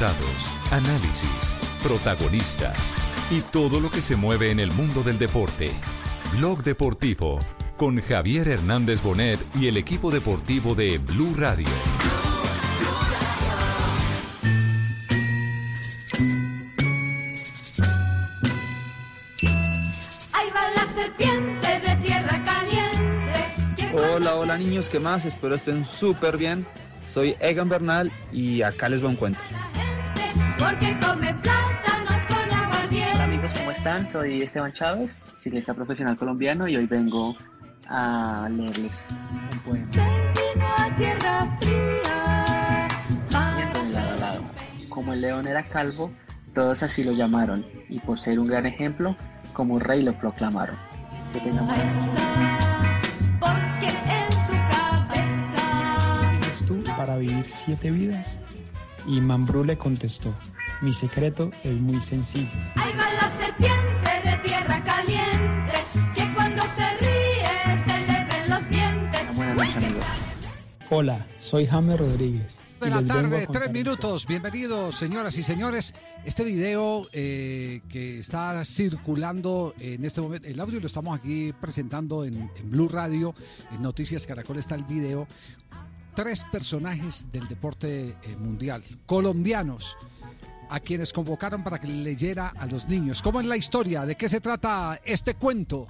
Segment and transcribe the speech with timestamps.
[0.00, 2.90] Datos, análisis, protagonistas
[3.30, 5.72] y todo lo que se mueve en el mundo del deporte.
[6.32, 7.38] Blog Deportivo
[7.76, 11.66] con Javier Hernández Bonet y el equipo deportivo de Blue Radio.
[20.32, 23.92] Ahí va la serpiente de tierra caliente.
[23.92, 25.26] Hola, hola niños, ¿qué más?
[25.26, 26.66] Espero estén súper bien.
[27.06, 29.40] Soy Egan Bernal y acá les va un cuento.
[33.80, 34.06] Están?
[34.06, 37.34] Soy Esteban Chávez, ciclista profesional colombiano y hoy vengo
[37.88, 39.02] a leerles
[39.52, 39.86] un poema.
[44.90, 46.12] Como el león era calvo,
[46.54, 49.16] todos así lo llamaron y por ser un gran ejemplo,
[49.54, 50.76] como rey lo proclamaron.
[51.32, 52.60] Que tengan buena
[53.40, 56.36] Porque en su cabeza.
[56.36, 58.38] ¿Eres tú para vivir siete vidas?
[59.06, 60.34] Y Mambrú le contestó,
[60.80, 62.48] mi secreto es muy sencillo.
[62.76, 65.74] Ahí va la serpiente de tierra caliente.
[66.14, 69.36] Que cuando se ríe se le ven los dientes.
[69.36, 70.04] Buenas noches amigos.
[70.90, 72.56] Hola, soy Jaime Rodríguez.
[72.80, 74.26] de la tarde, tres minutos.
[74.26, 75.94] Bienvenidos, señoras y señores.
[76.24, 82.24] Este video eh, que está circulando en este momento, el audio lo estamos aquí presentando
[82.24, 83.34] en, en Blue Radio,
[83.70, 85.28] en Noticias Caracol está el video.
[86.16, 89.96] Tres personajes del deporte eh, mundial, colombianos,
[90.70, 93.20] a quienes convocaron para que leyera a los niños.
[93.22, 94.06] ¿Cómo es la historia?
[94.06, 95.86] ¿De qué se trata este cuento?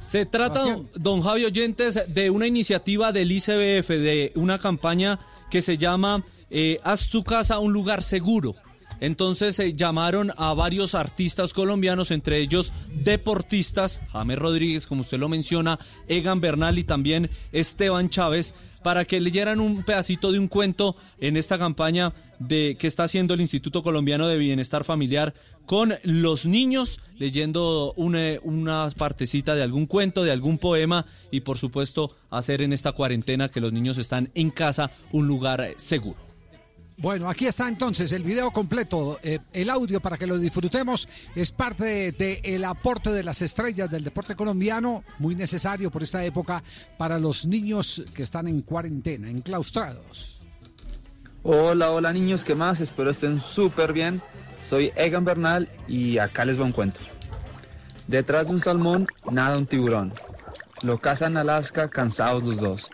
[0.00, 0.90] Se trata, Sebastián.
[0.94, 5.18] don Javi Oyentes, de una iniciativa del ICBF, de una campaña
[5.50, 8.54] que se llama eh, Haz tu casa un lugar seguro.
[9.00, 15.28] Entonces se llamaron a varios artistas colombianos, entre ellos deportistas, James Rodríguez, como usted lo
[15.28, 15.78] menciona,
[16.08, 18.54] Egan Bernal y también Esteban Chávez,
[18.88, 23.34] para que leyeran un pedacito de un cuento en esta campaña de que está haciendo
[23.34, 25.34] el Instituto Colombiano de Bienestar Familiar
[25.66, 31.58] con los niños, leyendo una, una partecita de algún cuento, de algún poema y por
[31.58, 36.27] supuesto hacer en esta cuarentena que los niños están en casa un lugar eh, seguro.
[37.00, 41.08] Bueno, aquí está entonces el video completo, eh, el audio para que lo disfrutemos.
[41.36, 46.60] Es parte del aporte de las estrellas del deporte colombiano, muy necesario por esta época
[46.96, 50.42] para los niños que están en cuarentena, enclaustrados.
[51.44, 52.80] Hola, hola niños, ¿qué más?
[52.80, 54.20] Espero estén súper bien.
[54.68, 56.74] Soy Egan Bernal y acá les va un.
[58.08, 60.12] Detrás de un salmón nada un tiburón.
[60.82, 62.90] Lo cazan Alaska cansados los dos.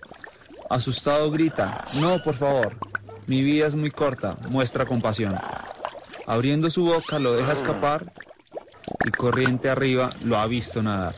[0.69, 2.77] Asustado grita, no, por favor.
[3.27, 5.35] Mi vida es muy corta, muestra compasión.
[6.27, 8.13] Abriendo su boca lo deja escapar
[9.05, 11.15] y corriente arriba lo ha visto nadar.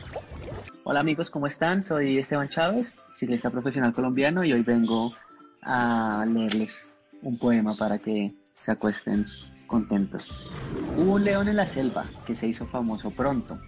[0.85, 1.83] Hola amigos, ¿cómo están?
[1.83, 5.13] Soy Esteban Chávez, ciclista profesional colombiano y hoy vengo
[5.61, 6.85] a leerles
[7.21, 9.25] un poema para que se acuesten
[9.67, 10.49] contentos.
[10.95, 13.59] Hubo un león en la selva que se hizo famoso pronto,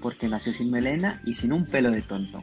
[0.00, 2.42] porque nació sin melena y sin un pelo de tonto.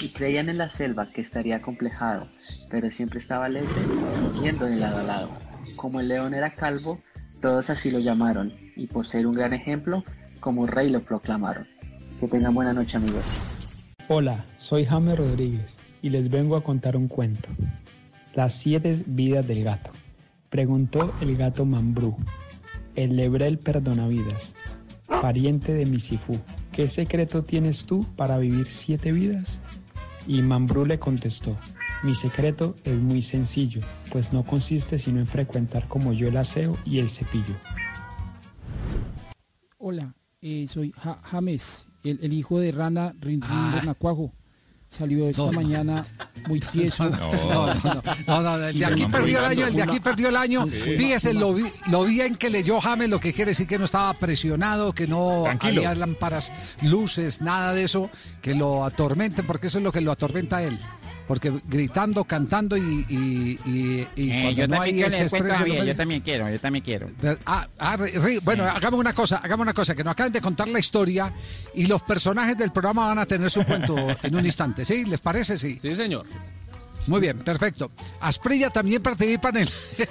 [0.00, 2.28] Y creían en la selva que estaría complejado,
[2.70, 3.68] pero siempre estaba alegre,
[4.40, 5.30] yendo de lado a lado.
[5.74, 7.00] Como el león era calvo,
[7.40, 10.04] todos así lo llamaron, y por ser un gran ejemplo,
[10.40, 11.66] como rey lo proclamaron.
[12.20, 13.24] Que tengan buena noche amigos.
[14.08, 17.48] Hola, soy Jaime Rodríguez y les vengo a contar un cuento.
[18.34, 19.90] Las siete vidas del gato.
[20.48, 22.16] Preguntó el gato Mambrú,
[22.94, 24.54] el lebrel perdonavidas,
[25.20, 26.38] pariente de Misifú.
[26.72, 29.60] ¿Qué secreto tienes tú para vivir siete vidas?
[30.26, 31.56] Y Mambrú le contestó,
[32.02, 33.80] mi secreto es muy sencillo,
[34.12, 37.54] pues no consiste sino en frecuentar como yo el aseo y el cepillo.
[39.78, 43.94] Hola, eh, soy Ja- James, el, el hijo de Rana Rin Ah.
[44.90, 45.60] Salió esta No, no.
[45.60, 46.04] mañana
[46.46, 47.04] muy tieso.
[47.10, 47.18] No,
[47.66, 50.36] no, no, no, no, el de aquí perdió el año, el de aquí perdió el
[50.36, 50.66] año.
[50.66, 50.96] Sí.
[50.96, 54.14] Fíjese lo, vi- lo bien que leyó James, lo que quiere decir que no estaba
[54.14, 55.80] presionado, que no Tranquilo.
[55.82, 56.52] había lámparas,
[56.82, 60.62] luces, nada de eso, que lo atormenten, porque eso es lo que lo atormenta a
[60.62, 60.78] él.
[61.28, 65.84] Porque gritando, cantando y, y, y- y Eh, cuando yo no también hay ese Javier,
[65.84, 67.10] yo también quiero, yo también quiero.
[67.44, 70.40] Ah, ah, re- re- bueno, hagamos una cosa, hagamos una cosa, que nos acaben de
[70.40, 71.30] contar la historia
[71.74, 75.04] y los personajes del programa van a tener su cuento en un instante, ¿sí?
[75.04, 75.58] ¿Les parece?
[75.58, 75.78] Sí.
[75.80, 76.24] Sí, señor.
[77.08, 77.90] Muy bien, perfecto.
[78.20, 79.66] Asprilla también participa en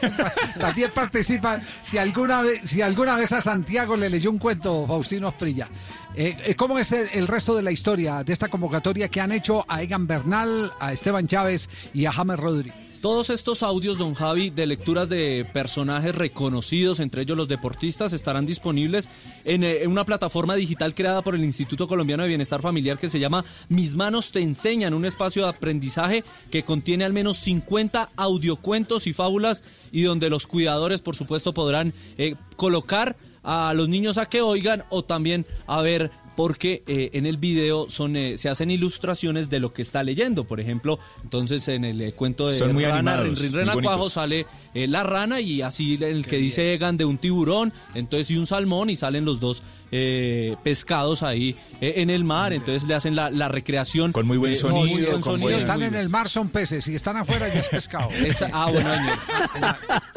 [0.59, 5.27] también participa si alguna vez si alguna vez a Santiago le leyó un cuento Faustino
[5.27, 5.69] Asprilla.
[6.15, 9.31] Eh, eh, ¿Cómo es el, el resto de la historia de esta convocatoria que han
[9.31, 12.86] hecho a Egan Bernal, a Esteban Chávez y a James Rodríguez?
[13.01, 18.47] Todos estos audios, don Javi, de lecturas de personajes reconocidos, entre ellos los deportistas, estarán
[18.47, 19.07] disponibles
[19.45, 23.09] en, eh, en una plataforma digital creada por el Instituto Colombiano de Bienestar Familiar que
[23.09, 28.09] se llama Mis Manos Te Enseñan, un espacio de aprendizaje que contiene al menos 50
[28.15, 34.17] audiocuentos y fábulas y donde los cuidadores, por supuesto, podrán eh, colocar a los niños
[34.17, 38.47] a que oigan o también a ver porque eh, en el video son eh, se
[38.47, 40.43] hacen ilustraciones de lo que está leyendo.
[40.43, 44.45] Por ejemplo, entonces en el eh, cuento de Son muy Rana, animados, Rin, Renacuajo sale
[44.75, 48.37] eh, la rana y así en el que dice Egan de un tiburón, entonces y
[48.37, 52.95] un salmón y salen los dos eh, pescados ahí eh, en el mar, entonces le
[52.95, 54.11] hacen la, la recreación.
[54.11, 55.05] Con muy buen No, si,
[55.37, 58.09] si están en el mar son peces, si están afuera ya es pescado.
[58.25, 58.89] Esa- ah, bueno,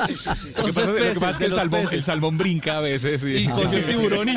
[0.08, 0.60] Sí, sí, sí, sí.
[0.60, 3.22] Lo que pasa, lo que pasa es que el salmón, el salmón brinca a veces.
[3.24, 4.34] Y con el tiburón y...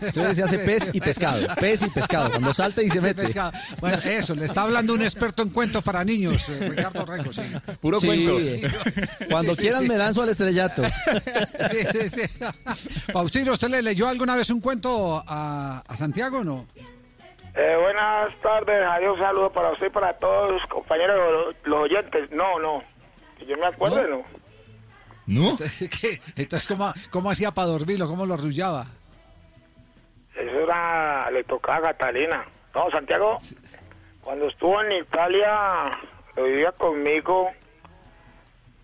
[0.00, 1.46] Entonces se hace pez y pescado.
[1.60, 2.30] Pez y pescado.
[2.30, 3.22] Cuando salta y se mete.
[3.22, 3.52] pescado.
[3.80, 7.32] Bueno, eso, le está hablando un experto en cuentos para niños, eh, Ricardo Rengo.
[7.32, 7.40] Sí.
[7.80, 8.06] Puro Sí.
[8.06, 8.38] cuento.
[9.30, 9.88] Cuando Sí, sí, quieran sí.
[9.88, 10.82] me lanzo al estrellato.
[11.70, 12.44] Sí, sí, sí.
[13.12, 16.66] Faustino, ¿usted le leyó alguna vez un cuento a, a Santiago o no?
[17.54, 21.82] Eh, buenas tardes, adiós, un saludo para usted y para todos los compañeros, los, los
[21.84, 22.30] oyentes.
[22.30, 22.82] No, no,
[23.38, 24.24] que yo me acuerdo, no.
[25.26, 25.56] ¿No?
[26.00, 26.20] ¿Qué?
[26.36, 28.06] Entonces, ¿cómo, cómo hacía para dormirlo?
[28.08, 28.86] ¿Cómo lo arrullaba?
[30.34, 32.44] Eso era, le tocaba a Catalina.
[32.74, 33.38] No, Santiago,
[34.20, 35.98] cuando estuvo en Italia,
[36.36, 37.50] lo vivía conmigo,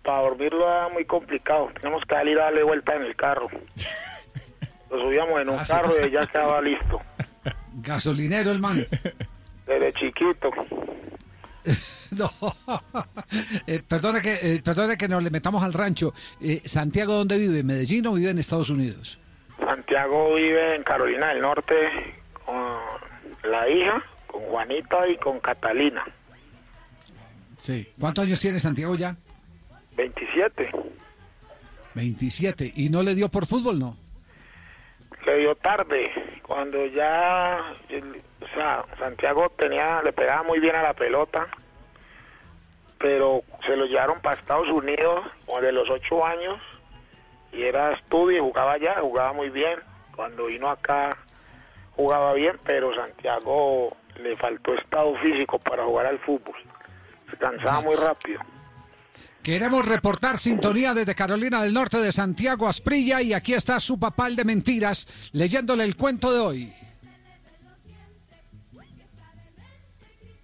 [0.01, 1.69] para dormirlo era muy complicado.
[1.75, 3.49] Teníamos que salir a darle vuelta en el carro.
[4.93, 5.71] Lo subíamos en un Ah, sí.
[5.73, 7.01] carro y ya quedaba listo,
[7.81, 8.85] Gasolinero el man.
[9.65, 10.51] desde chiquito.
[12.15, 12.29] No.
[13.65, 16.13] Eh, perdone, que, eh, perdone que nos le metamos al rancho.
[16.39, 17.61] Eh, ¿Santiago dónde vive?
[17.61, 19.19] ¿En Medellín o vive en Estados Unidos?
[19.57, 21.73] Santiago vive en Carolina del Norte
[22.45, 22.55] con
[23.49, 26.03] la hija, con Juanita y con Catalina.
[27.57, 27.87] Sí.
[27.99, 29.15] ¿Cuántos años tiene Santiago ya?
[29.97, 30.69] 27.
[31.95, 32.73] 27.
[32.75, 33.97] ¿Y no le dio por fútbol, no?
[35.25, 36.11] Le dio tarde,
[36.45, 37.59] cuando ya,
[38.41, 41.47] o sea, Santiago tenía, le pegaba muy bien a la pelota,
[42.97, 45.25] pero se lo llevaron para Estados Unidos
[45.61, 46.59] de los ocho años
[47.53, 49.79] y era estudio y jugaba allá, jugaba muy bien.
[50.15, 51.15] Cuando vino acá
[51.95, 56.55] jugaba bien, pero Santiago le faltó estado físico para jugar al fútbol.
[57.29, 58.41] Se cansaba muy rápido.
[59.43, 64.27] Queremos reportar sintonía desde Carolina del Norte de Santiago Asprilla y aquí está su papá
[64.27, 66.73] el de mentiras leyéndole el cuento de hoy.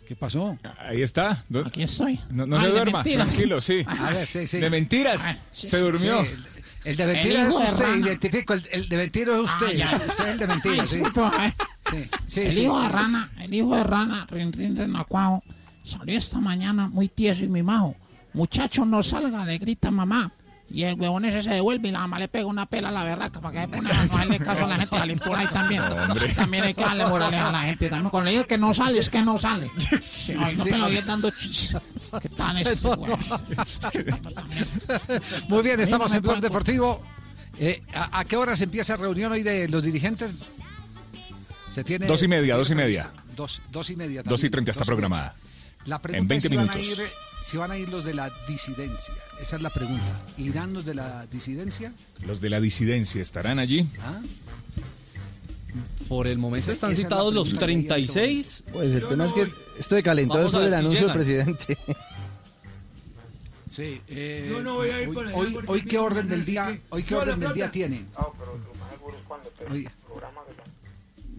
[0.06, 0.58] ¿Qué pasó?
[0.80, 1.46] Ahí está.
[1.66, 2.20] Aquí estoy.
[2.30, 3.28] No, no Ah, se duerma, mentiras.
[3.28, 3.84] tranquilo, sí.
[3.88, 4.58] A ver, sí, sí.
[4.58, 5.22] De mentiras.
[5.24, 6.24] Ah, sí, se durmió.
[6.24, 6.30] Sí,
[6.84, 8.54] el, el de mentiras es de usted, identifico.
[8.56, 9.82] El, el de mentiras es usted.
[9.86, 10.96] Ah, usted es el de mentiras, sí.
[10.98, 11.54] disculpe, eh.
[11.90, 12.86] Sí, sí, el sí, hijo sí.
[12.88, 15.44] de rana, el hijo de rana, Rin Rin Renacuajo,
[15.84, 17.96] salió esta mañana muy tieso y mimajo.
[18.34, 20.32] Muchacho, no salga, le grita mamá.
[20.72, 23.04] Y el huevón ese se devuelve y la mamá le pega una pela a la
[23.04, 25.48] berraca para que se pone a no darle caso a la gente, salir por ahí
[25.48, 25.82] también.
[25.82, 26.32] Hombre.
[26.36, 27.90] También hay que darle morales a la gente.
[27.90, 29.72] También cuando le digo que no sale, es que no sale.
[30.40, 30.90] Ay, no Sí, me lo no.
[30.90, 31.82] digas dando ch-
[32.22, 32.86] ¿Qué tal es?
[35.48, 36.40] Muy bien, estamos en Blog.
[36.40, 37.02] Deportivo.
[37.58, 40.34] Eh, ¿a, a qué hora se empieza la reunión hoy de los dirigentes?
[41.70, 43.12] Se tiene, Dos y media, dos y media.
[43.36, 44.24] Dos, dos y media.
[44.24, 45.34] Dos y también, treinta está media.
[45.90, 47.00] La pregunta En 20 es si van, a minutos.
[47.00, 47.08] ir,
[47.44, 49.14] si van a ir los de la disidencia.
[49.42, 50.22] Esa es la pregunta.
[50.38, 51.92] ¿Irán los de la disidencia?
[52.26, 53.88] Los de la disidencia estarán allí.
[54.02, 54.22] ¿Ah?
[56.08, 58.64] Por el momento están esa es la citados los pregunta que leía en este 36.
[58.72, 59.42] Pues el tema es que
[59.78, 60.04] esto de
[60.54, 61.78] después ver del si anuncio del presidente.
[63.70, 64.02] Sí.
[64.08, 67.14] eh, Yo no voy a ir hoy, hoy, hoy qué orden del día, hoy qué
[67.14, 68.00] No, orden del día tiene.
[68.18, 69.90] No, pero lo más seguro es cuando te Oye.
[70.08, 70.54] programa que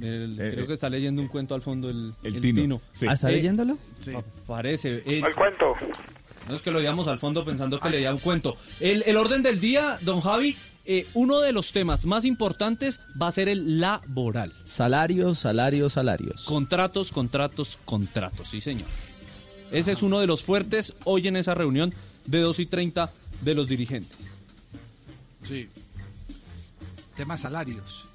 [0.03, 2.81] El- Eh, creo que está leyendo un cuento al fondo el, El el Tino, Tino.
[2.93, 3.07] sí.
[3.09, 3.79] ¿Ah, está Eh, leyéndolo?
[4.01, 4.13] Sí.
[4.47, 5.03] Parece.
[5.07, 5.75] El- ¿Cuál cuento?
[6.49, 8.57] no es que lo veíamos al fondo pensando que leía un cuento.
[8.81, 13.29] El, el orden del día, don Javi, eh, uno de los temas más importantes va
[13.29, 14.53] a ser el laboral.
[14.65, 16.43] Salarios, salarios, salarios.
[16.45, 18.89] Contratos, contratos, contratos, sí señor.
[19.71, 21.95] Ese es uno de los fuertes hoy en esa reunión
[22.27, 24.17] de 2 y 30 de los dirigentes.
[25.45, 25.69] Sí.
[27.17, 28.07] Tema salarios.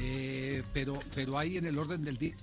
[0.00, 2.36] Eh, pero, pero hay en el orden del día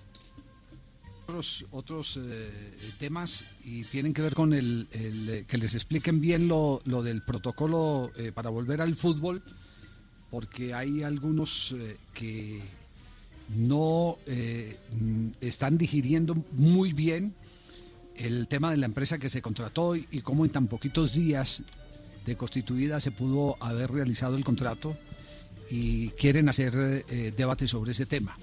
[1.25, 2.51] otros, otros eh,
[2.99, 7.23] temas y tienen que ver con el, eh, que les expliquen bien lo, lo del
[7.23, 9.41] protocolo eh, para volver al fútbol,
[10.29, 11.75] porque hay algunos
[12.13, 12.61] que
[13.55, 14.17] no
[15.39, 17.33] están digiriendo muy bien
[18.15, 21.63] el tema de la empresa que se contrató y cómo en tan poquitos días
[22.25, 24.97] de constituida se pudo haber realizado el contrato
[25.69, 26.73] y quieren hacer
[27.07, 28.37] eh, debate sobre ese tema.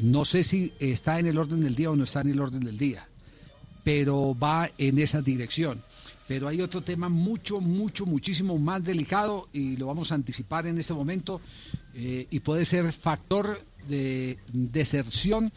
[0.00, 2.60] No sé si está en el orden del día o no está en el orden
[2.60, 3.08] del día,
[3.84, 5.82] pero va en esa dirección.
[6.26, 10.78] Pero hay otro tema mucho, mucho, muchísimo más delicado y lo vamos a anticipar en
[10.78, 11.40] este momento
[11.94, 15.52] eh, y puede ser factor de deserción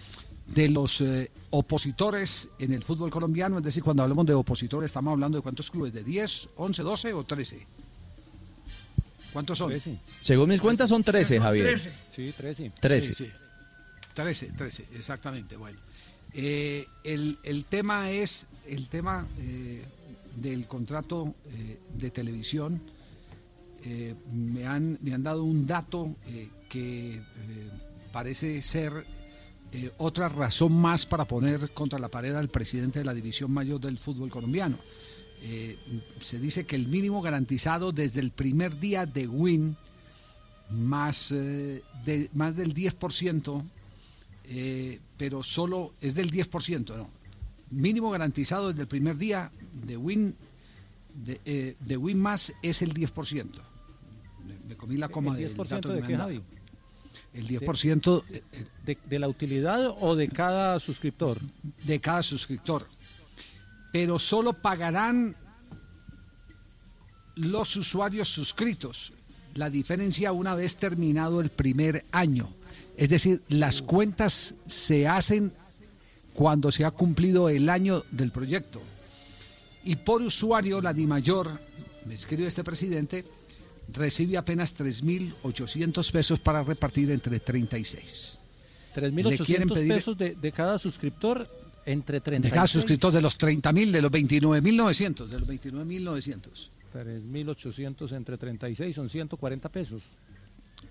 [0.47, 3.57] de los eh, opositores en el fútbol colombiano.
[3.57, 7.13] Es decir, cuando hablamos de opositores estamos hablando de cuántos clubes, de 10, 11, 12
[7.13, 7.67] o 13.
[9.35, 9.73] ¿Cuántos son?
[10.21, 11.77] Según mis cuentas son 13, Javier.
[11.77, 12.71] Sí, 13.
[12.79, 13.13] 13.
[13.13, 13.31] Sí, sí.
[14.13, 15.57] 13, 13, exactamente.
[15.57, 15.77] Bueno,
[16.31, 19.83] eh, el, el tema es el tema eh,
[20.37, 22.79] del contrato eh, de televisión.
[23.83, 27.21] Eh, me, han, me han dado un dato eh, que eh,
[28.13, 29.05] parece ser
[29.73, 33.81] eh, otra razón más para poner contra la pared al presidente de la división mayor
[33.81, 34.77] del fútbol colombiano.
[35.47, 35.77] Eh,
[36.21, 39.77] se dice que el mínimo garantizado desde el primer día de Win,
[40.71, 43.63] más, eh, de, más del 10%,
[44.45, 47.09] eh, pero solo es del 10%, ¿no?
[47.69, 49.51] Mínimo garantizado desde el primer día
[49.85, 50.35] de Win,
[51.13, 53.45] de, eh, de Win más es el 10%.
[54.47, 56.17] Me, me comí la coma ¿El del 10% dato que de.
[56.17, 56.41] Javi?
[57.33, 61.37] El 10% eh, eh, ¿De, de la utilidad o de cada suscriptor?
[61.83, 62.87] de cada suscriptor.
[63.95, 65.37] Pero solo pagarán
[67.37, 69.13] los usuarios suscritos.
[69.53, 72.49] La diferencia una vez terminado el primer año.
[72.97, 75.53] Es decir, las cuentas se hacen
[76.33, 78.81] cuando se ha cumplido el año del proyecto.
[79.85, 81.57] Y por usuario, la DIMAYOR,
[82.05, 83.23] me escribe este presidente,
[83.93, 88.39] recibe apenas 3.800 pesos para repartir entre 36.
[88.93, 91.47] Le quieren 3.800 pedir- pesos de, de cada suscriptor
[91.85, 96.69] entre 30 De cada suscriptor de los 30.000, de los 29.900, de los 29.900.
[96.93, 100.03] 3.800 entre 36 son 140 pesos.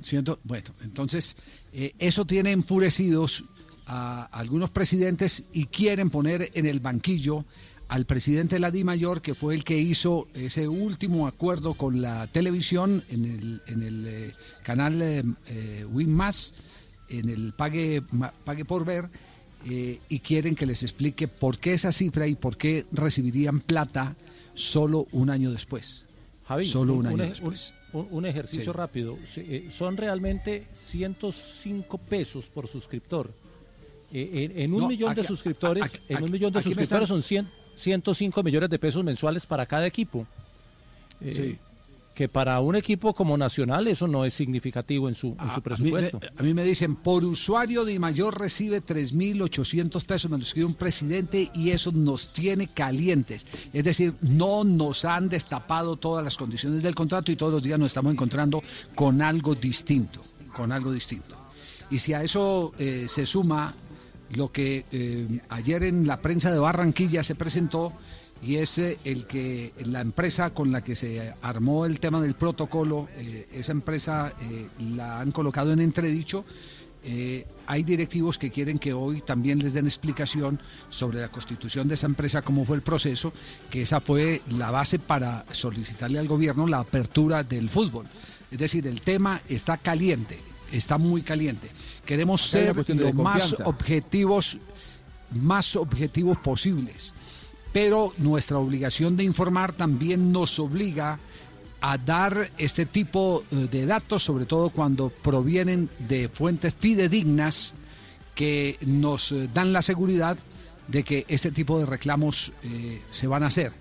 [0.02, 1.36] Ciento- bueno, entonces
[1.72, 3.44] eh, eso tiene enfurecidos
[3.86, 7.44] a algunos presidentes y quieren poner en el banquillo
[7.88, 12.26] al presidente de la DIMAYOR, que fue el que hizo ese último acuerdo con la
[12.28, 16.54] televisión en el, en el eh, canal eh, eh, Win Más,
[17.10, 19.08] en el Pague, Ma- Pague por Ver,
[19.66, 24.14] eh, y quieren que les explique por qué esa cifra y por qué recibirían plata
[24.54, 26.04] solo un año después.
[26.46, 27.72] Javi, solo un, año después.
[27.92, 28.76] un- un ejercicio Sí.
[28.76, 29.18] rápido.
[29.36, 33.30] Eh, son realmente 105 pesos por suscriptor.
[34.12, 37.06] Eh, en, en un No, millón de suscriptores, aquí- en un millón de suscriptores están-
[37.08, 40.26] son 100 105 millones de pesos mensuales para cada equipo.
[41.20, 41.58] Eh, Sí.
[42.14, 45.46] Que para un equipo como Nacional eso no es significativo en su, en su A
[45.48, 46.20] mí, me- presupuesto.
[46.36, 50.74] a mí me dicen, por usuario de mayor recibe 3.800 pesos, me lo escribe un
[50.74, 53.46] presidente y eso nos tiene calientes.
[53.72, 57.78] Es decir, no nos han destapado todas las condiciones del contrato y todos los días
[57.78, 58.62] nos estamos encontrando
[58.94, 60.20] con algo distinto,
[60.54, 61.36] con algo distinto.
[61.90, 63.74] Y si a eso eh, se suma
[64.34, 67.92] lo que eh, ayer en la prensa de Barranquilla se presentó,
[68.44, 72.34] y es eh, el que la empresa con la que se armó el tema del
[72.34, 76.44] protocolo, eh, esa empresa eh, la han colocado en entredicho.
[77.06, 80.58] Eh, hay directivos que quieren que hoy también les den explicación
[80.88, 83.32] sobre la constitución de esa empresa, cómo fue el proceso,
[83.70, 88.06] que esa fue la base para solicitarle al gobierno la apertura del fútbol.
[88.50, 90.38] Es decir, el tema está caliente,
[90.72, 91.68] está muy caliente.
[92.06, 94.58] Queremos ser lo más objetivos,
[95.30, 97.12] más objetivos posibles.
[97.74, 101.18] Pero nuestra obligación de informar también nos obliga
[101.80, 107.74] a dar este tipo eh, de datos, sobre todo cuando provienen de fuentes fidedignas
[108.36, 110.38] que nos eh, dan la seguridad
[110.86, 113.72] de que este tipo de reclamos eh, se van a hacer.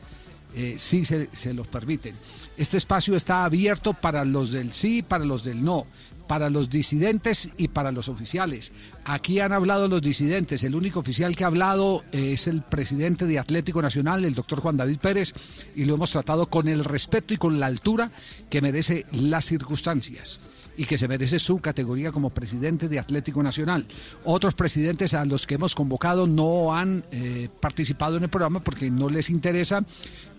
[0.78, 2.16] Sí se, se los permiten.
[2.58, 5.88] Este espacio está abierto para los del sí, para los del no,
[6.28, 8.72] para los disidentes y para los oficiales.
[9.06, 10.64] Aquí han hablado los disidentes.
[10.64, 14.60] El único oficial que ha hablado eh, es el presidente de Atlético Nacional, el doctor
[14.62, 15.34] Juan David Pérez,
[15.76, 18.12] y lo hemos tratado con el respeto y con la altura
[18.50, 20.42] que merece las circunstancias
[20.78, 23.86] y que se merece su categoría como presidente de Atlético Nacional.
[24.24, 28.90] Otros presidentes a los que hemos convocado no han eh, participado en el programa porque
[28.90, 29.86] no les interesa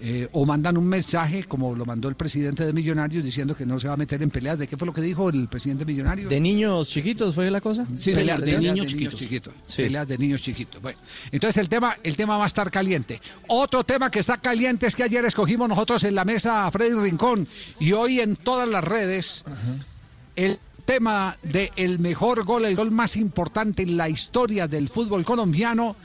[0.01, 3.79] eh, o mandan un mensaje, como lo mandó el presidente de Millonarios, diciendo que no
[3.79, 4.59] se va a meter en peleas.
[4.59, 6.29] ¿De qué fue lo que dijo el presidente Millonario?
[6.29, 7.87] ¿De niños chiquitos fue la cosa?
[7.97, 9.21] Sí, Peleas de, niños chiquitos.
[9.67, 9.83] Sí.
[9.83, 10.83] Peleas de niños chiquitos.
[10.83, 10.99] Bueno,
[11.31, 13.21] entonces el tema, el tema va a estar caliente.
[13.49, 16.95] Otro tema que está caliente es que ayer escogimos nosotros en la mesa a Freddy
[17.01, 17.47] Rincón
[17.79, 19.45] y hoy en todas las redes
[20.37, 25.25] el tema de el mejor gol, el gol más importante en la historia del fútbol
[25.25, 25.97] colombiano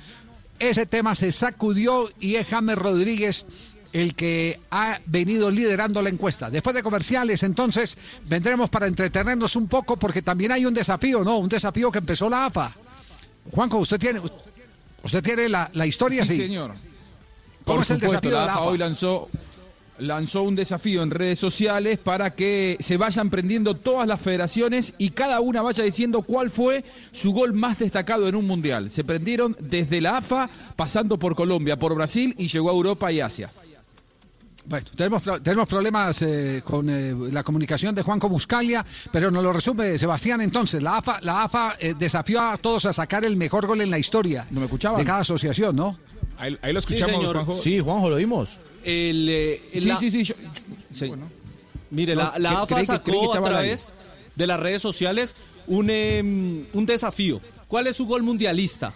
[0.60, 3.46] ese tema se sacudió y es James Rodríguez
[3.92, 6.50] el que ha venido liderando la encuesta.
[6.52, 11.38] Después de comerciales, entonces, vendremos para entretenernos un poco porque también hay un desafío, ¿no?
[11.40, 12.72] Un desafío que empezó la AFA.
[13.52, 14.22] Juanjo, usted tiene,
[15.02, 16.36] usted tiene la, la historia, sí.
[16.36, 16.76] Sí, señor.
[17.64, 18.62] ¿Cómo Por es el supuesto, desafío de la AFA?
[18.62, 19.30] hoy lanzó,
[20.00, 25.12] lanzó un desafío en redes sociales para que se vayan prendiendo todas las federaciones y
[25.12, 28.90] cada una vaya diciendo cuál fue su gol más destacado en un mundial.
[28.90, 33.20] Se prendieron desde la AFA, pasando por Colombia, por Brasil y llegó a Europa y
[33.22, 33.52] Asia.
[34.66, 39.52] Bueno, tenemos, tenemos problemas eh, con eh, la comunicación de Juanco Buscalia, pero nos lo
[39.52, 40.84] resume Sebastián entonces.
[40.84, 43.98] La AFA, la AFA eh, desafió a todos a sacar el mejor gol en la
[43.98, 45.00] historia ¿No me escuchaban?
[45.00, 45.98] de cada asociación, ¿no?
[46.38, 47.36] Ahí, ahí lo Sí, escuchamos, señor.
[47.38, 47.54] Juanjo.
[47.54, 48.60] Sí, Juanjo, lo vimos.
[48.84, 50.24] El, eh, Sí, la- sí, sí.
[50.24, 50.36] yo-
[50.90, 51.12] Sí.
[51.92, 53.90] Mire, No, la, la AFA creí sacó a través
[54.36, 55.36] de las redes sociales
[55.68, 57.42] un, em, un desafío.
[57.68, 58.94] ¿Cuál es su gol mundialista?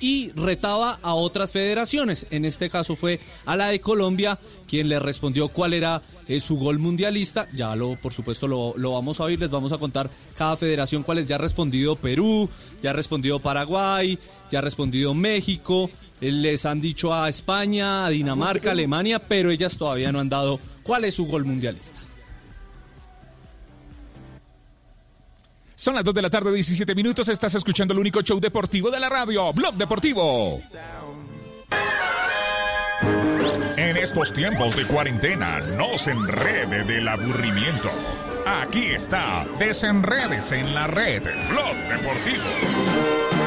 [0.00, 2.26] Y retaba a otras federaciones.
[2.30, 6.56] En este caso fue a la de Colombia, quien le respondió cuál era eh, su
[6.56, 7.46] gol mundialista.
[7.54, 9.38] Ya lo, por supuesto, lo, lo vamos a oír.
[9.40, 12.48] Les vamos a contar cada federación cuáles ya ha respondido Perú,
[12.82, 14.18] ya ha respondido Paraguay,
[14.50, 15.90] ya ha respondido México.
[16.24, 20.58] Eh, Les han dicho a España, a Dinamarca, Alemania, pero ellas todavía no han dado
[20.82, 21.98] cuál es su gol mundialista.
[25.74, 27.28] Son las 2 de la tarde, 17 minutos.
[27.28, 30.58] Estás escuchando el único show deportivo de la radio, Blog Deportivo.
[33.76, 37.90] En estos tiempos de cuarentena, no se enrede del aburrimiento.
[38.46, 43.43] Aquí está, desenredes en la red, Blog Deportivo.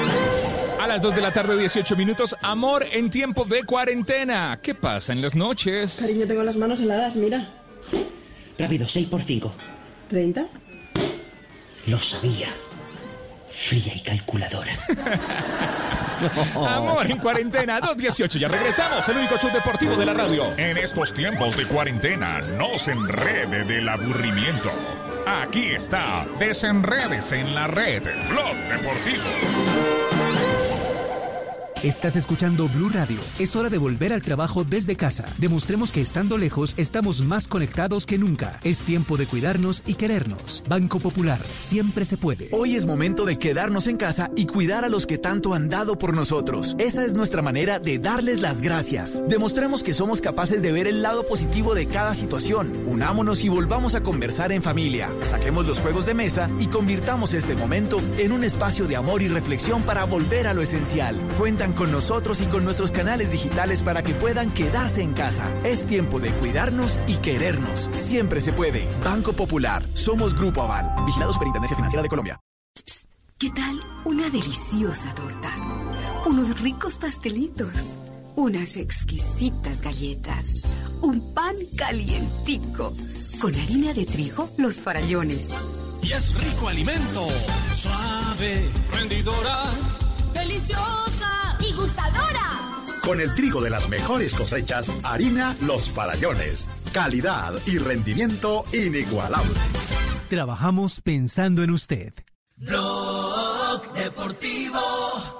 [0.87, 4.57] A las 2 de la tarde, 18 minutos, amor en tiempo de cuarentena.
[4.63, 5.97] ¿Qué pasa en las noches?
[5.99, 7.45] Cariño, tengo las manos heladas, mira.
[8.57, 9.53] Rápido, 6 por 5.
[10.09, 10.47] ¿30?
[11.87, 12.47] Lo sabía.
[13.51, 14.71] Fría y calculadora.
[16.55, 18.39] Amor en cuarentena, 218.
[18.39, 20.57] Ya regresamos, el único show deportivo de la radio.
[20.57, 24.71] En estos tiempos de cuarentena, no se enrede del aburrimiento.
[25.27, 30.06] Aquí está, desenredes en la red, Blog Deportivo.
[31.83, 33.19] Estás escuchando Blue Radio.
[33.37, 35.25] Es hora de volver al trabajo desde casa.
[35.37, 38.59] Demostremos que estando lejos estamos más conectados que nunca.
[38.63, 40.63] Es tiempo de cuidarnos y querernos.
[40.67, 41.39] Banco Popular.
[41.59, 42.49] Siempre se puede.
[42.51, 45.99] Hoy es momento de quedarnos en casa y cuidar a los que tanto han dado
[45.99, 46.75] por nosotros.
[46.79, 49.23] Esa es nuestra manera de darles las gracias.
[49.29, 52.85] Demostremos que somos capaces de ver el lado positivo de cada situación.
[52.87, 55.13] Unámonos y volvamos a conversar en familia.
[55.21, 59.27] Saquemos los juegos de mesa y convirtamos este momento en un espacio de amor y
[59.27, 61.15] reflexión para volver a lo esencial.
[61.75, 65.55] Con nosotros y con nuestros canales digitales para que puedan quedarse en casa.
[65.63, 67.89] Es tiempo de cuidarnos y querernos.
[67.95, 68.87] Siempre se puede.
[69.03, 69.87] Banco Popular.
[69.93, 71.05] Somos Grupo Aval.
[71.05, 72.39] Vigilado Superintendencia Financiera de Colombia.
[73.39, 75.53] ¿Qué tal una deliciosa torta?
[76.25, 77.71] Unos ricos pastelitos,
[78.35, 80.43] unas exquisitas galletas,
[81.01, 82.91] un pan calientico,
[83.39, 85.47] con harina de trigo, los farallones.
[86.01, 87.27] Y es rico alimento,
[87.75, 89.65] suave, rendidora.
[90.33, 91.16] ¡Deliciosa!
[91.59, 92.59] ¡Y gustadora!
[93.01, 96.67] Con el trigo de las mejores cosechas, harina Los Farallones.
[96.93, 99.53] Calidad y rendimiento inigualable.
[100.29, 102.13] Trabajamos pensando en usted.
[102.57, 105.36] Blog Deportivo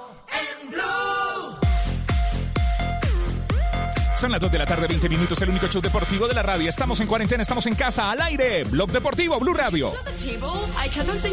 [4.18, 6.68] Son las 2 de la tarde, 20 minutos, el único show deportivo de la radio.
[6.68, 8.64] Estamos en cuarentena, estamos en casa, al aire.
[8.64, 9.92] Blog Deportivo, Blue Radio.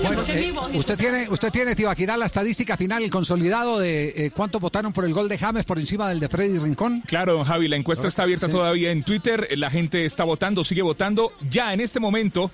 [0.04, 4.60] Bueno, eh, usted tiene, usted tiene, Tibaquirá, la estadística final, el consolidado de eh, cuánto
[4.60, 7.02] votaron por el gol de James por encima del de Freddy Rincón.
[7.08, 8.52] Claro, Javi, la encuesta está abierta Sí.
[8.52, 9.48] todavía en Twitter.
[9.58, 11.34] La gente está votando, sigue votando.
[11.50, 12.52] Ya en este momento,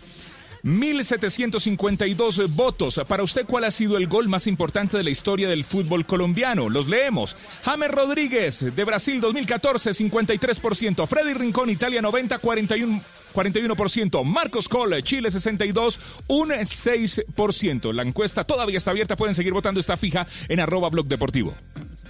[0.63, 3.01] 1.752 votos.
[3.07, 6.69] Para usted, ¿cuál ha sido el gol más importante de la historia del fútbol colombiano?
[6.69, 7.35] Los leemos.
[7.63, 11.07] James Rodríguez, de Brasil, 2014, 53%.
[11.07, 13.01] Freddy Rincón, Italia, 90, 41.
[13.33, 14.25] 41%.
[14.25, 17.93] Marcos Cole, Chile 62, un 6%.
[17.93, 19.15] La encuesta todavía está abierta.
[19.15, 19.79] Pueden seguir votando.
[19.79, 21.07] Está fija en arroba blog.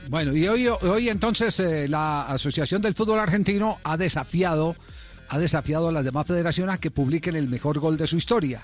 [0.09, 4.75] Bueno, y hoy, hoy entonces eh, la Asociación del Fútbol Argentino ha desafiado,
[5.31, 8.61] ha desafiado a las demás federaciones a que publiquen el mejor gol de su historia.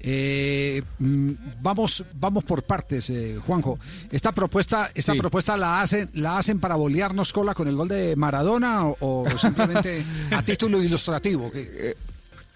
[0.00, 3.78] Eh, mm, vamos, vamos por partes, eh, Juanjo.
[4.10, 5.18] Esta propuesta, esta Sí.
[5.18, 9.26] propuesta la hacen, la hacen para bolearnos cola con el gol de Maradona o, o
[9.38, 11.50] simplemente a título ilustrativo.
[11.54, 11.94] Eh,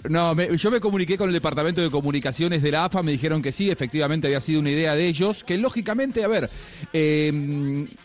[0.09, 3.41] No, me- yo me comuniqué con el Departamento de Comunicaciones de la AFA, me dijeron
[3.41, 6.51] que sí, efectivamente había sido una idea de ellos, que lógicamente, a ver,
[6.93, 7.29] eh,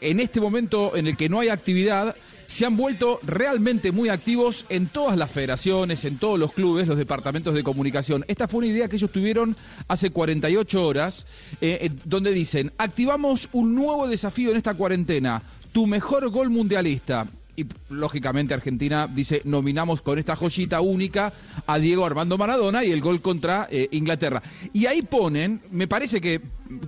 [0.01, 2.15] en este momento en el que no hay actividad,
[2.47, 6.97] se han vuelto realmente muy activos en todas las federaciones, en todos los clubes, los
[6.97, 8.25] departamentos de comunicación.
[8.27, 9.55] Esta fue una idea que ellos tuvieron
[9.87, 11.25] hace 48 horas,
[11.61, 15.43] eh, eh, donde dicen, activamos un nuevo desafío en esta cuarentena.
[15.73, 17.27] tu mejor gol mundialista.
[17.55, 21.33] Y lógicamente Argentina dice, nominamos con esta joyita única
[21.65, 24.41] a Diego Armando Maradona y el gol contra eh, Inglaterra.
[24.73, 26.39] Y ahí ponen, me parece que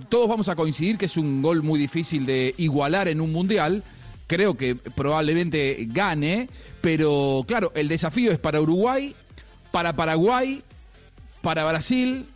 [0.08, 3.84] todos vamos a coincidir que es un gol muy difícil de igualar en un mundial.
[4.30, 6.48] Creo que probablemente gane,
[6.80, 9.12] pero claro, el desafío es para Uruguay,
[9.72, 10.62] para Paraguay,
[11.42, 12.26] para Brasil,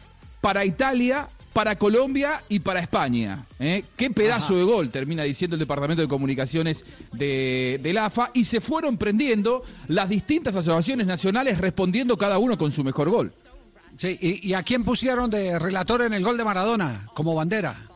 [0.40, 3.46] para Italia, para Colombia y para España.
[3.60, 3.84] ¿eh?
[3.94, 8.32] Qué pedazo de gol, termina diciendo el Departamento de Comunicaciones de, del AFA.
[8.34, 13.32] Y se fueron prendiendo las distintas asociaciones nacionales respondiendo cada uno con su mejor gol.
[13.94, 17.88] Sí, ¿y, y a quién pusieron de relator en el gol de Maradona como bandera?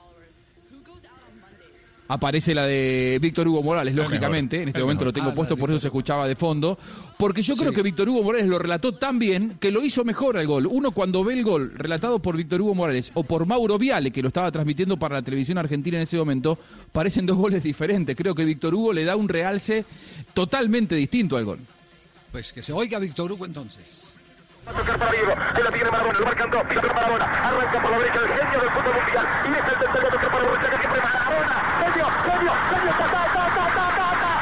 [2.10, 4.56] Aparece la de Víctor Hugo Morales, lógicamente.
[4.56, 5.06] mejor, En este momento mejor.
[5.08, 6.78] lo tengo Ah, puesto, de por eso se escuchaba de fondo.
[7.18, 7.76] Porque yo creo Sí.
[7.76, 10.66] que Víctor Hugo Morales lo relató tan bien que lo hizo mejor al gol.
[10.66, 14.22] Uno cuando ve el gol relatado por Víctor Hugo Morales o por Mauro Viale, que
[14.22, 16.58] lo estaba transmitiendo para la televisión argentina en ese momento,
[16.92, 18.16] parecen dos goles diferentes.
[18.16, 19.84] Creo que Víctor Hugo le da un realce
[20.32, 21.58] totalmente distinto al gol.
[22.32, 24.14] Pues que se oiga Víctor Hugo entonces.
[24.64, 26.62] tocar para Diego, que la tiene Maradona, lo marcan dos,
[26.94, 30.30] Maradona, arranca por la derecha el genio del fútbol mundial, y es el tercero tocar
[30.30, 31.57] para Borruchaga, siempre Maradona,
[32.38, 34.32] genio, genio, genio, ta, ta, ta, ta, ta, ta, ta.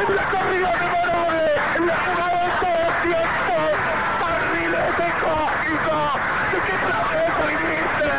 [0.00, 3.54] En la corrida de Morales, en la jugada de todo tiempo,
[4.20, 5.96] barrilete cósmico,
[6.50, 8.16] ¿de qué planeta viniste?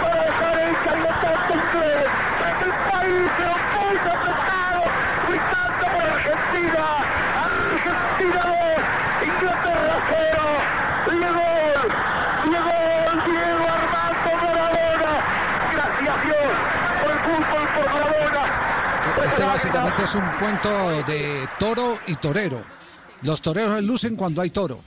[0.00, 2.06] Para dejar el callotante inglés,
[2.38, 4.82] para que el país se opuso apretado,
[5.28, 6.84] gritando por Argentina,
[7.46, 8.82] Argentina 2,
[9.30, 10.42] Inglaterra 0,
[11.10, 11.48] Diego,
[12.44, 12.78] Diego,
[13.24, 15.12] Diego Armando Maradona,
[15.72, 16.52] gracias Dios
[17.00, 18.44] por el fútbol, por Maradona,
[19.26, 22.62] Este básicamente es un cuento de toro y torero.
[23.22, 24.80] Los toreros lucen cuando hay toro.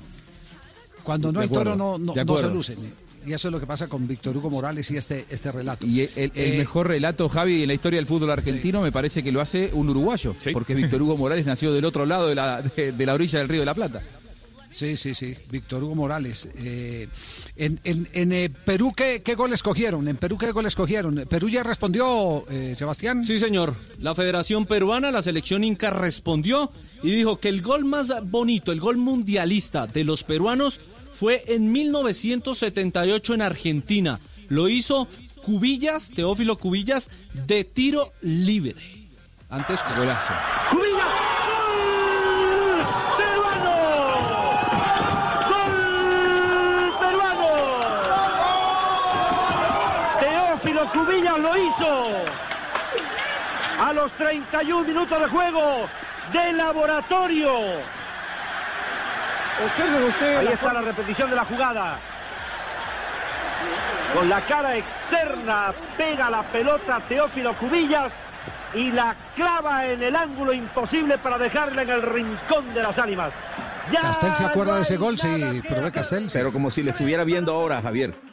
[1.04, 2.78] Cuando no De hay toro no, no, se lucen.
[3.26, 5.86] Y eso es lo que pasa con Víctor Hugo Morales y este, este relato.
[5.86, 9.24] Y el, el Eh, mejor relato, Javi, en la historia del fútbol argentino me parece
[9.24, 10.36] que lo hace un uruguayo.
[10.52, 13.48] Porque Víctor Hugo Morales nació del otro lado de la, de, de la orilla del
[13.50, 14.02] Río de la Plata.
[14.74, 16.50] Sí, sí, sí, Víctor Hugo Morales.
[16.56, 17.08] Eh,
[17.56, 20.08] en en, en, eh, Perú, ¿qué, ¿qué gol escogieron?
[20.08, 21.16] ¿En Perú qué gol escogieron?
[21.30, 23.24] ¿Perú ya respondió, eh, Sebastián?
[23.24, 23.76] Sí, señor.
[24.00, 26.72] La Federación Peruana, la selección inca respondió
[27.04, 30.82] y dijo que el gol más bonito, el gol mundialista de los peruanos
[31.14, 34.20] fue en 1978 en Argentina.
[34.50, 35.08] Lo hizo
[35.44, 37.10] Cubillas, Teófilo Cubillas,
[37.46, 38.76] de tiro libre.
[39.50, 40.34] Antes que Golazo.
[40.72, 41.06] ¡Cubilla!
[42.66, 43.76] ¡Gol peruano!
[45.50, 47.42] ¡Gol peruano!
[50.64, 52.12] Teófilo Cubillas lo hizo
[53.82, 55.90] a los 31 minutos de juego
[56.32, 57.52] de laboratorio.
[59.66, 60.40] Observen ustedes.
[60.40, 62.00] Ahí está la repetición de la jugada.
[64.14, 68.14] Con la cara externa pega la pelota Teófilo Cubillas
[68.74, 73.34] y la clava en el ángulo imposible para dejarla en el rincón de las ánimas.
[73.92, 76.30] Ya Castel se acuerda de ese gol, sí, probé Castel.
[76.30, 76.38] sí.
[76.38, 78.33] Pero como si le estuviera viendo ahora, Javier.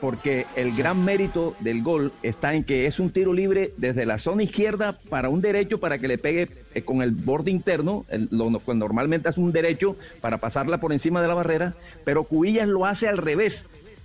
[0.00, 4.18] Porque el gran mérito del gol está en que es un tiro libre desde la
[4.18, 8.28] zona izquierda para un derecho para que le pegue eh, con el borde interno, el-
[8.30, 12.68] lo, cuando normalmente es un derecho para pasarla por encima de la barrera, pero Cubillas
[12.68, 13.64] lo hace al revés.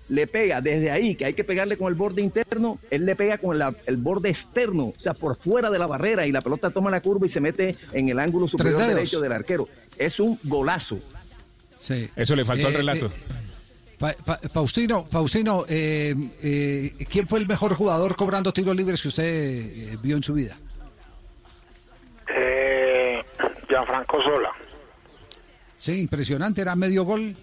[0.10, 3.38] Le pega desde ahí, que hay que pegarle con el borde interno, él le pega
[3.38, 6.70] con la- el borde externo, o sea, por fuera de la barrera, y la pelota
[6.70, 9.70] toma la curva y se mete en el ángulo superior derecho del arquero.
[9.98, 11.00] Es un golazo.
[11.76, 12.10] Sí.
[12.16, 13.06] Eso le faltó al Eh, relato.
[13.08, 13.12] eh,
[14.02, 19.10] Fa- Fa- Faustino, Faustino eh, eh, ¿quién fue el mejor jugador cobrando tiros libres que
[19.10, 20.58] usted eh, vio en su vida?
[22.36, 23.24] Eh,
[23.70, 24.52] Gianfranco Sola.
[25.76, 27.36] Sí, impresionante, era medio gol.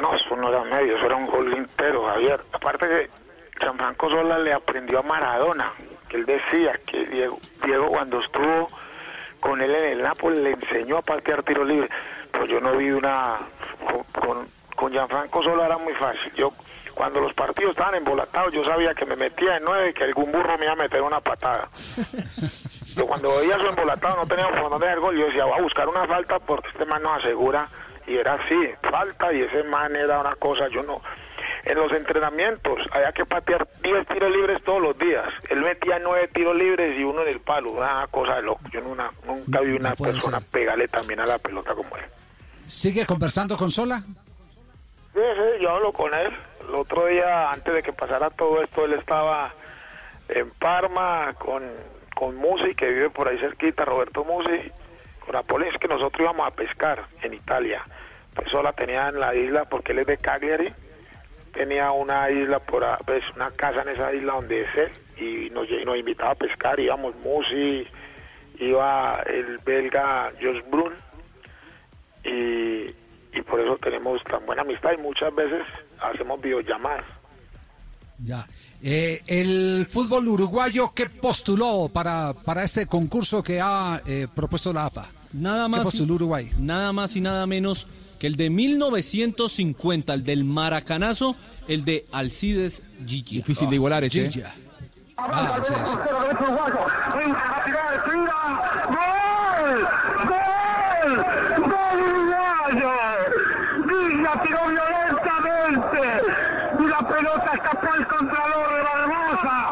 [0.00, 2.40] No, eso no era medio, eso era un gol entero, Javier.
[2.52, 3.10] Aparte que
[3.60, 5.72] Gianfranco Sola le aprendió a Maradona,
[6.08, 8.70] que él decía que Diego, Diego cuando estuvo
[9.40, 11.88] con él en el Nápoles le enseñó a patear tiro libre.
[12.30, 13.38] Pero yo no vi una...
[13.84, 16.32] Con, con, con Gianfranco Sola era muy fácil.
[16.34, 16.52] Yo
[16.94, 20.30] cuando los partidos estaban embolatados yo sabía que me metía en nueve y que algún
[20.30, 21.68] burro me iba a meter una patada.
[22.94, 25.62] Yo cuando veía su embolatado no tenía por dónde el gol, yo decía, voy a
[25.62, 27.66] buscar una falta porque este man nos asegura.
[28.06, 31.00] Y era así, falta y ese man era una cosa, yo no...
[31.64, 35.26] En los entrenamientos había que patear 10 tiros libres todos los días.
[35.48, 38.60] Él metía 9 tiros libres y uno en el palo, una cosa de loco.
[38.70, 42.02] Yo no- una- nunca vi una puede persona pegarle también a la pelota como él.
[42.66, 44.02] ¿Sigue conversando con Sola?
[45.14, 46.32] Sí, sí, yo hablo con él.
[46.68, 49.52] El otro día, antes de que pasara todo esto, él estaba
[50.28, 51.62] en Parma con,
[52.14, 54.72] con Musi, que vive por ahí cerquita, Roberto Musi,
[55.20, 57.86] con Apolo, es que nosotros íbamos a pescar en Italia.
[58.34, 60.72] Pues sola tenía en la isla, porque él es de Cagliari,
[61.52, 65.68] tenía una isla, por pues una casa en esa isla donde es él, y nos,
[65.68, 67.86] lle- nos invitaba a pescar, íbamos Musi,
[68.58, 70.94] iba el belga Josh Brun,
[72.24, 72.86] y,
[73.32, 75.62] y por eso tenemos tan buena amistad y muchas veces
[76.00, 77.04] hacemos videollamadas.
[78.18, 78.46] Ya.
[78.82, 84.86] Eh, el fútbol uruguayo, ¿qué postuló para, para este concurso que ha eh, propuesto la
[84.86, 85.08] AFA?
[85.32, 86.50] Nada ¿Qué más, postuló Uruguay?
[86.58, 87.86] nada más y nada menos
[88.18, 91.34] que el de 1950, el del Maracanazo,
[91.68, 93.38] el de Alcides Gigi.
[93.38, 94.24] Difícil de igualar ese.
[94.24, 94.30] ¿eh?
[94.30, 94.42] Gigi.
[95.16, 95.96] Ah, sí, sí.
[95.96, 96.36] ¡Gol!
[100.28, 101.24] ¡Gol!
[101.58, 102.92] ¡Gol uruguayo!
[104.12, 106.02] Villa tiró violentamente
[106.78, 109.68] y la pelota escapó al contralor de la hermosa.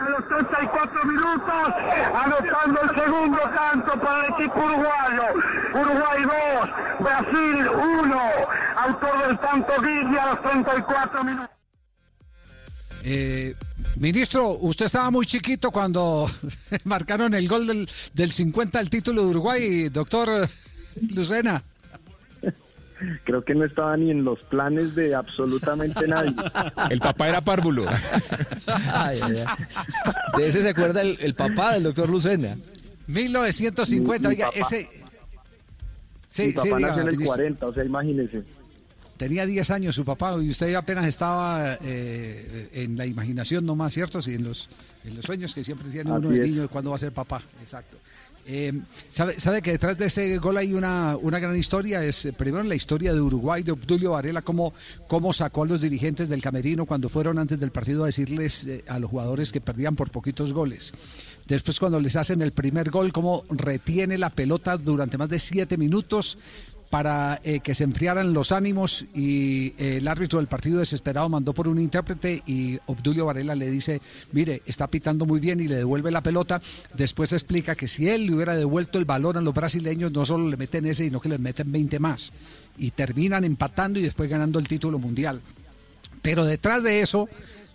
[0.00, 1.74] A los 34 minutos,
[2.14, 5.22] anotando el segundo tanto para el equipo uruguayo.
[5.74, 7.68] Uruguay 2, Brasil
[8.02, 8.20] 1.
[8.76, 11.50] Autor del tanto Villa a los 34 minutos.
[13.04, 13.54] Eh,
[13.96, 16.28] ministro, usted estaba muy chiquito cuando
[16.84, 20.48] marcaron el gol del, del 50 del título de Uruguay, doctor
[21.14, 21.62] Lucena.
[23.24, 26.34] Creo que no estaba ni en los planes de absolutamente nadie.
[26.90, 27.86] El papá era párvulo.
[28.66, 29.54] Ay, ay, ay.
[30.38, 32.56] De ese se acuerda el, el papá del doctor Lucena.
[33.06, 34.58] 1950, Mi- mi oiga, papá.
[34.60, 34.88] ese...
[34.92, 35.04] Mi
[36.28, 37.34] Sí, sí, papá diga, nació en el ministro.
[37.36, 38.42] 40, o sea, imagínese.
[39.16, 44.20] Tenía 10 años su papá y usted apenas estaba eh, en la imaginación nomás, ¿cierto?
[44.20, 44.68] Sí, en los,
[45.04, 46.50] en los sueños que siempre tiene uno Así de es.
[46.50, 47.40] niño de cuándo va a ser papá.
[47.60, 47.96] Exacto.
[48.46, 48.72] Eh,
[49.08, 52.04] ¿sabe, sabe que detrás de ese gol hay una, una gran historia?
[52.04, 54.74] Es eh, primero la historia de Uruguay, de Obdulio Varela, cómo,
[55.06, 58.84] cómo sacó a los dirigentes del camerino cuando fueron antes del partido a decirles eh,
[58.86, 60.92] a los jugadores que perdían por poquitos goles.
[61.46, 65.78] Después cuando les hacen el primer gol, cómo retiene la pelota durante más de siete
[65.78, 66.38] minutos
[66.94, 71.52] para eh, que se enfriaran los ánimos y eh, el árbitro del partido desesperado mandó
[71.52, 75.74] por un intérprete y Obdulio Varela le dice, mire, está pitando muy bien y le
[75.74, 76.62] devuelve la pelota.
[76.96, 80.48] Después explica que si él le hubiera devuelto el balón a los brasileños, no solo
[80.48, 82.32] le meten ese, sino que les meten 20 más.
[82.78, 85.40] Y terminan empatando y después ganando el título mundial.
[86.22, 87.28] Pero detrás de eso,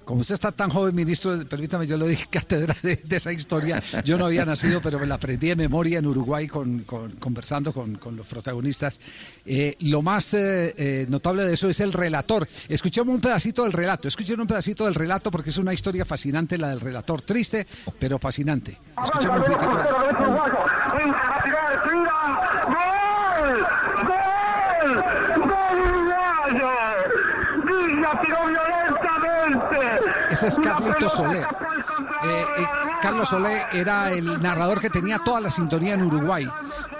[0.10, 3.80] como usted está tan joven, ministro, permítame, yo lo dije cátedra de, esa historia.
[4.04, 7.72] Yo no había nacido, pero me la aprendí de memoria en Uruguay con, con- conversando
[7.72, 9.00] con, los protagonistas.
[9.45, 12.48] Eh, lo más eh, eh, notable de eso es el relator.
[12.67, 16.58] Escuchemos un pedacito del relato, escuchen un pedacito del relato porque es una historia fascinante
[16.58, 17.67] la del relator, triste,
[18.00, 18.76] pero fascinante.
[19.04, 19.74] Escuchemos un poquitico.
[19.74, 19.84] ¡Gol!
[24.08, 24.26] ¡Gol!
[26.58, 26.89] ¡Gol!
[27.63, 28.79] Villa tiró violentamente.
[30.30, 31.42] Ese es Carlito Solé.
[31.42, 31.46] Eh,
[32.58, 32.68] eh,
[33.02, 36.48] Carlos Solé era el narrador que tenía toda la sintonía en Uruguay.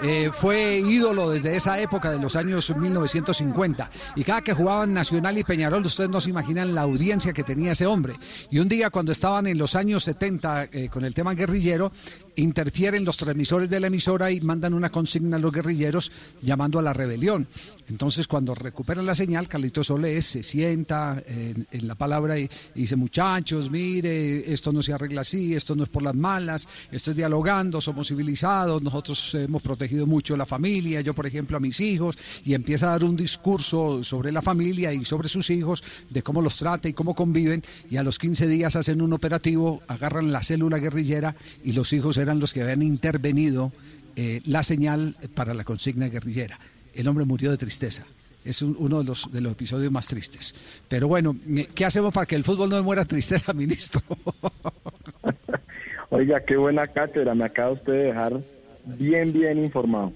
[0.02, 3.90] Eh, fue ídolo desde esa época de los años 1950.
[4.16, 7.72] Y cada que jugaban Nacional y Peñarol, ustedes no se imaginan la audiencia que tenía
[7.72, 8.14] ese hombre.
[8.50, 11.92] Y un día cuando estaban en los años 70 eh, con el tema guerrillero,
[12.40, 16.82] interfieren los transmisores de la emisora y mandan una consigna a los guerrilleros llamando a
[16.82, 17.46] la rebelión.
[17.88, 22.80] Entonces, cuando recuperan la señal, Carlitos Solés se sienta en, en la palabra y, y
[22.82, 27.10] dice, muchachos, mire, esto no se arregla así, esto no es por las malas, esto
[27.10, 31.80] es dialogando, somos civilizados, nosotros hemos protegido mucho la familia, yo por ejemplo a mis
[31.80, 36.22] hijos, y empieza a dar un discurso sobre la familia y sobre sus hijos, de
[36.22, 40.32] cómo los trata y cómo conviven, y a los 15 días hacen un operativo, agarran
[40.32, 43.72] la célula guerrillera y los hijos eran los que habían intervenido
[44.16, 46.58] eh, la señal para la consigna guerrillera.
[46.94, 48.04] El hombre murió de tristeza.
[48.44, 50.54] Es un- uno de los, de los episodios más tristes.
[50.88, 54.00] Pero bueno, eh, ¿qué hacemos para que el fútbol no muera tristeza, ministro?
[56.10, 58.40] Oiga, qué buena cátedra, me acaba usted de dejar
[58.84, 60.12] bien, bien informado.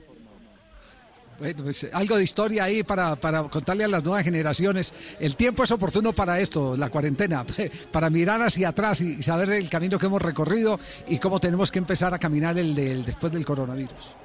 [1.39, 4.95] Bueno, pues, algo de historia ahí para, para contarle a las nuevas generaciones.
[5.21, 7.45] El tiempo es oportuno para esto, la cuarentena,
[7.93, 11.79] para mirar hacia atrás y saber el camino que hemos recorrido y cómo tenemos que
[11.79, 14.17] empezar a caminar el, del después del coronavirus.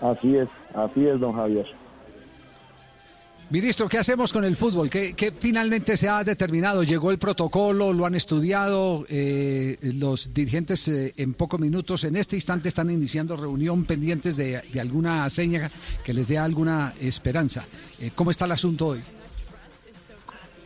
[0.00, 1.66] Así es, así es, don Javier.
[3.50, 4.90] Ministro, ¿qué hacemos con el fútbol?
[4.90, 6.82] ¿Qué, finalmente se ha determinado?
[6.82, 7.92] ¿Llegó el protocolo?
[7.92, 9.04] ¿Lo han estudiado?
[9.08, 14.62] Eh, los dirigentes eh, en pocos minutos, en este instante, están iniciando reunión pendientes de,
[14.72, 15.70] de alguna seña
[16.04, 17.64] que les dé alguna esperanza.
[18.00, 19.00] Eh, ¿Cómo está el asunto hoy?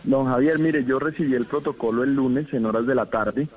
[0.04, 3.48] Don Javier, mire, yo recibí el protocolo el lunes en horas de la tarde.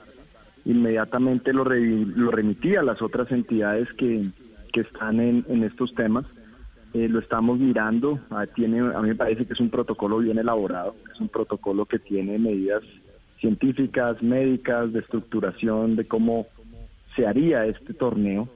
[0.65, 4.25] Inmediatamente lo, revi- lo remití a las otras entidades que,
[4.73, 6.25] que están en, en estos temas.
[6.93, 8.19] Eh, lo estamos mirando.
[8.29, 11.85] Ah, tiene, a mí me parece que es un protocolo bien elaborado, es un protocolo
[11.85, 12.83] que tiene medidas
[13.39, 16.47] científicas, médicas, de estructuración de cómo
[17.15, 18.49] se haría este torneo.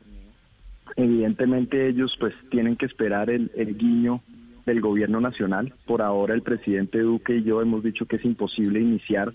[0.96, 4.22] Evidentemente ellos pues tienen que esperar el, el guiño
[4.66, 5.74] del gobierno nacional.
[5.86, 9.34] Por ahora el presidente Duque y yo hemos dicho que es imposible iniciar,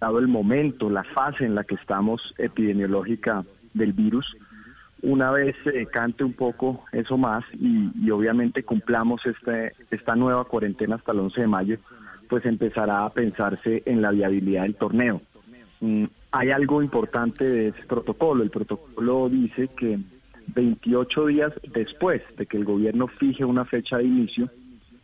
[0.00, 4.36] dado el momento, la fase en la que estamos epidemiológica del virus.
[5.04, 10.44] Una vez se cante un poco eso más y, y obviamente cumplamos este, esta nueva
[10.44, 11.78] cuarentena hasta el 11 de mayo,
[12.28, 15.20] pues empezará a pensarse en la viabilidad del torneo.
[15.80, 18.42] Mm, hay algo importante de ese protocolo.
[18.42, 19.98] El protocolo dice que
[20.54, 24.50] 28 días después de que el gobierno fije una fecha de inicio,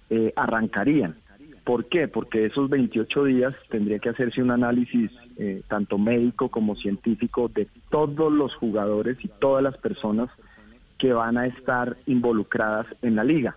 [0.08, 1.16] eh, arrancarían.
[1.64, 2.08] ¿Por qué?
[2.08, 5.10] Porque esos 28 días tendría que hacerse un análisis
[5.42, 10.28] eh, tanto médico como científico de todos los jugadores y todas las personas
[10.98, 13.56] que van a estar involucradas en la liga.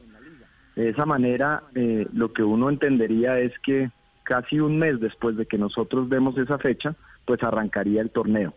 [0.78, 3.92] De esa manera, eh, lo que uno entendería es que
[4.24, 8.54] casi un mes después de que nosotros demos esa fecha, pues arrancaría el torneo.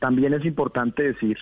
[0.00, 1.38] También es importante decir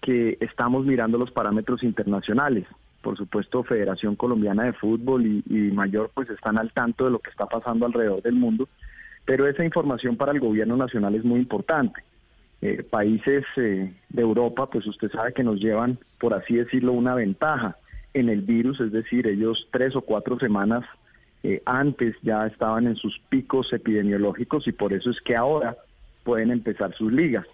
[0.00, 2.68] que estamos mirando los parámetros internacionales.
[3.02, 7.18] Por supuesto, Federación Colombiana de Fútbol y, y Mayor pues están al tanto de lo
[7.18, 8.68] que está pasando alrededor del mundo,
[9.26, 12.02] pero esa información para el gobierno nacional es muy importante.
[12.62, 17.14] Eh, países eh, de Europa, pues usted sabe que nos llevan, por así decirlo, una
[17.14, 17.76] ventaja
[18.14, 20.84] en el virus, es decir, ellos tres o cuatro semanas
[21.42, 25.76] eh, antes ya estaban en sus picos epidemiológicos y por eso es que ahora
[26.24, 27.46] pueden empezar sus ligas.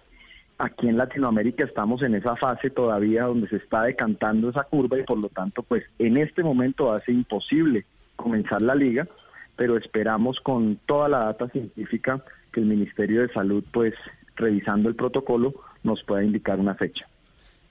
[0.57, 5.03] Aquí en Latinoamérica estamos en esa fase todavía donde se está decantando esa curva y
[5.03, 9.07] por lo tanto, pues en este momento hace imposible comenzar la liga,
[9.55, 13.93] pero esperamos con toda la data científica que el Ministerio de Salud, pues
[14.35, 17.07] revisando el protocolo, nos pueda indicar una fecha.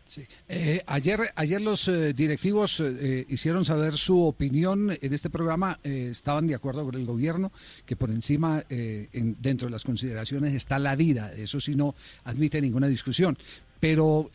[0.04, 0.26] Sí.
[0.48, 5.78] Eh, ayer, ayer los eh, directivos eh, hicieron saber su opinión en este programa.
[5.84, 7.52] eh, estaban de acuerdo con el gobierno
[7.86, 11.32] que por encima, eh, en- dentro de las consideraciones, está la vida.
[11.32, 13.38] Eso sí no admite ninguna discusión.
[13.78, 14.28] Pero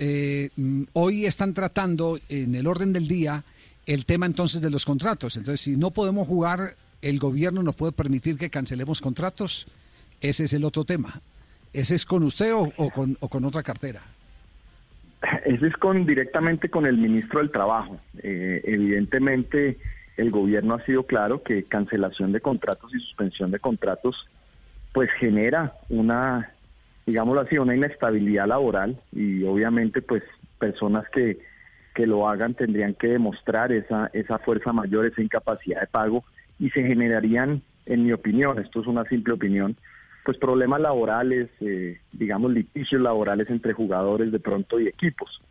[0.56, 3.44] mm, hoy están tratando en el orden del día
[3.86, 5.36] el tema entonces de los contratos.
[5.38, 9.68] Entonces, si no podemos jugar, el gobierno nos puede permitir que cancelemos contratos.
[10.22, 11.22] Ese es el otro tema.
[11.74, 14.02] ¿Ese es con usted o, con, o con otra cartera?
[15.46, 18.00] Ese es con directamente con el ministro del Trabajo.
[18.24, 19.78] Eh, evidentemente,
[20.16, 24.28] el gobierno ha sido claro que cancelación de contratos y suspensión de contratos,
[24.94, 26.52] pues genera una,
[27.06, 30.24] digámoslo así, una inestabilidad laboral y obviamente, pues
[30.60, 31.40] personas que
[31.94, 36.24] que lo hagan tendrían que demostrar esa esa fuerza mayor, esa incapacidad de pago
[36.60, 39.76] y se generarían, en mi opinión, esto es una simple opinión,
[40.26, 45.42] pues problemas laborales, eh, digamos litigios laborales entre jugadores de pronto y equipos.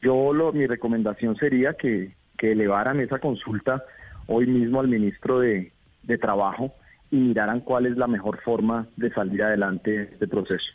[0.00, 3.84] Yo lo, mi recomendación sería que, que elevaran esa consulta
[4.26, 6.72] hoy mismo al ministro de, de Trabajo
[7.10, 10.72] y miraran cuál es la mejor forma de salir adelante de este proceso.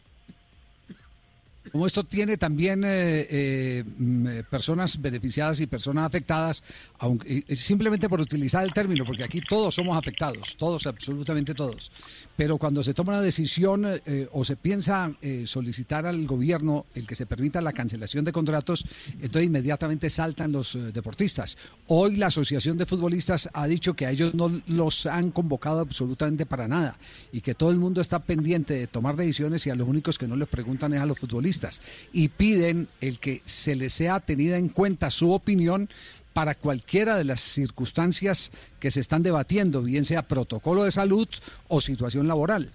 [1.71, 6.63] Como esto tiene también eh, eh, mm, personas beneficiadas y personas afectadas,
[7.00, 11.91] aunque simplemente por utilizar el término, porque aquí todos somos afectados, todos, absolutamente todos.
[12.36, 17.06] Pero cuando se toma una decisión eh, o se piensa eh, solicitar al gobierno el
[17.06, 18.86] que se permita la cancelación de contratos,
[19.22, 21.58] entonces inmediatamente saltan los eh, deportistas.
[21.88, 26.46] Hoy la Asociación de Futbolistas ha dicho que a ellos no los han convocado absolutamente
[26.46, 26.98] para nada
[27.32, 30.28] y que todo el mundo está pendiente de tomar decisiones y a los únicos que
[30.28, 31.82] no les preguntan es a los futbolistas
[32.13, 35.89] y piden el que se les sea tenida en cuenta su opinión
[36.34, 41.28] para cualquiera de las circunstancias que se están debatiendo, bien sea protocolo de salud
[41.67, 42.70] o situación laboral.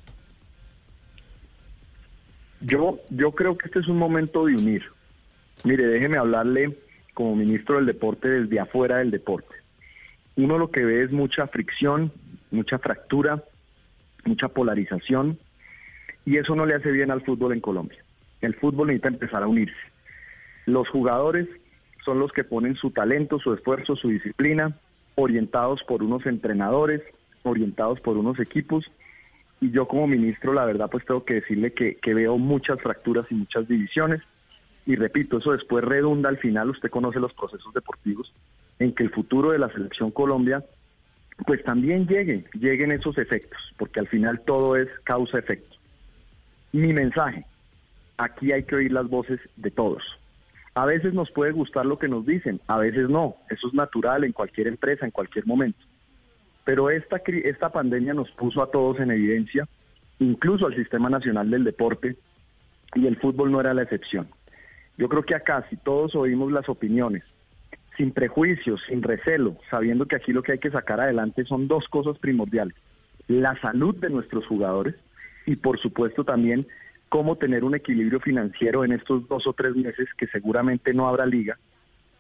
[2.61, 4.83] Yo, yo creo que este es un momento de unir.
[5.65, 6.77] Mire, déjeme hablarle
[7.15, 9.55] como ministro del deporte desde afuera del deporte.
[10.37, 12.13] Uno lo que ve es mucha fricción,
[12.51, 13.43] mucha fractura,
[14.25, 15.39] mucha polarización,
[16.27, 17.99] y eso no le hace bien al fútbol en Colombia.
[18.41, 19.77] El fútbol necesita empezar a unirse.
[20.67, 21.49] Los jugadores
[22.07, 24.75] son los que ponen su talento, su esfuerzo, su disciplina,
[25.17, 27.03] orientados por unos entrenadores,
[27.43, 28.91] orientados por unos equipos,
[29.61, 33.27] y yo como ministro, la verdad, pues tengo que decirle que, que veo muchas fracturas
[33.31, 34.21] y muchas divisiones.
[34.85, 38.33] Y repito, eso después redunda al final, usted conoce los procesos deportivos,
[38.79, 40.65] en que el futuro de la selección Colombia,
[41.47, 45.77] pues también llegue, lleguen esos efectos, porque al final todo es causa-efecto.
[46.73, 47.45] Mi mensaje,
[48.19, 50.03] aquí hay que oír las voces de todos.
[50.77, 54.25] A veces nos puede gustar lo que nos dicen, a veces no, eso es natural
[54.25, 55.79] en cualquier empresa, en cualquier momento.
[56.67, 59.67] Pero esta, esta pandemia nos puso a todos en evidencia,
[60.19, 62.19] incluso al Sistema Nacional del Deporte,
[62.95, 64.29] y el fútbol no era la excepción.
[64.99, 67.25] Yo creo que acá, si todos oímos las opiniones,
[67.97, 71.89] sin prejuicios, sin recelo, sabiendo que aquí lo que hay que sacar adelante son dos
[71.89, 72.77] cosas primordiales.
[73.29, 74.95] La salud de nuestros jugadores
[75.47, 76.67] y por supuesto también
[77.09, 81.27] cómo tener un equilibrio financiero en estos dos o tres meses que seguramente no habrá
[81.27, 81.59] liga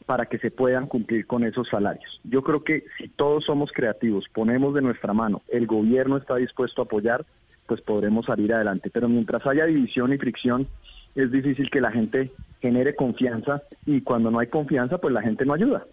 [0.06, 2.20] para que se puedan cumplir con esos salarios.
[2.22, 6.80] Yo creo que si todos somos creativos, ponemos de nuestra mano, el gobierno está dispuesto
[6.80, 7.26] a apoyar,
[7.66, 8.88] pues podremos salir adelante.
[8.90, 10.68] Pero mientras haya división y fricción,
[11.16, 12.30] es difícil que la gente
[12.60, 15.84] genere confianza y cuando no hay confianza, pues la gente no ayuda.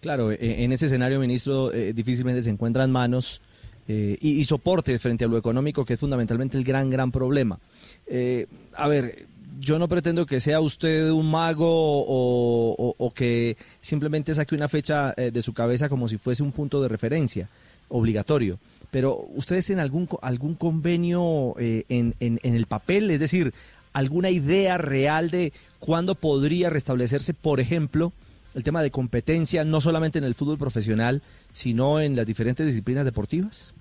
[0.00, 3.40] Claro, e- en ese escenario, ministro, eh, difícilmente se encuentran manos
[3.88, 7.58] eh, y, soporte frente a lo económico, que es fundamentalmente el gran, gran problema.
[8.06, 9.26] Eh, a ver,
[9.60, 15.12] yo no pretendo que sea usted un mago o, o- que simplemente saque una fecha
[15.16, 17.48] eh, de su cabeza como si fuese un punto de referencia
[17.88, 18.58] obligatorio.
[18.90, 23.52] Pero ustedes tienen algún algún convenio eh, en, en- en el papel, es decir,
[23.92, 28.12] alguna idea real de cuándo podría restablecerse, por ejemplo,
[28.54, 31.22] el tema de competencia, no solamente en el fútbol profesional,
[31.52, 33.74] sino en las diferentes disciplinas deportivas.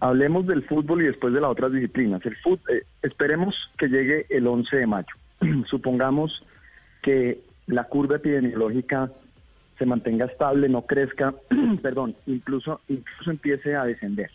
[0.00, 2.24] Hablemos del fútbol y después de las otras disciplinas.
[2.24, 5.08] El fut- eh, esperemos que llegue el 11 de mayo.
[5.66, 6.44] Supongamos
[7.02, 9.10] que la curva epidemiológica
[9.76, 11.34] se mantenga estable, no crezca,
[11.82, 14.30] perdón, incluso, incluso empiece a descender.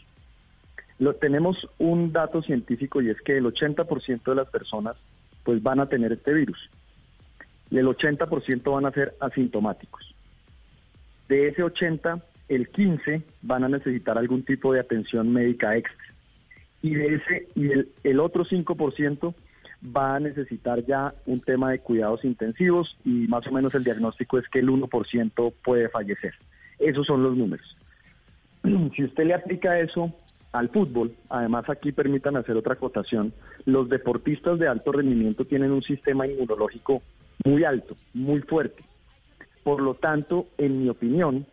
[1.00, 4.96] Lo, tenemos un dato científico y es que el 80% de las personas
[5.44, 6.70] pues van a tener este virus
[7.74, 10.14] y el 80% van a ser asintomáticos.
[11.28, 16.06] De ese 80, el 15 van a necesitar algún tipo de atención médica extra.
[16.84, 19.34] Y de ese y el, el otro 5%
[19.84, 24.38] va a necesitar ya un tema de cuidados intensivos y más o menos el diagnóstico
[24.38, 26.36] es que el 1% puede fallecer.
[26.78, 27.76] Esos son los números.
[28.96, 30.14] Si usted le aplica eso
[30.52, 33.34] al fútbol, además aquí permítanme hacer otra acotación,
[33.66, 37.02] los deportistas de alto rendimiento tienen un sistema inmunológico
[37.44, 38.84] muy alto, muy fuerte.
[39.64, 41.46] Por lo tanto, en mi opinión,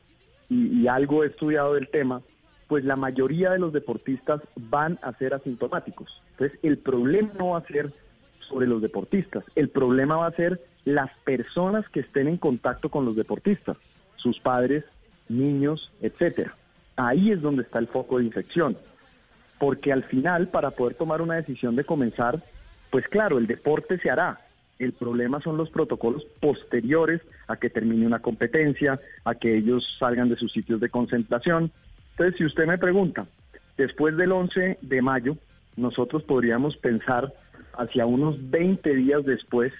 [0.48, 2.22] y, algo he estudiado del tema,
[2.66, 6.22] pues la mayoría de los deportistas van a ser asintomáticos.
[6.32, 7.92] Entonces, el problema no va a ser
[8.48, 13.04] sobre los deportistas, el problema va a ser las personas que estén en contacto con
[13.04, 13.76] los deportistas,
[14.16, 14.84] sus padres,
[15.28, 16.54] niños, etcétera.
[16.96, 18.76] Ahí es donde está el foco de infección.
[19.58, 22.42] Porque al final, para poder tomar una decisión de comenzar,
[22.90, 24.40] pues claro, el deporte se hará.
[24.80, 30.30] El problema son los protocolos posteriores a que termine una competencia, a que ellos salgan
[30.30, 31.70] de sus sitios de concentración.
[32.12, 33.26] Entonces, si usted me pregunta,
[33.76, 35.36] después del 11 de mayo,
[35.76, 37.30] nosotros podríamos pensar
[37.74, 39.70] hacia unos 20 días después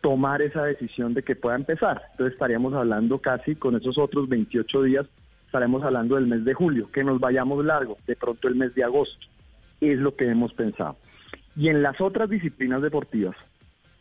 [0.00, 2.02] tomar esa decisión de que pueda empezar.
[2.10, 5.06] Entonces estaríamos hablando casi con esos otros 28 días,
[5.46, 8.82] estaremos hablando del mes de julio, que nos vayamos largo, de pronto el mes de
[8.82, 9.24] agosto.
[9.80, 10.96] Es lo que hemos pensado.
[11.54, 13.36] Y en las otras disciplinas deportivas,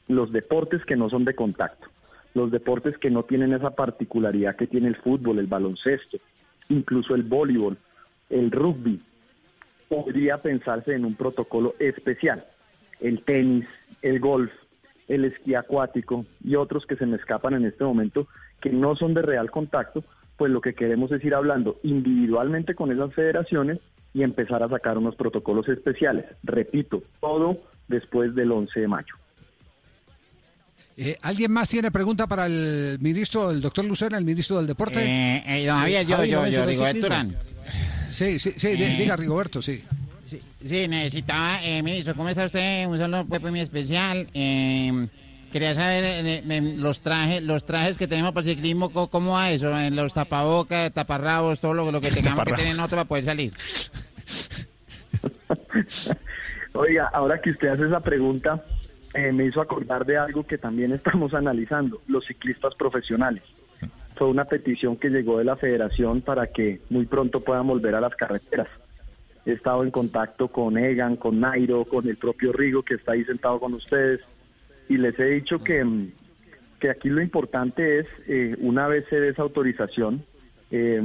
[0.07, 1.87] los deportes que no son de contacto,
[2.33, 6.17] los deportes que no tienen esa particularidad que tiene el fútbol, el baloncesto,
[6.69, 7.77] incluso el voleibol,
[8.29, 9.01] el rugby,
[9.87, 12.43] podría pensarse en un protocolo especial.
[12.99, 13.65] El tenis,
[14.01, 14.51] el golf,
[15.07, 18.27] el esquí acuático y otros que se me escapan en este momento
[18.61, 20.03] que no son de real contacto,
[20.37, 23.79] pues lo que queremos es ir hablando individualmente con esas federaciones
[24.13, 26.25] y empezar a sacar unos protocolos especiales.
[26.43, 29.15] Repito, todo después del 11 de mayo.
[30.95, 35.03] Eh, ¿Alguien más tiene pregunta para el ministro, el doctor Lucena, el ministro del Deporte?
[35.03, 37.35] Eh, eh, don Javier, yo, yo, yo, Rigoberto Urán.
[38.09, 38.95] Sí, sí, sí, di- Eh.
[38.97, 39.83] diga Rigoberto, sí.
[40.23, 42.85] Sí, sí, necesitaba, eh, ministro, ¿cómo está usted?
[42.87, 44.27] Un saludo pues, muy especial.
[44.35, 45.07] Eh,
[45.51, 49.51] quería saber eh, eh, los trajes los trajes que tenemos para el ciclismo, ¿cómo va
[49.51, 49.77] eso?
[49.77, 53.51] En los tapabocas, taparrabos, todo lo, lo que tengamos que tener nosotros para poder salir.
[56.73, 58.63] Oiga, ahora que usted hace esa pregunta,
[59.13, 63.43] eh, me hizo acordar de algo que también estamos analizando, los ciclistas profesionales.
[64.15, 68.01] Fue una petición que llegó de la federación para que muy pronto puedan volver a
[68.01, 68.67] las carreteras.
[69.45, 73.25] He estado en contacto con Egan, con Nairo, con el propio Rigo que está ahí
[73.25, 74.21] sentado con ustedes
[74.87, 76.11] y les he dicho que, mm,
[76.79, 80.23] que aquí lo importante es, eh, una vez se dé esa autorización,
[80.71, 81.01] eh,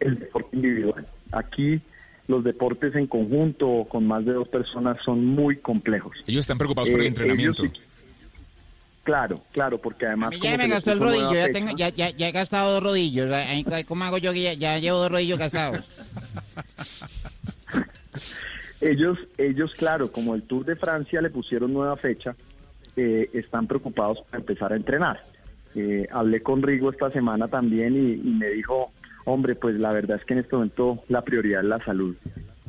[0.00, 1.06] el deporte individual.
[1.32, 1.80] Aquí
[2.28, 6.16] los deportes en conjunto o con más de dos personas son muy complejos.
[6.26, 7.64] Ellos están preocupados por el Eh, entrenamiento.
[7.64, 7.80] ellos
[9.04, 10.34] Claro, claro, porque además...
[10.42, 13.30] Ya me gastó el rodillo, ya, tengo, ya, ya, ya he gastado dos rodillos.
[13.86, 15.88] ¿Cómo hago yo que ya, ya llevo dos rodillos gastados?
[18.80, 22.36] Ellos, ellos, claro, como el Tour de Francia le pusieron nueva fecha,
[22.96, 25.24] eh, están preocupados para empezar a entrenar.
[25.74, 28.92] Eh, hablé con Rigo esta semana también y, y me dijo,
[29.26, 32.16] hombre, pues la verdad es que en este momento la prioridad es la salud.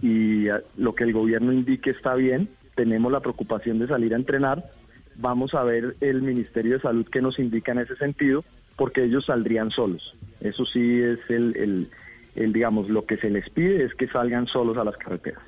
[0.02, 4.18] Y eh, lo que el gobierno indique está bien, tenemos la preocupación de salir a
[4.18, 4.70] entrenar,
[5.16, 8.44] vamos a ver el Ministerio de Salud que nos indica en ese sentido,
[8.76, 10.16] porque ellos saldrían solos.
[10.42, 11.88] Eso sí es el, el,
[12.36, 15.42] el, digamos, lo que se les pide es que salgan solos a las carreteras.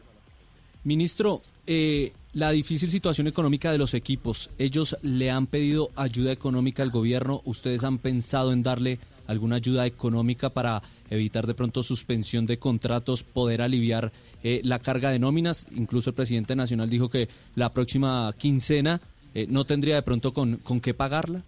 [0.83, 6.81] Ministro, eh, la difícil situación económica de los equipos, ¿ellos le han pedido ayuda económica
[6.81, 7.41] al gobierno?
[7.45, 13.23] ¿Ustedes han pensado en darle alguna ayuda económica para evitar de pronto suspensión de contratos,
[13.23, 14.11] poder aliviar
[14.43, 15.67] eh, la carga de nóminas?
[15.75, 19.01] Incluso el presidente nacional dijo que la próxima quincena
[19.33, 21.43] eh, no tendría de pronto con, con qué pagarla.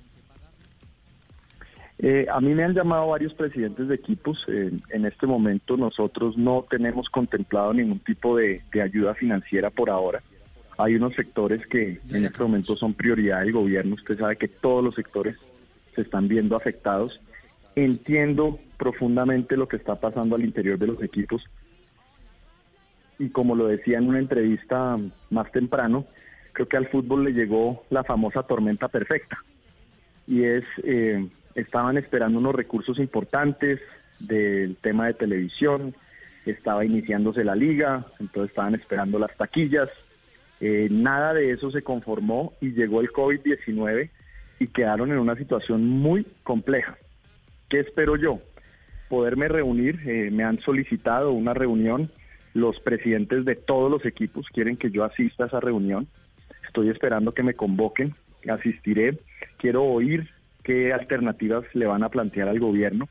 [2.04, 4.44] Eh, a mí me han llamado varios presidentes de equipos.
[4.48, 9.92] Eh, en este momento nosotros no tenemos contemplado ningún tipo de, de ayuda financiera por
[9.92, 10.24] ahora.
[10.80, 13.94] Hay unos sectores que en este momento son prioridad del gobierno.
[13.96, 15.36] Usted sabe que todos los sectores
[15.94, 17.22] se están viendo afectados.
[17.76, 21.46] Entiendo profundamente lo que está pasando al interior de los equipos.
[23.20, 24.98] Y como lo decía en una entrevista
[25.30, 26.08] más temprano,
[26.52, 29.38] creo que al fútbol le llegó la famosa tormenta perfecta.
[30.26, 30.64] Y es...
[30.84, 33.80] Eh, estaban esperando unos recursos importantes
[34.20, 35.96] del tema de televisión,
[36.46, 39.90] estaba iniciándose la liga, entonces estaban esperando las taquillas.
[40.60, 44.10] Eh, nada de eso se conformó y llegó el COVID-19
[44.60, 46.98] y quedaron en una situación muy compleja.
[47.68, 48.40] ¿Qué espero yo?
[49.12, 52.10] Poderme reunir, eh, me han solicitado una reunión,
[52.54, 56.08] los presidentes de todos los equipos quieren que yo asista a esa reunión,
[56.66, 58.16] estoy esperando que me convoquen,
[58.50, 59.20] asistiré,
[59.58, 60.30] quiero oír
[60.64, 63.10] qué alternativas le van a plantear al gobierno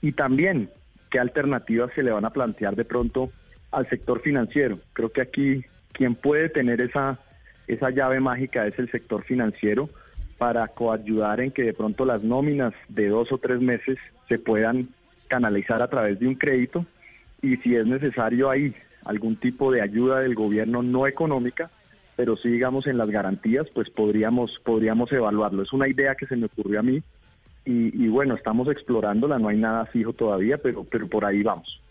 [0.00, 0.70] y también
[1.10, 3.30] qué alternativas se le van a plantear de pronto
[3.72, 4.78] al sector financiero.
[4.94, 7.18] Creo que aquí quien puede tener esa,
[7.66, 9.90] esa llave mágica es el sector financiero
[10.38, 13.98] para coayudar en que de pronto las nóminas de dos o tres meses
[14.30, 14.88] se puedan
[15.32, 16.84] canalizar a través de un crédito
[17.40, 18.74] y si es necesario ahí
[19.06, 21.70] algún tipo de ayuda del gobierno no económica,
[22.16, 25.62] pero sí digamos en las garantías, pues podríamos, podríamos evaluarlo.
[25.62, 27.02] Es una idea que se me ocurrió a mí
[27.64, 31.81] y, y bueno, estamos explorándola, no hay nada fijo todavía, pero, pero por ahí vamos.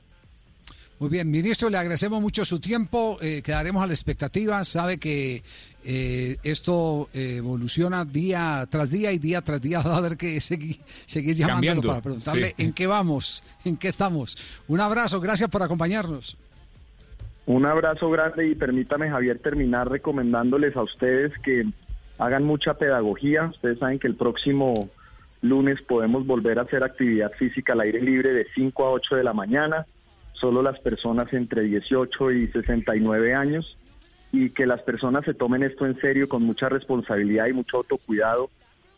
[1.01, 5.41] Muy bien, ministro, le agradecemos mucho su tiempo, eh, quedaremos a la expectativa, sabe que
[5.83, 10.39] eh, esto eh, evoluciona día tras día y día tras día va a haber que
[10.39, 10.75] seguir,
[11.07, 12.53] seguir llamándolo Cambiando, para preguntarle sí.
[12.59, 14.61] en qué vamos, en qué estamos.
[14.67, 16.37] Un abrazo, gracias por acompañarnos.
[17.47, 21.65] Un abrazo grande y permítame, Javier, terminar recomendándoles a ustedes que
[22.19, 23.45] hagan mucha pedagogía.
[23.45, 24.87] Ustedes saben que el próximo
[25.41, 29.23] lunes podemos volver a hacer actividad física al aire libre de 5 a 8 de
[29.23, 29.87] la mañana.
[30.41, 33.77] Solo las personas entre 18 y 69 años
[34.31, 38.49] y que las personas se tomen esto en serio con mucha responsabilidad y mucho autocuidado,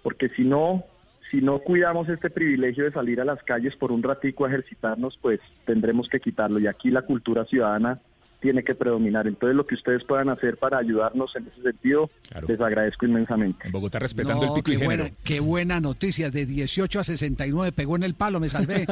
[0.03, 0.85] porque si no,
[1.29, 5.19] si no cuidamos este privilegio de salir a las calles por un ratico a ejercitarnos,
[5.21, 6.59] pues tendremos que quitarlo.
[6.59, 7.99] Y aquí la cultura ciudadana
[8.43, 9.25] tiene que predominar.
[9.25, 12.09] Entonces, lo que ustedes puedan hacer para ayudarnos en ese sentido,
[12.45, 13.65] les agradezco inmensamente.
[13.65, 15.03] En Bogotá respetando No, el pico y qué, género.
[15.03, 18.85] bueno, qué buena noticia, de 18 a 69, pegó en el palo, me salvé.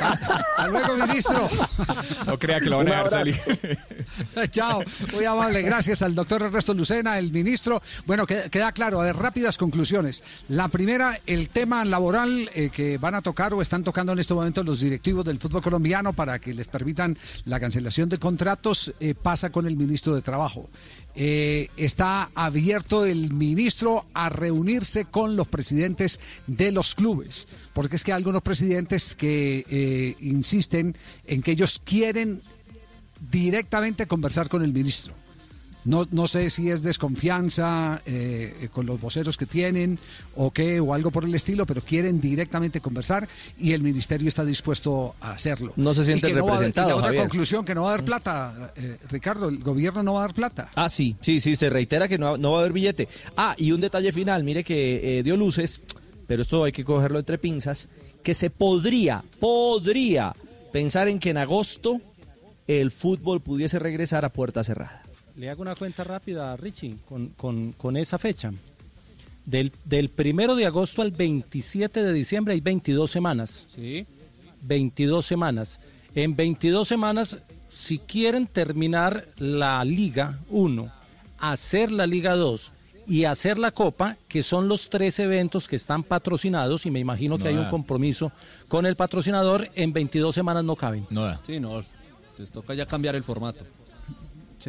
[0.00, 1.48] Hasta luego, ministro.
[2.26, 3.36] No crea que lo van a dejar salir.
[4.50, 4.82] Chao,
[5.12, 7.82] muy amable, gracias al doctor Ernesto Lucena, el ministro.
[8.06, 10.24] Bueno, queda, queda claro, a ver, rápidas conclusiones.
[10.48, 14.32] La primera, el tema laboral eh, que van a tocar o están tocando en este
[14.32, 19.14] momento los directivos del fútbol colombiano para que les permitan la cancelación de contratos, eh,
[19.14, 20.68] pasa con el ministro de Trabajo.
[21.14, 28.04] Eh, está abierto el ministro a reunirse con los presidentes de los clubes, porque es
[28.04, 30.94] que hay algunos presidentes que eh, insisten
[31.26, 32.40] en que ellos quieren
[33.30, 35.14] directamente conversar con el ministro.
[35.84, 39.98] No, no sé si es desconfianza eh, con los voceros que tienen
[40.36, 43.28] o qué, o algo por el estilo, pero quieren directamente conversar
[43.58, 45.72] y el ministerio está dispuesto a hacerlo.
[45.76, 47.22] No se no va y representados, la otra Javier.
[47.22, 50.34] conclusión, que no va a dar plata, eh, Ricardo, el gobierno no va a dar
[50.34, 50.70] plata.
[50.76, 53.08] Ah, sí, sí, sí, se reitera que no, no va a haber billete.
[53.36, 55.80] Ah, y un detalle final, mire que eh, dio luces,
[56.26, 57.88] pero esto hay que cogerlo entre pinzas,
[58.22, 60.34] que se podría, podría
[60.72, 62.00] pensar en que en agosto
[62.66, 65.02] el fútbol pudiese regresar a puerta cerrada.
[65.36, 68.52] Le hago una cuenta rápida, Richie, con, con, con esa fecha.
[69.46, 73.66] Del, del primero de agosto al 27 de diciembre hay 22 semanas.
[73.74, 74.06] Sí.
[74.62, 75.80] 22 semanas.
[76.14, 80.92] En 22 semanas, si quieren terminar la Liga 1,
[81.38, 82.70] hacer la Liga 2
[83.08, 87.36] y hacer la Copa, que son los tres eventos que están patrocinados, y me imagino
[87.38, 88.30] que No hay un compromiso
[88.68, 91.06] con el patrocinador, en 22 semanas no caben.
[91.10, 91.40] No da.
[91.44, 91.82] Sí, no,
[92.38, 93.64] les toca ya cambiar el formato.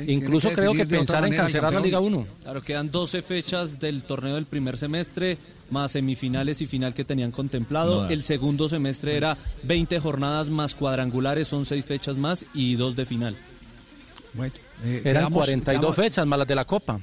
[0.08, 2.28] Incluso creo que pensar en cancelar la Liga 1.
[2.44, 5.38] Claro, quedan 12 fechas del torneo del primer semestre,
[5.70, 8.04] más semifinales y final que tenían contemplado.
[8.04, 12.96] No el segundo semestre era 20 jornadas más cuadrangulares, son 6 fechas más y 2
[12.96, 13.36] de final.
[14.34, 17.00] Bueno, eh, Eran quedamos- 42 quedamos- fechas más las de la Copa.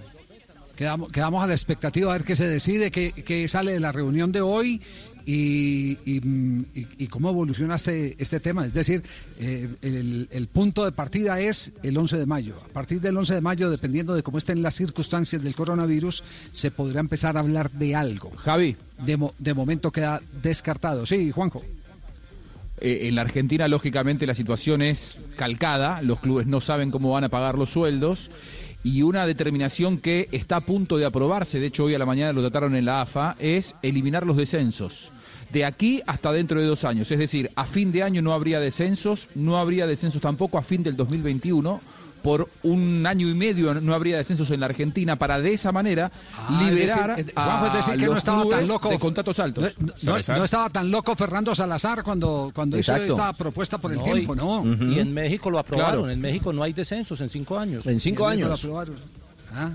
[0.80, 3.92] Quedamos, quedamos a la expectativa a ver qué se decide, qué, qué sale de la
[3.92, 4.80] reunión de hoy
[5.26, 8.64] y, y, cómo evoluciona este, este tema.
[8.64, 9.02] Es decir,
[9.38, 12.56] eh, el, el punto de partida es el 11 de mayo.
[12.64, 16.70] A partir del 11 de mayo, dependiendo de cómo estén las circunstancias del coronavirus, se
[16.70, 18.30] podrá empezar a hablar de algo.
[18.38, 18.74] Javi.
[19.04, 21.04] De, de momento queda descartado.
[21.04, 21.62] Sí, Juanjo.
[22.80, 26.00] Eh, en la Argentina, lógicamente, la situación es calcada.
[26.00, 28.30] Los clubes no saben cómo van a pagar los sueldos.
[28.82, 32.32] Y una determinación que está a punto de aprobarse, de hecho hoy a la mañana
[32.32, 35.12] lo trataron en la AFA, es eliminar los descensos.
[35.52, 37.10] De aquí hasta dentro de dos años.
[37.10, 40.82] Es decir, a fin de año no habría descensos, no habría descensos tampoco a fin
[40.82, 41.80] del 2021.
[42.22, 46.10] Por un año y medio no habría descensos en la Argentina para de esa manera
[46.36, 48.88] Ah, es liberar decir, Juanjo, es decir, a que no estaba tan loco.
[48.90, 49.74] de contratos altos.
[49.78, 53.98] No, no- no estaba tan loco Fernando Salazar cuando, cuando hizo esta propuesta por el
[53.98, 54.64] No, tiempo, y- ¿no?
[54.94, 56.00] Y en México lo aprobaron.
[56.02, 56.10] Claro.
[56.10, 57.86] En México no hay descensos en cinco años.
[57.86, 58.48] En cinco En años.
[58.48, 58.96] lo aprobaron.
[59.54, 59.70] Ah.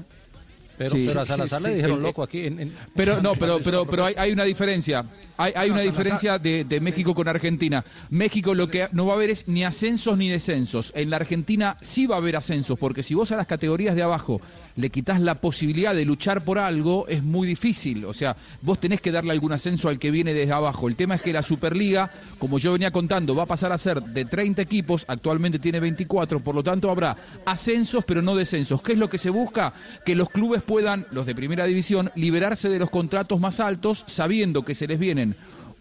[0.77, 1.05] Pero, Sí.
[1.07, 2.03] pero a Salazar Sí, le dijeron sí.
[2.03, 2.45] loco aquí.
[2.45, 5.05] En, en- Pero no, pero pero pero hay, hay una diferencia.
[5.37, 7.83] Hay, hay No, una Salazar- diferencia de, de México con Argentina.
[8.09, 10.91] México lo que no va a haber es ni ascensos ni descensos.
[10.95, 14.03] En la Argentina sí va a haber ascensos, porque si vos a las categorías de
[14.03, 14.41] abajo
[14.75, 18.05] le quitas la posibilidad de luchar por algo, es muy difícil.
[18.05, 20.87] O sea, vos tenés que darle algún ascenso al que viene desde abajo.
[20.87, 24.01] El tema es que la Superliga, como yo venía contando, va a pasar a ser
[24.01, 27.15] de 30 equipos, actualmente tiene 24, por lo tanto habrá
[27.45, 28.81] ascensos pero no descensos.
[28.81, 29.73] ¿Qué es lo que se busca?
[30.05, 34.63] Que los clubes puedan, los de primera división, liberarse de los contratos más altos, sabiendo
[34.63, 35.35] que se les vienen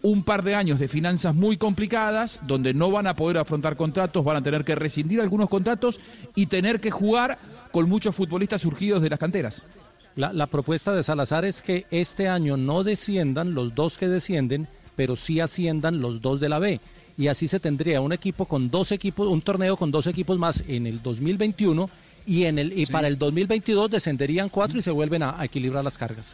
[0.05, 4.23] un par de años de finanzas muy complicadas, donde no van a poder afrontar contratos,
[4.23, 5.99] van a tener que rescindir algunos contratos
[6.35, 7.39] y tener que jugar
[7.75, 9.61] con muchos futbolistas surgidos de las canteras.
[10.15, 14.69] La, la propuesta de Salazar es que este año no desciendan los dos que descienden,
[14.95, 16.79] pero sí asciendan los dos de la B.
[17.17, 20.63] Y así se tendría un equipo con dos equipos, un torneo con dos equipos más
[20.69, 21.89] en el 2021
[22.25, 22.93] y en el y Sí.
[22.93, 26.33] para el 2022 descenderían cuatro y se vuelven a, a equilibrar las cargas.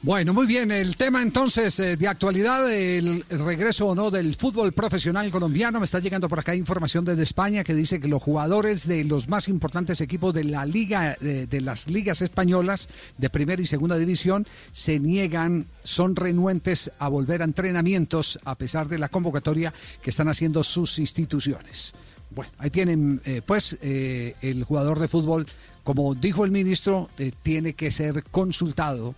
[0.00, 0.70] Bueno, muy bien.
[0.70, 5.80] El tema entonces eh, de actualidad, el regreso o no del fútbol profesional colombiano.
[5.80, 9.28] Me está llegando por acá información desde España que dice que los jugadores de los
[9.28, 13.98] más importantes equipos de la liga, de, de las ligas españolas de primera y segunda
[13.98, 20.10] división, se niegan, son renuentes a volver a entrenamientos a pesar de la convocatoria que
[20.10, 21.92] están haciendo sus instituciones.
[22.30, 25.46] Bueno, ahí tienen, eh, pues, eh, el jugador de fútbol,
[25.82, 29.16] como dijo el ministro, eh, tiene que ser consultado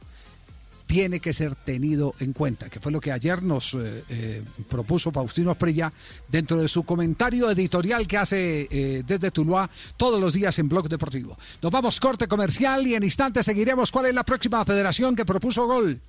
[0.90, 5.12] tiene que ser tenido en cuenta, que fue lo que ayer nos eh, eh, propuso
[5.12, 5.92] Faustino Esprilla
[6.26, 10.88] dentro de su comentario editorial que hace eh, desde Tuluá todos los días en Blog
[10.88, 11.38] Deportivo.
[11.62, 15.64] Nos vamos corte comercial y en instantes seguiremos cuál es la próxima federación que propuso
[15.64, 16.00] gol.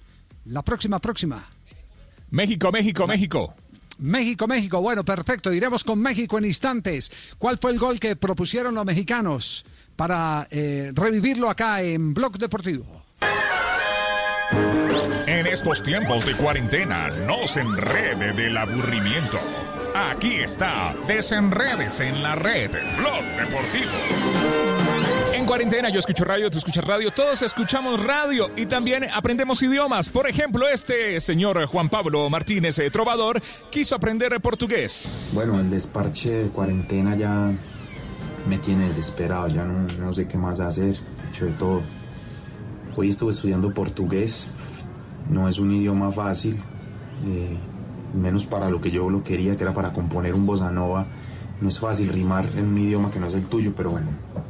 [0.46, 1.48] La próxima, próxima.
[2.32, 3.54] México, México, México.
[4.00, 4.82] México, México.
[4.82, 5.54] Bueno, perfecto.
[5.54, 7.12] Iremos con México en instantes.
[7.38, 9.64] ¿Cuál fue el gol que propusieron los mexicanos
[9.96, 13.02] para revivirlo acá en Blog Deportivo?
[15.52, 19.38] Estos tiempos de cuarentena, no se enrede del aburrimiento.
[19.94, 23.92] Aquí está, desenredes en la red, Blog Deportivo.
[25.34, 30.08] En cuarentena yo escucho radio, tú escuchas radio, todos escuchamos radio y también aprendemos idiomas.
[30.08, 35.34] Por ejemplo, este señor Juan Pablo Martínez, eh, trovador, quiso aprender portugués.
[35.36, 37.52] Bueno, el desparche de cuarentena ya
[38.48, 41.82] me tiene desesperado, ya no, no sé qué más hacer, he hecho de todo.
[42.96, 44.48] Hoy estuve estudiando portugués,
[45.30, 46.58] no es un idioma fácil,
[47.26, 47.58] eh,
[48.14, 51.06] menos para lo que yo lo quería, que era para componer un bossa nova.
[51.62, 54.08] No es fácil rimar en un idioma que no es el tuyo, pero bueno,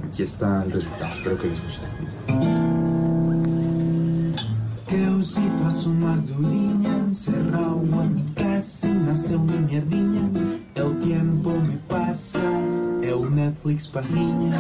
[0.08, 1.86] aquí está el resultado, espero que les guste.
[4.92, 10.30] Eu situação mais durinha Cerrau a mi casa Nasceu mi mierdinha
[10.76, 12.42] El tiempo me pasa
[13.02, 14.52] Eu Netflix parrinha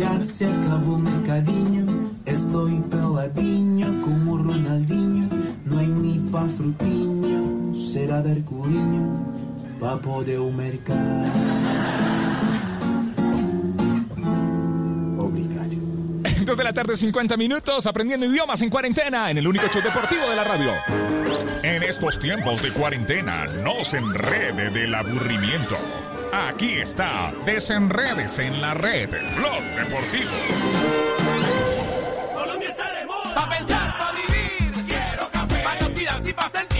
[0.00, 5.28] Já se acabou o mercadinho Estou peladinho como Ronaldinho
[5.66, 9.26] Não hay ni pa frutinho Será dar curinho
[9.78, 10.96] Pa poder o mercado
[16.46, 20.28] Dos de la tarde, 50 minutos, aprendiendo idiomas en cuarentena, en el único show deportivo
[20.28, 20.72] de la radio.
[21.62, 25.76] En estos tiempos de cuarentena, no se enrede del aburrimiento.
[26.32, 30.30] Aquí está, desenredes en la red, Blog Deportivo.
[32.32, 33.34] Colombia está de moda.
[33.34, 34.84] Pa' pensar, pa' vivir.
[34.86, 35.64] Quiero café.
[35.64, 36.79] Pa' y pa' sentir.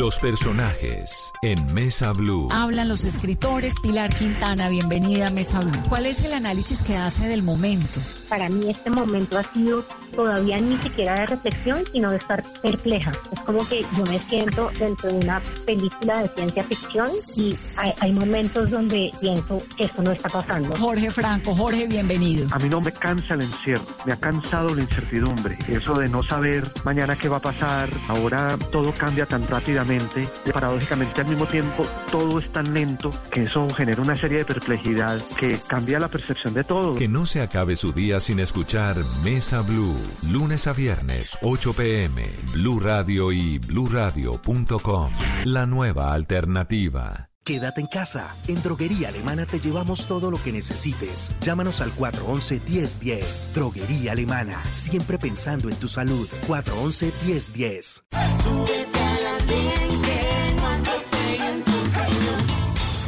[0.00, 2.48] Los personajes en Mesa Blue.
[2.50, 3.74] Hablan los escritores.
[3.82, 5.82] Pilar Quintana, bienvenida a Mesa Blue.
[5.90, 8.00] ¿Cuál es el análisis que hace del momento?
[8.30, 13.10] Para mí este momento ha sido todavía ni siquiera de reflexión, sino de estar perpleja.
[13.32, 17.92] Es como que yo me siento dentro de una película de ciencia ficción y hay,
[17.98, 20.76] hay momentos donde pienso que esto no está pasando.
[20.76, 22.48] Jorge Franco, Jorge, bienvenido.
[22.52, 26.22] A mí no me cansa el encierro, me ha cansado la incertidumbre, eso de no
[26.22, 31.46] saber mañana qué va a pasar, ahora todo cambia tan rápidamente, y paradójicamente al mismo
[31.46, 36.08] tiempo todo es tan lento que eso genera una serie de perplejidad que cambia la
[36.08, 36.94] percepción de todo.
[36.94, 39.96] Que no se acabe su día sin escuchar Mesa Blue.
[40.30, 42.24] Lunes a viernes, 8 pm.
[42.52, 45.12] Blue Radio y bluradio.com.
[45.44, 47.30] La nueva alternativa.
[47.44, 48.36] Quédate en casa.
[48.48, 51.32] En Droguería Alemana te llevamos todo lo que necesites.
[51.40, 53.52] Llámanos al 411-1010.
[53.54, 54.62] Droguería Alemana.
[54.72, 56.28] Siempre pensando en tu salud.
[56.46, 58.04] 411-1010.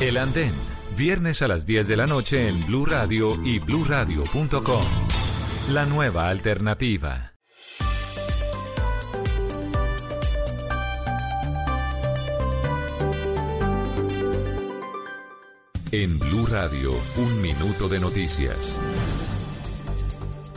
[0.01, 0.72] El Andén.
[0.97, 4.85] Viernes a las 10 de la noche en Blue Radio y bluradio.com.
[5.71, 7.33] La nueva alternativa.
[15.91, 18.81] En Blue Radio, un minuto de noticias.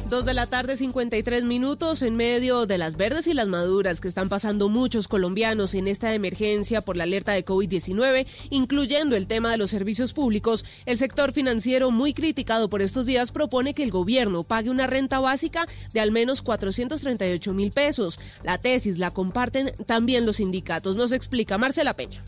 [0.09, 4.07] Dos de la tarde, 53 minutos, en medio de las verdes y las maduras que
[4.07, 9.49] están pasando muchos colombianos en esta emergencia por la alerta de COVID-19, incluyendo el tema
[9.49, 13.89] de los servicios públicos, el sector financiero, muy criticado por estos días, propone que el
[13.89, 18.19] gobierno pague una renta básica de al menos 438 mil pesos.
[18.43, 20.95] La tesis la comparten también los sindicatos.
[20.95, 22.23] Nos explica Marcela Peña.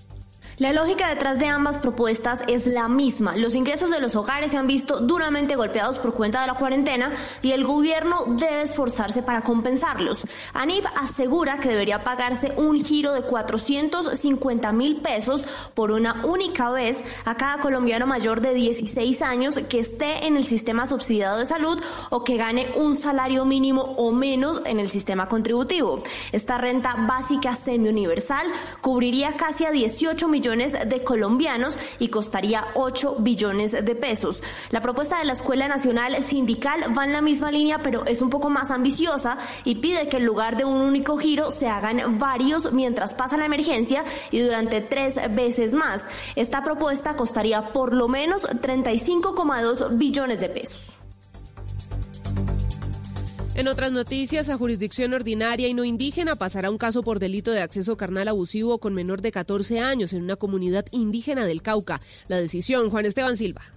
[0.60, 3.36] La lógica detrás de ambas propuestas es la misma.
[3.36, 7.14] Los ingresos de los hogares se han visto duramente golpeados por cuenta de la cuarentena
[7.43, 10.22] y el gobierno debe esforzarse para compensarlos.
[10.55, 15.45] ANIF asegura que debería pagarse un giro de 450 mil pesos
[15.76, 20.45] por una única vez a cada colombiano mayor de 16 años que esté en el
[20.45, 21.80] sistema subsidiado de salud
[22.10, 26.01] o que gane un salario mínimo o menos en el sistema contributivo.
[26.32, 28.47] Esta renta básica semi-universal
[28.82, 34.41] cubriría casi a 18 millones de colombianos y costaría 8 billones de pesos.
[34.70, 38.30] La propuesta de la Escuela Nacional Sindical va en la misma línea, pero es un
[38.30, 42.72] poco más ambiciosa y pide que en lugar de un único giro se hagan varios
[42.72, 46.04] mientras pasa la emergencia y durante tres veces más.
[46.36, 50.98] Esta propuesta costaría por lo menos 35,2 billones de pesos.
[53.58, 57.62] En otras noticias, a jurisdicción ordinaria y no indígena pasará un caso por delito de
[57.62, 61.99] acceso carnal abusivo con menor de 14 años en una comunidad indígena del Cauca.
[62.28, 63.76] La decisión, Juan Esteban Silva.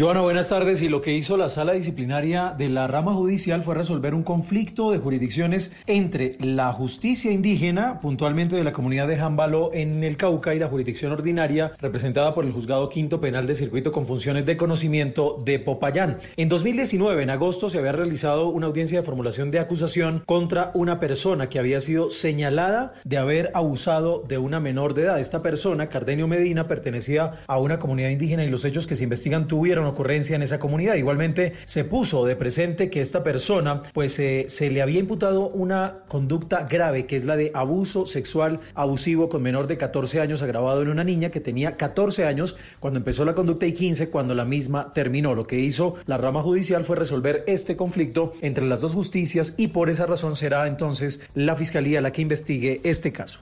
[0.00, 0.80] Joana, buenas tardes.
[0.80, 4.92] Y lo que hizo la sala disciplinaria de la rama judicial fue resolver un conflicto
[4.92, 10.54] de jurisdicciones entre la justicia indígena, puntualmente de la comunidad de Jambaló en el Cauca,
[10.54, 14.56] y la jurisdicción ordinaria representada por el juzgado quinto penal de circuito con funciones de
[14.56, 16.18] conocimiento de Popayán.
[16.36, 21.00] En 2019, en agosto, se había realizado una audiencia de formulación de acusación contra una
[21.00, 25.18] persona que había sido señalada de haber abusado de una menor de edad.
[25.18, 29.48] Esta persona, Cardenio Medina, pertenecía a una comunidad indígena y los hechos que se investigan
[29.48, 30.94] tuvieron ocurrencia en esa comunidad.
[30.94, 36.00] Igualmente se puso de presente que esta persona pues eh, se le había imputado una
[36.08, 40.82] conducta grave que es la de abuso sexual abusivo con menor de 14 años agravado
[40.82, 44.44] en una niña que tenía 14 años cuando empezó la conducta y 15 cuando la
[44.44, 45.34] misma terminó.
[45.34, 49.68] Lo que hizo la rama judicial fue resolver este conflicto entre las dos justicias y
[49.68, 53.40] por esa razón será entonces la fiscalía la que investigue este caso.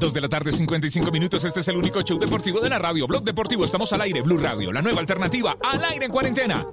[0.00, 1.44] Dos de la tarde, 55 minutos.
[1.44, 3.06] Este es el único show deportivo de la radio.
[3.06, 3.66] Blog Deportivo.
[3.66, 4.22] Estamos al aire.
[4.22, 5.58] Blue Radio, la nueva alternativa.
[5.62, 6.66] Al aire en cuarentena.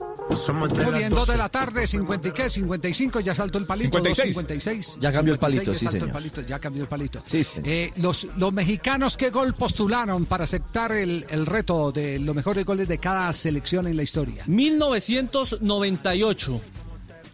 [0.86, 3.98] Muy bien, 2 de la tarde, 50 y qué, 55, ya saltó el palito.
[3.98, 4.28] 56.
[4.30, 4.98] 56.
[5.02, 6.08] Ya cambió el palito, ya sí, señor.
[6.08, 7.22] el palito, ya cambió el palito.
[7.26, 7.68] Sí, señor.
[7.68, 12.64] Eh, los, los mexicanos, ¿qué gol postularon para aceptar el, el reto de los mejores
[12.66, 14.44] goles de cada selección en la historia?
[14.48, 16.62] 1998.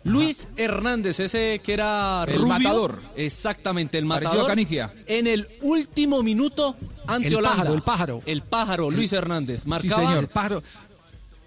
[0.06, 2.48] Luis Hernández, ese que era El rubio.
[2.48, 3.02] matador.
[3.16, 4.48] Exactamente, el matador.
[4.48, 4.92] Canigia.
[5.08, 6.76] En el último minuto
[7.08, 7.58] ante El Holanda.
[7.58, 8.22] pájaro, el pájaro.
[8.26, 9.66] El pájaro, Luis Hernández.
[9.66, 10.18] Marcaba señor.
[10.24, 10.64] El pájaro.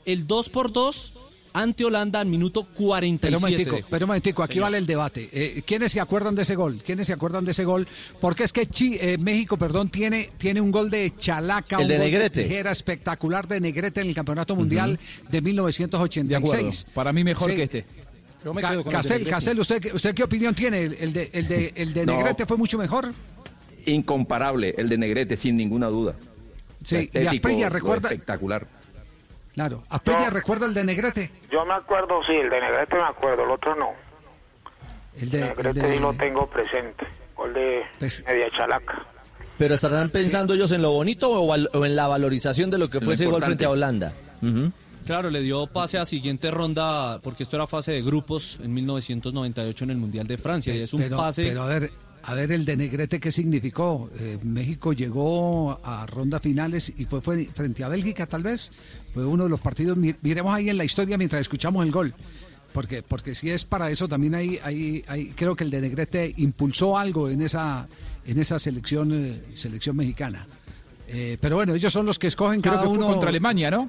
[0.07, 1.13] el 2 por 2
[1.53, 3.19] ante Holanda al minuto 47.
[3.21, 4.65] Pero un momentico, de- pero un momentico, aquí Señor.
[4.67, 5.29] vale el debate.
[5.33, 6.81] Eh, ¿Quiénes se acuerdan de ese gol?
[6.85, 7.89] ¿Quiénes se acuerdan de ese gol?
[8.21, 11.89] Porque es que Chi- eh, México, perdón, tiene, tiene un gol de Chalaca, El un
[11.89, 12.43] de gol Negrete.
[12.45, 14.99] tijera espectacular de Negrete en el Campeonato Mundial
[15.31, 16.29] de 1986.
[16.29, 16.95] De acuerdo.
[16.95, 17.57] Para mí mejor Sí.
[17.57, 17.87] que este.
[18.47, 19.27] Yo me quedo con el de Castel.
[19.29, 20.85] Castel, ¿usted, ¿usted qué opinión tiene?
[20.85, 22.15] ¿El, el de, el de, el de No.
[22.17, 23.09] Negrete fue mucho mejor?
[23.87, 26.15] Incomparable, el de Negrete, sin ninguna duda.
[26.85, 28.69] Sí, y Asprilla lo recuerda, Espectacular.
[29.53, 30.31] claro, Asprilla No.
[30.31, 31.31] recuerda el de Negrete.
[31.51, 33.91] Yo me acuerdo, sí, el de Negrete me acuerdo, el otro no.
[35.21, 37.05] El de, el Negrete de- sí lo tengo presente.
[37.35, 39.05] Gol de Pues- media chalaca.
[39.59, 42.99] Pero estarán pensando ellos en lo bonito o, o en la valorización de lo que
[43.01, 44.13] Lo fue ese gol frente a Holanda.
[44.41, 44.71] Ujú.
[45.07, 49.85] Claro, le dio pase a siguiente ronda, porque esto era fase de grupos en 1998
[49.85, 50.75] en el Mundial de Francia.
[50.75, 51.45] y es un pero, pase.
[51.45, 51.93] pero a ver,
[52.25, 54.11] a ver el de Negrete qué significó.
[54.19, 58.73] Eh, México llegó a rondas finales y fue, fue frente a Bélgica tal vez.
[59.13, 59.97] Fue uno de los partidos.
[59.97, 62.13] mi- Miremos ahí en la historia mientras escuchamos el gol.
[62.73, 66.35] Porque, porque si es para eso también hay, hay, hay- creo que el de Negrete
[66.37, 67.87] impulsó algo en esa,
[68.27, 70.47] en esa selección, eh, selección mexicana.
[71.09, 73.07] Eh, pero bueno, ellos son los que escogen Creo cada que fue uno.
[73.07, 73.89] contra Alemania, ¿no?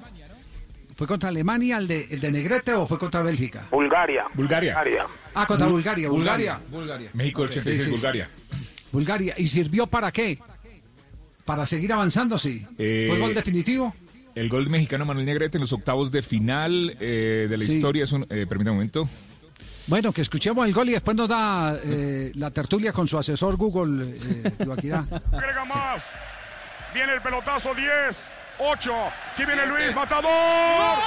[0.97, 3.67] ¿Fue contra Alemania el de, el de Negrete o fue contra Bélgica?
[3.71, 4.25] Bulgaria.
[4.33, 4.75] Bulgaria.
[5.35, 6.59] Ah, contra Bulgaria, Bulgaria.
[6.71, 7.11] Bulgaria.
[7.13, 7.91] México del Sí, 86, sí, sí.
[7.91, 8.29] Bulgaria.
[8.91, 9.33] Bulgaria.
[9.37, 10.39] ¿Y sirvió para qué?
[11.45, 12.65] Para seguir avanzando, sí.
[12.79, 13.93] Eh, ¿Fue gol definitivo?
[14.33, 17.73] El gol mexicano Manuel Negrete en los octavos de final eh, de la Sí.
[17.75, 18.23] historia es un...
[18.23, 19.07] Eh, permítame un momento.
[19.87, 23.55] Bueno, que escuchemos el gol y después nos da eh, la tertulia con su asesor
[23.55, 25.05] Google, eh, Tibaquirá.
[25.31, 26.13] Agrega más.
[26.93, 28.93] Viene el pelotazo 10, 8.
[29.33, 30.23] Aquí viene Luis Matador.
[30.31, 30.97] ¡Gol!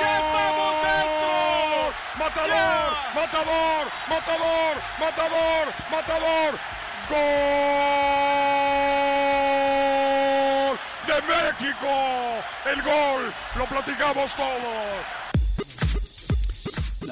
[0.00, 1.92] ¡Ya estamos dentro!
[2.18, 6.58] Matador, matador, matador, matador, matador.
[7.08, 7.22] ¡Gol!
[11.06, 11.92] De México.
[12.70, 13.32] El gol.
[13.56, 15.22] Lo platicamos todo.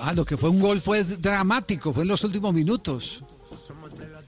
[0.03, 3.23] Ah, lo que fue un gol fue dramático, fue en los últimos minutos.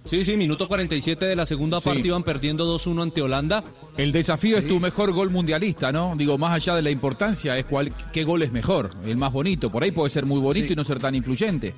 [0.04, 1.84] Sí, sí, minuto 47 de la segunda Sí.
[1.88, 3.62] parte iban perdiendo 2-1 ante Holanda.
[3.96, 6.14] El desafío es tu mejor gol mundialista, ¿no?
[6.16, 9.70] Digo, más allá de la importancia, es cuál, qué gol es mejor, el más bonito.
[9.70, 10.72] Por ahí puede ser muy bonito Sí.
[10.72, 11.74] y no ser tan influyente.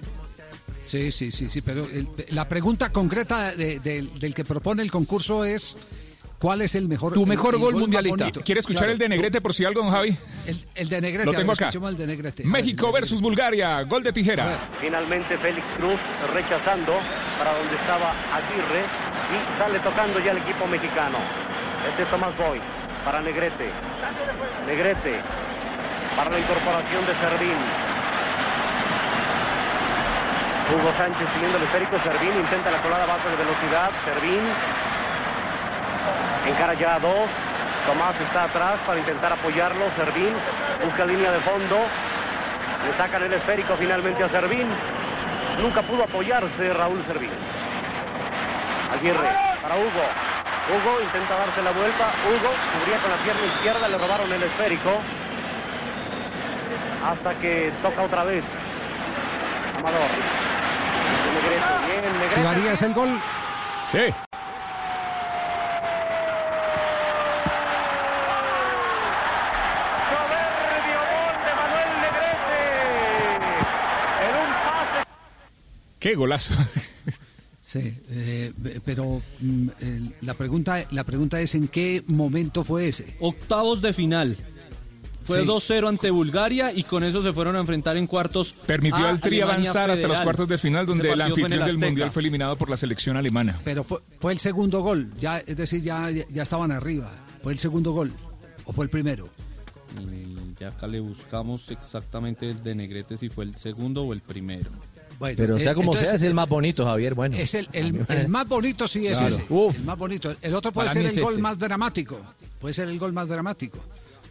[0.83, 4.91] Sí, sí, sí, sí, pero el- la pregunta concreta de- de- del que propone el
[4.91, 5.77] concurso es
[6.45, 8.29] ¿cuál es el mejor Tu mejor el gol mundialista.
[8.45, 10.15] ¿Quiere escuchar Claro, el de Negrete por si algo, don Javi?
[10.47, 11.69] El, el de Negrete, Lo a ver, tengo acá.
[11.69, 12.43] escuchemos el de Negrete.
[12.43, 14.59] A ver, México versus Bulgaria, gol de tijera.
[14.79, 15.99] Finalmente Félix Cruz
[16.35, 17.01] rechazando
[17.39, 18.85] para donde estaba Aguirre
[19.33, 21.17] y sale tocando ya el equipo mexicano.
[21.89, 22.61] Este es Tomás Boy
[23.07, 23.71] para Negrete.
[24.67, 25.21] Negrete
[26.15, 27.61] para la incorporación de Servín.
[30.77, 31.97] Hugo Sánchez siguiendo el esférico.
[32.05, 33.89] Servín intenta la colada bajo de velocidad.
[34.05, 34.45] Servín
[36.47, 37.29] encara ya a dos.
[37.87, 39.87] Tomás está atrás para intentar apoyarlo.
[39.97, 40.35] Servín
[40.85, 41.85] busca línea de fondo.
[42.87, 44.69] Le sacan el esférico finalmente a Servín.
[45.61, 47.31] Nunca pudo apoyarse Raúl Servín.
[48.93, 49.29] Aguirre
[49.63, 50.05] para Hugo.
[50.67, 52.13] Hugo intenta darse la vuelta.
[52.27, 53.89] Hugo cubría con la pierna izquierda.
[53.89, 55.01] Le robaron el esférico.
[57.07, 58.45] Hasta que toca otra vez.
[59.77, 60.01] Amador.
[61.35, 62.35] Negrete, bien, Negrete.
[62.35, 63.21] ¿Tibaría es el gol?
[63.89, 64.15] Sí.
[70.09, 72.63] Soberbio gol de Manuel Negrete.
[74.25, 74.99] En un pase
[76.05, 76.53] Qué golazo.
[77.63, 78.53] Sí, eh,
[78.85, 79.69] pero mm,
[80.21, 83.17] la, pregunta, la pregunta es ¿en qué momento fue ese?
[83.21, 84.37] Octavos de final.
[85.23, 85.47] Fue Sí.
[85.47, 88.53] 2-0 ante Bulgaria y con eso se fueron a enfrentar en cuartos.
[88.67, 91.79] Permitió al Tri Alemania avanzar hasta los cuartos de final, donde el anfitrión del.
[91.79, 93.59] Mundial fue eliminado por la selección alemana.
[93.65, 97.11] Pero fue, fue el segundo gol, ya, es decir, ya, ya ya estaban arriba.
[97.43, 98.13] ¿Fue el segundo gol
[98.67, 99.31] o fue el primero?
[99.99, 104.21] Y ya acá le buscamos exactamente el de Negrete si fue el segundo o el
[104.21, 104.71] primero.
[105.19, 107.15] Bueno, Pero sea eh, como entonces, sea, es el más bonito, Javier.
[107.15, 107.37] Bueno.
[107.37, 109.29] Es el, el- el más bonito, sí es Claro.
[109.29, 109.47] ese.
[109.49, 109.77] Uf.
[109.77, 110.35] El más bonito.
[110.43, 111.43] El otro puede ser el gol este.
[111.43, 112.19] más dramático.
[112.61, 113.79] Puede ser el gol más dramático.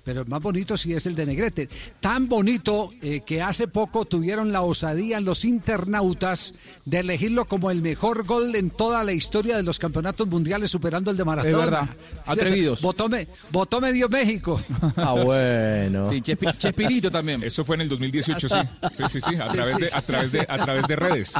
[0.03, 1.69] Pero el más bonito sí es el de Negrete.
[2.01, 6.53] Tan bonito eh, que hace poco tuvieron la osadía en los internautas
[6.85, 11.09] de elegirlo como el mejor gol en toda la historia de los campeonatos mundiales, superando
[11.09, 11.57] el de Maradona.
[11.57, 11.89] verdad.
[12.25, 12.81] Atrevidos.
[12.81, 14.61] Votó, me- votó medio México.
[14.97, 16.09] Ah, bueno.
[16.09, 17.41] Sí, Chepi- Chespirito también.
[17.43, 18.55] Eso fue en el 2018, sí.
[18.93, 19.35] Sí, sí, sí.
[19.37, 21.33] A través sí, de, a través de, a través de redes.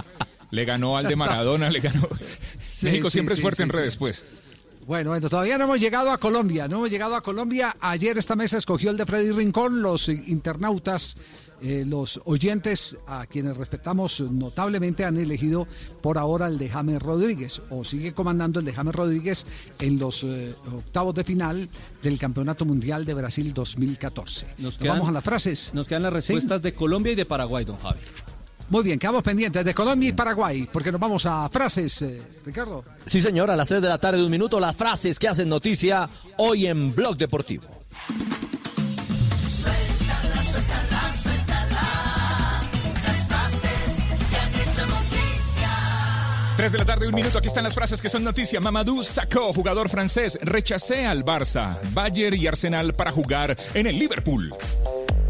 [0.52, 2.08] Le ganó al de Maradona, le ganó.
[2.70, 3.78] Sí, México sí, siempre sí, es fuerte sí, en sí.
[3.78, 4.24] redes, pues.
[4.86, 7.76] Bueno, bueno, todavía no hemos llegado a Colombia, no hemos llegado a Colombia.
[7.80, 11.16] Ayer esta mesa escogió el de Freddy Rincón, los eh, internautas,
[11.62, 15.66] eh, los oyentes a quienes respetamos notablemente han elegido
[16.02, 19.46] por ahora el de James Rodríguez, o sigue comandando el de James Rodríguez
[19.80, 21.70] en los eh, octavos de final
[22.02, 24.48] del Campeonato Mundial de Brasil 2014.
[24.58, 25.74] Nos Vamos a las frases.
[25.74, 28.00] Nos quedan las respuestas de Colombia y de Paraguay, don Javi.
[28.70, 32.84] Muy bien, quedamos pendientes de Colombia y Paraguay, porque nos vamos a frases, eh, Ricardo.
[33.06, 35.50] Sí, señor, a las 6 de la tarde de un minuto, las frases que hacen
[35.50, 37.66] noticia hoy en Blog Deportivo.
[39.46, 42.62] Suéltala, suéltala, suéltala.
[43.04, 45.70] Las frases que han hecho noticia.
[46.58, 47.38] 3 de la tarde, un minuto.
[47.38, 48.60] Aquí están las frases que son noticia.
[48.60, 54.54] Mamadou Sakho, jugador francés, rechacé al Barça, Bayern y Arsenal para jugar en el Liverpool.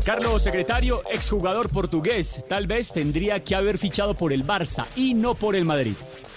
[0.05, 5.33] Carlos Secretario, exjugador portugués, tal vez tendría que haber fichado por el Barça y no
[5.33, 5.93] por el Madrid.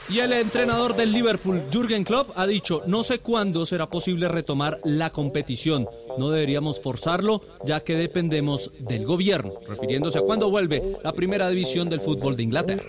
[0.09, 4.79] Y el entrenador del Liverpool, Jürgen Klopp, ha dicho, no sé cuándo será posible retomar
[4.85, 5.89] la competición.
[6.19, 11.89] No deberíamos forzarlo, ya que dependemos del gobierno, refiriéndose a cuándo vuelve la primera división
[11.89, 12.85] del fútbol de Inglaterra.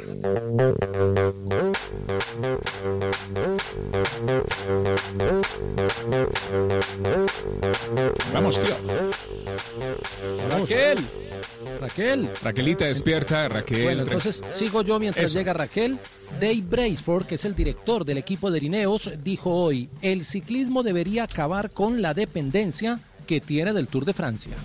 [8.33, 8.75] Vamos, tío.
[10.49, 10.97] Raquel.
[11.79, 12.29] Raquel.
[12.43, 13.83] Raquelita despierta, Raquel.
[13.83, 15.37] Bueno, entonces sigo yo mientras Eso.
[15.37, 15.97] llega Raquel.
[16.39, 21.23] Dave Braceford, que es el director del equipo de Lineos, dijo hoy, el ciclismo debería
[21.23, 24.55] acabar con la dependencia que tiene del Tour de Francia.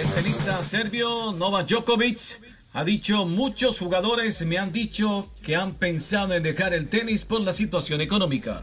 [0.00, 2.38] El tenista serbio Novak Djokovic
[2.72, 7.40] ha dicho, muchos jugadores me han dicho que han pensado en dejar el tenis por
[7.40, 8.62] la situación económica.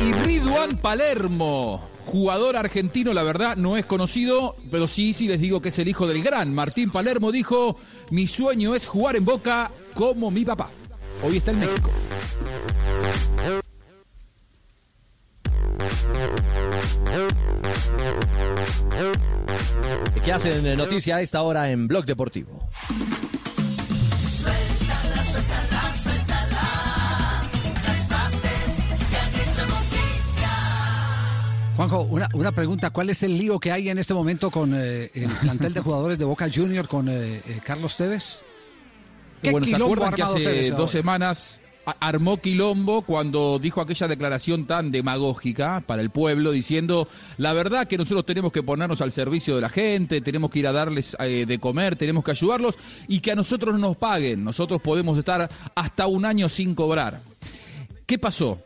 [0.00, 5.60] Y Ridwan Palermo, jugador argentino, la verdad no es conocido, pero sí, sí les digo
[5.60, 7.32] que es el hijo del gran Martín Palermo.
[7.32, 7.76] Dijo,
[8.10, 10.70] mi sueño es jugar en Boca como mi papá.
[11.22, 11.90] Hoy está en México.
[20.24, 22.68] ¿Qué hacen noticia a esta hora en Blog Deportivo?
[24.26, 27.42] Suéltala, suéltala, suéltala.
[27.84, 30.50] Las frases que han hecho noticia.
[31.76, 35.10] Juanjo, una, una pregunta, ¿cuál es el lío que hay en este momento con eh,
[35.14, 38.42] el plantel de jugadores de Boca Junior con eh, eh, Carlos Tevez?
[39.42, 40.92] ¿Qué Bueno, ¿se acuerdan que hace Tevez dos ahora?
[40.92, 41.60] semanas
[42.00, 47.08] armó quilombo cuando dijo aquella declaración tan demagógica para el pueblo, diciendo,
[47.38, 50.66] la verdad que nosotros tenemos que ponernos al servicio de la gente, tenemos que ir
[50.66, 52.78] a darles eh, de comer, tenemos que ayudarlos
[53.08, 57.20] y que a nosotros no nos paguen, nosotros podemos estar hasta un año sin cobrar.
[58.06, 58.58] ¿Qué pasó?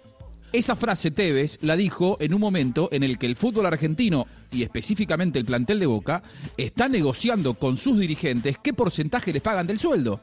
[0.52, 4.62] Esa frase Tevez la dijo en un momento en el que el fútbol argentino y
[4.62, 6.22] específicamente el plantel de Boca
[6.56, 10.22] está negociando con sus dirigentes qué porcentaje les pagan del sueldo.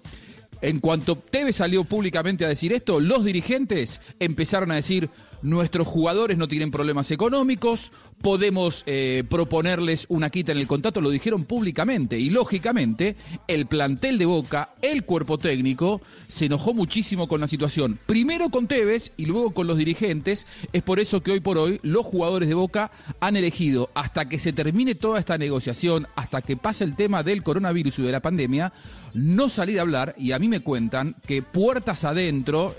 [0.66, 5.12] En cuanto Tevez salió públicamente a decir esto, los dirigentes empezaron a decir
[5.44, 7.92] nuestros jugadores no tienen problemas económicos,
[8.26, 13.16] podemos eh, proponerles una quita en el contrato, lo dijeron públicamente y lógicamente
[13.48, 18.00] el plantel de Boca, el cuerpo técnico, se enojó muchísimo con la situación.
[18.08, 20.48] Primero con Tevez y luego con los dirigentes.
[20.74, 24.40] Es por eso que hoy por hoy los jugadores de Boca han elegido hasta que
[24.40, 28.24] se termine toda esta negociación, hasta que pase el tema del coronavirus y de la
[28.24, 28.74] pandemia,
[29.14, 32.76] no salir a hablar y a mí me cuentan que puertas adentro,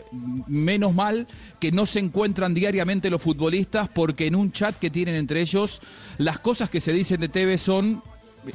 [0.48, 1.28] menos mal
[1.60, 5.80] que no se encuentran diariamente los futbolistas porque en un chat que tienen entre ellos
[6.18, 8.02] las cosas que se dicen de TV son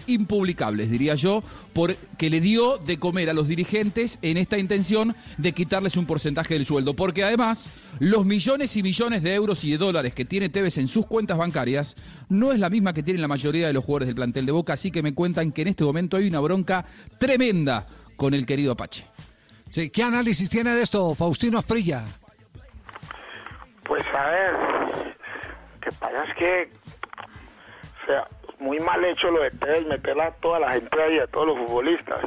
[0.07, 5.51] impublicables, diría yo, porque le dio de comer a los dirigentes en esta intención de
[5.53, 6.95] quitarles un porcentaje del sueldo.
[6.95, 7.69] Porque además,
[7.99, 11.37] los millones y millones de euros y de dólares que tiene Tevez en sus cuentas
[11.37, 11.95] bancarias
[12.29, 14.73] no es la misma que tienen la mayoría de los jugadores del plantel de Boca,
[14.73, 16.85] así que me cuentan que en este momento hay una bronca
[17.19, 19.05] tremenda con el querido Apache.
[19.69, 22.03] Sí, ¿Qué análisis tiene de esto Faustino Asprilla?
[23.83, 25.10] Pues a ver,
[25.81, 26.69] que pasa es que,
[28.03, 28.27] o sea,
[28.59, 31.57] muy mal hecho lo de Tevez, meter a toda la gente ahí, a todos los
[31.57, 32.25] futbolistas.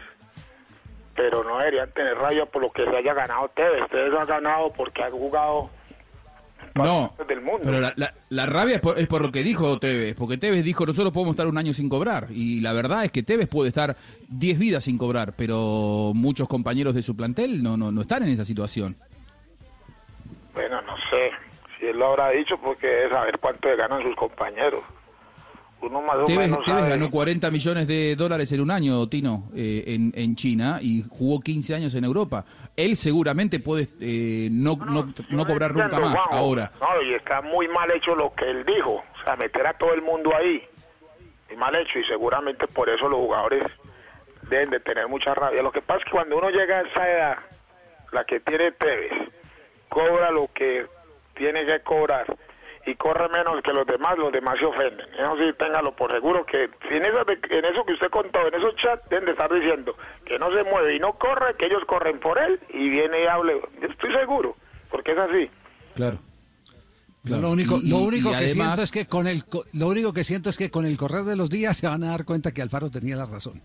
[1.16, 3.88] Pero no deberían tener rabia por lo que se haya ganado Tevez.
[3.88, 5.70] Tevez ha ganado porque ha jugado
[6.74, 7.61] No, del mundo.
[7.62, 10.64] pero la, la- la rabia es por, es por lo que dijo Tevez, porque Tevez
[10.64, 13.68] dijo nosotros podemos estar un año sin cobrar, y la verdad es que Tevez puede
[13.68, 13.94] estar
[14.28, 18.30] 10 vidas sin cobrar, pero muchos compañeros de su plantel no, no, no están en
[18.30, 18.96] esa situación.
[20.52, 21.30] Bueno, no sé
[21.87, 24.82] él lo habrá dicho porque es saber cuánto le ganan sus compañeros.
[25.80, 26.91] Uno más o Tevez, menos Tevez sabe.
[26.93, 31.41] ganó 40 millones de dólares en un año, Tino, eh, en, en China, y jugó
[31.41, 32.45] 15 años en Europa.
[32.74, 36.35] Él seguramente puede eh, no, no, no cobrar nunca más Juanjo.
[36.35, 36.72] ahora.
[36.80, 38.93] No, y está muy mal hecho lo que él dijo.
[39.20, 40.62] O sea, meter a todo el mundo ahí.
[41.49, 43.64] Muy mal hecho y seguramente por eso los jugadores
[44.49, 45.62] deben de tener mucha rabia.
[45.62, 47.39] Lo que pasa es que cuando uno llega a esa edad,
[48.12, 49.12] la que tiene Tevez,
[49.91, 50.87] cobra lo que
[51.37, 52.26] tiene que cobrar
[52.87, 55.07] y corre menos que los demás, los demás se ofenden.
[55.14, 58.47] Eso sí, téngalo por seguro que si en eso, de- en eso que usted contó,
[58.47, 61.66] en esos chats, deben de estar diciendo que no se mueve y no corre, que
[61.66, 63.61] ellos corren por él y viene y hable.
[63.80, 64.57] Yo estoy seguro,
[64.91, 65.51] porque es así.
[65.95, 66.18] Claro.
[67.24, 69.64] Lo único, Y- lo y- único y que además- siento es que con el co-
[69.72, 72.11] lo único que siento es que con el correr de los días se van a
[72.11, 73.62] dar cuenta que Alfaro tenía la razón.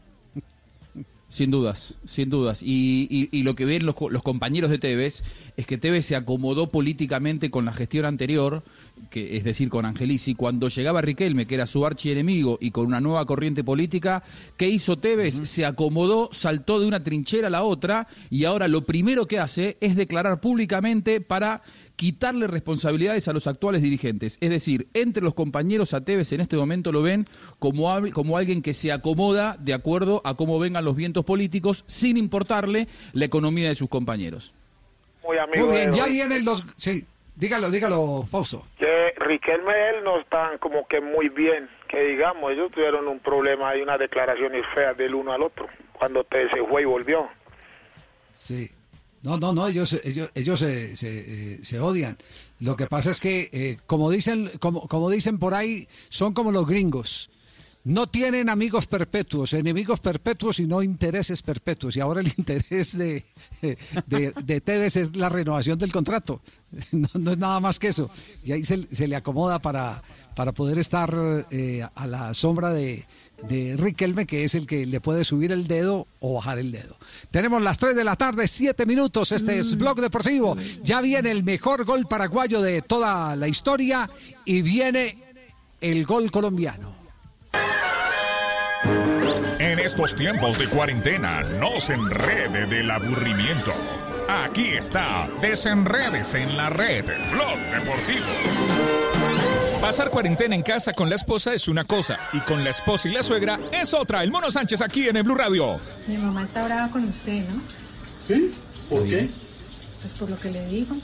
[1.32, 2.64] Sin dudas, sin dudas.
[2.64, 5.22] Y, y- y lo que ven los, los compañeros de Tevez
[5.58, 8.64] es que Tevez se acomodó políticamente con la gestión anterior,
[9.12, 10.34] que es decir, con Angelici.
[10.34, 14.24] Cuando llegaba Riquelme, que era su archienemigo, y con una nueva corriente política,
[14.58, 15.42] ¿qué hizo Tevez?
[15.44, 19.78] Se acomodó, saltó de una trinchera a la otra, y ahora lo primero que hace
[19.82, 21.62] es declarar públicamente para
[22.00, 24.38] quitarle responsabilidades a los actuales dirigentes.
[24.40, 27.26] Es decir, entre los compañeros a Tevez en este momento lo ven
[27.60, 32.16] como, como alguien que se acomoda de acuerdo a cómo vengan los vientos políticos, sin
[32.16, 34.54] importarle la economía de sus compañeros.
[35.26, 36.64] Muy amigo Muy bien, ya vienen los...
[36.78, 37.04] Sí,
[37.36, 38.66] dígalo, dígalo, Fausto.
[38.78, 43.20] que Riquelme y él no están como que muy bien, que digamos, ellos tuvieron un
[43.20, 47.28] problema y unas declaraciones feas del uno al otro, cuando te se fue y volvió.
[48.32, 48.72] Sí.
[49.22, 52.18] No, no, no, ellos, ellos, ellos se, se, eh, odian.
[52.60, 56.52] Lo que pasa es que, eh, como dicen, como, como dicen por ahí, son como
[56.52, 57.30] los gringos.
[57.84, 61.96] No tienen amigos perpetuos, enemigos perpetuos y no intereses perpetuos.
[61.96, 63.26] Y ahora el interés de,
[63.62, 66.42] de, de Tevez es la renovación del contrato.
[66.92, 68.12] No, no es nada más que eso.
[68.44, 70.04] Y ahí se, se le acomoda para,
[70.36, 71.14] para poder estar
[71.50, 73.06] eh, a la sombra de,
[73.48, 76.98] de Riquelme, que es el que le puede subir el dedo o bajar el dedo.
[77.32, 79.32] Tenemos las 3 de la tarde, 7 minutos.
[79.32, 80.58] Este es Blog Deportivo.
[80.84, 84.10] Ya viene el mejor gol paraguayo de toda la historia
[84.46, 85.24] y viene
[85.82, 86.96] el gol colombiano.
[89.60, 93.74] En estos tiempos de cuarentena, no se enrede del aburrimiento.
[94.30, 99.59] Aquí está, desenredes en la red, Blog Deportivo.
[99.82, 103.14] Pasar cuarentena en casa con la esposa es una cosa, y con la esposa y
[103.14, 104.24] la suegra es otra.
[104.24, 105.78] El Mono Sánchez aquí en el Blue Radio.
[106.08, 107.62] Mi mamá está brava con usted, ¿no?
[108.28, 108.54] ¿Sí?
[108.90, 109.30] ¿Por qué?
[110.02, 110.96] Pues por lo que le digo.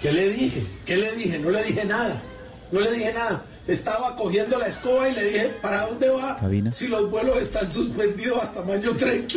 [0.00, 0.64] ¿Qué le dije?
[0.86, 1.38] ¿Qué le dije?
[1.40, 2.22] No le dije nada.
[2.70, 3.44] No le dije nada.
[3.66, 6.36] Estaba cogiendo la escoba y le dije, ¿para dónde va?
[6.36, 6.72] Cabina.
[6.72, 9.34] Si los vuelos están suspendidos hasta mayo 30.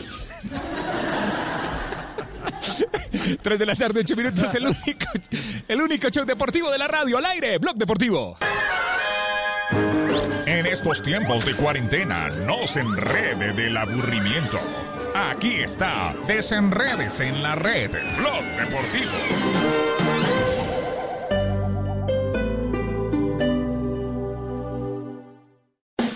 [3.42, 5.08] 3 de la tarde, 8 minutos, el único,
[5.68, 8.38] el único show deportivo de la radio al aire, Blog Deportivo.
[10.46, 14.60] En estos tiempos de cuarentena, no se enrede del aburrimiento.
[15.16, 20.05] Aquí está, desenredes en la red, Blog Deportivo.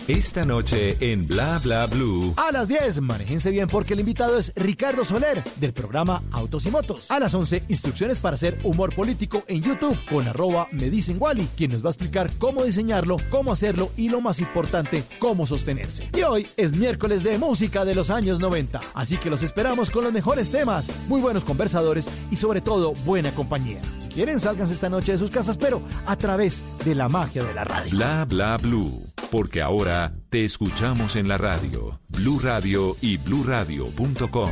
[0.10, 2.34] Esta noche en Bla Bla Blue.
[2.36, 6.72] A las 10, manéjense bien porque el invitado es Ricardo Soler del programa Autos y
[6.72, 7.12] Motos.
[7.12, 11.48] A las 11, instrucciones para hacer humor político en YouTube con arroba me dicen Wally,
[11.56, 16.10] quien nos va a explicar cómo diseñarlo, cómo hacerlo y lo más importante, cómo sostenerse.
[16.18, 20.04] Y hoy es miércoles de música de los años 90, así que los esperamos con
[20.04, 23.80] los mejores temas, muy buenos conversadores y sobre todo buena compañía.
[24.00, 27.54] Si quieren, sálganse esta noche de sus casas, pero a través de la magia de
[27.54, 27.92] la radio.
[27.92, 29.09] Bla Bla Blue.
[29.32, 32.00] Porque ahora te escuchamos en la radio.
[32.10, 34.52] Blue Radio y bluradio.com.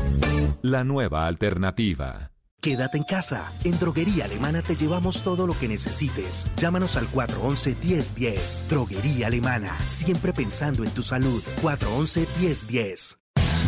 [0.61, 2.31] La nueva alternativa.
[2.61, 3.53] Quédate en casa.
[3.63, 6.47] En Droguería Alemana te llevamos todo lo que necesites.
[6.57, 8.67] Llámanos al 411-1010.
[8.67, 9.77] Droguería Alemana.
[9.87, 11.43] Siempre pensando en tu salud.
[11.61, 13.17] 411-1010.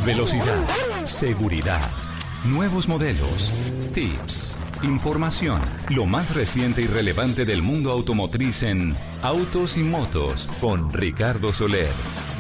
[0.06, 0.66] Velocidad,
[1.04, 1.92] seguridad,
[2.46, 3.52] nuevos modelos,
[3.94, 4.49] tips,
[4.84, 11.54] información, lo más reciente y relevante del mundo automotriz en Autos y Motos con Ricardo
[11.54, 11.92] Soler,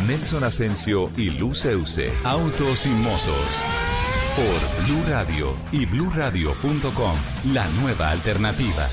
[0.07, 2.11] Nelson Asensio y Luceuse.
[2.23, 3.63] Autos y Motos
[4.35, 7.15] Por Blue Radio y bluradio.com.
[7.53, 8.87] la nueva alternativa.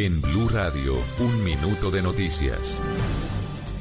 [0.00, 2.80] En Blue Radio, un minuto de noticias.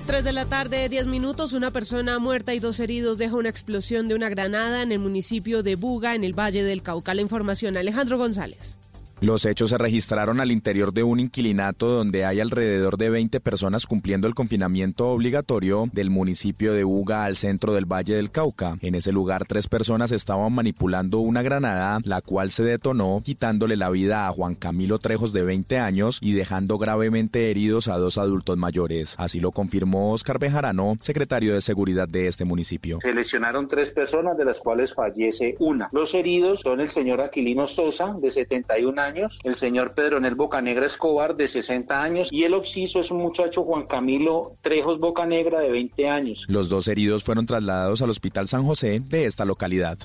[0.08, 4.08] 3 de la tarde, 10 minutos, una persona muerta y dos heridos deja una explosión
[4.08, 7.14] de una granada en el municipio de Buga, en el Valle del Cauca.
[7.14, 8.80] La información, Alejandro González.
[9.20, 13.88] Los hechos se registraron al interior de un inquilinato donde hay alrededor de 20 personas
[13.88, 18.78] cumpliendo el confinamiento obligatorio del municipio de Buga al centro del Valle del Cauca.
[18.82, 23.90] En ese lugar tres personas estaban manipulando una granada, la cual se detonó quitándole la
[23.90, 28.56] vida a Juan Camilo Trejos de 20 años y dejando gravemente heridos a dos adultos
[28.58, 29.16] mayores.
[29.18, 33.00] Así lo confirmó Oscar Bejarano, secretario de Seguridad de este municipio.
[33.02, 35.90] Se lesionaron tres personas, de las cuales fallece una.
[35.92, 40.86] Los heridos son el señor Aquilino Sosa, de 71 años, años, el señor Pedronel Bocanegra
[40.86, 45.72] Escobar de 60 años y el occiso es un muchacho Juan Camilo Trejos Bocanegra de
[45.72, 46.46] 20 años.
[46.48, 49.98] Los dos heridos fueron trasladados al Hospital San José de esta localidad.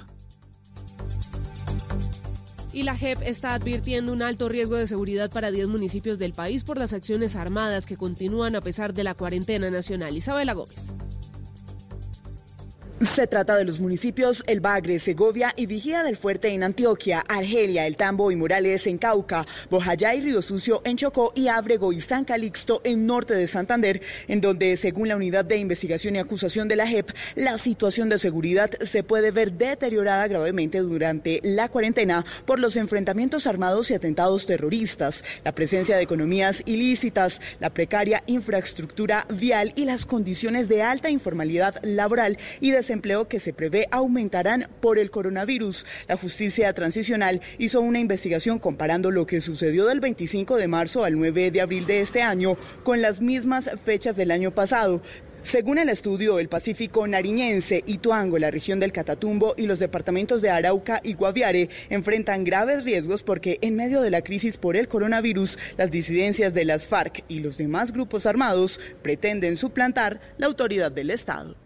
[2.72, 6.64] Y la JEP está advirtiendo un alto riesgo de seguridad para 10 municipios del país
[6.64, 10.16] por las acciones armadas que continúan a pesar de la cuarentena nacional.
[10.16, 10.94] Isabela Gómez.
[13.02, 17.86] Se trata de los municipios El Bagre, Segovia y Vigía del Fuerte en Antioquia, Argelia,
[17.86, 22.00] El Tambo y Morales en Cauca, Bojayá y Río Sucio en Chocó y Ábrego y
[22.00, 26.68] San Calixto en norte de Santander, en donde, según la Unidad de Investigación y Acusación
[26.68, 32.24] de la JEP, la situación de seguridad se puede ver deteriorada gravemente durante la cuarentena
[32.46, 39.26] por los enfrentamientos armados y atentados terroristas, la presencia de economías ilícitas, la precaria infraestructura
[39.28, 44.98] vial y las condiciones de alta informalidad laboral y desempleo que se prevé aumentarán por
[44.98, 45.86] el coronavirus.
[46.09, 51.16] La justicia transicional hizo una investigación comparando lo que sucedió del 25 de marzo al
[51.16, 55.01] 9 de abril de este año con las mismas fechas del año pasado.
[55.40, 60.51] Según el estudio, el Pacífico Nariñense, Ituango, la región del Catatumbo y los departamentos de
[60.51, 65.59] Arauca y Guaviare enfrentan graves riesgos porque en medio de la crisis por el coronavirus,
[65.78, 71.09] las disidencias de las FARC y los demás grupos armados pretenden suplantar la autoridad del
[71.09, 71.56] Estado.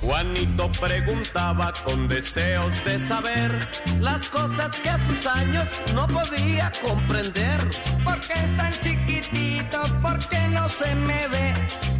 [0.00, 3.52] Juanito preguntaba con deseos de saber
[4.00, 7.60] las cosas que a sus años no podía comprender.
[8.02, 9.82] ¿Por qué es tan chiquitito?
[10.00, 11.52] ¿Por qué no se me ve?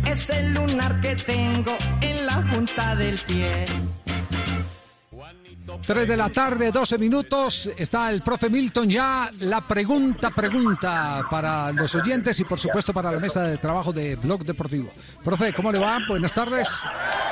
[0.06, 3.66] Es el lunar que tengo en la junta del pie.
[5.86, 7.70] 3 de la tarde, 12 minutos.
[7.76, 9.30] Está el profe Milton ya.
[9.40, 14.16] La pregunta, pregunta para los oyentes y por supuesto para la mesa de trabajo de
[14.16, 14.92] Blog Deportivo.
[15.22, 15.98] Profe, ¿cómo le va?
[16.08, 16.68] Buenas tardes.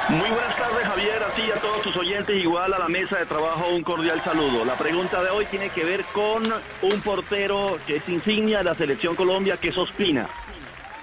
[0.09, 1.23] Muy buenas tardes, Javier.
[1.23, 4.65] Así a todos tus oyentes, igual a la mesa de trabajo, un cordial saludo.
[4.65, 6.43] La pregunta de hoy tiene que ver con
[6.83, 10.29] un portero que es insignia de la selección Colombia, que es Ospina.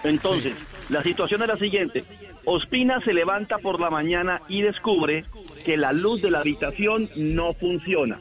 [0.03, 0.55] Entonces,
[0.89, 2.03] la situación es la siguiente.
[2.45, 5.25] Ospina se levanta por la mañana y descubre
[5.65, 8.19] que la luz de la habitación no funciona.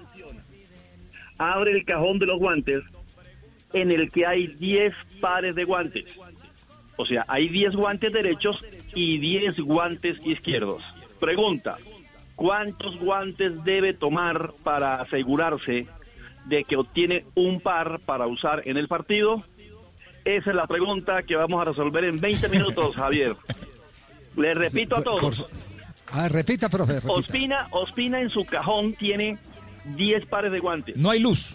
[1.37, 2.83] Abre el cajón de los guantes
[3.75, 6.07] en el que hay 10 pares de guantes.
[6.97, 8.65] O sea, hay 10 guantes derechos
[8.95, 10.83] y 10 guantes izquierdos.
[11.21, 11.77] Pregunta,
[12.35, 15.87] ¿cuántos guantes debe tomar para asegurarse
[16.47, 19.45] de que obtiene un par para usar en el partido?
[20.25, 23.37] Esa es la pregunta que vamos a resolver en 20 minutos, Javier.
[24.37, 25.47] Le repito a todos.
[26.13, 26.95] Ah, repita, profe.
[26.95, 27.13] repita.
[27.13, 29.39] Ospina, Ospina en su cajón tiene
[29.97, 30.97] 10 pares de guantes.
[30.97, 31.55] No hay luz.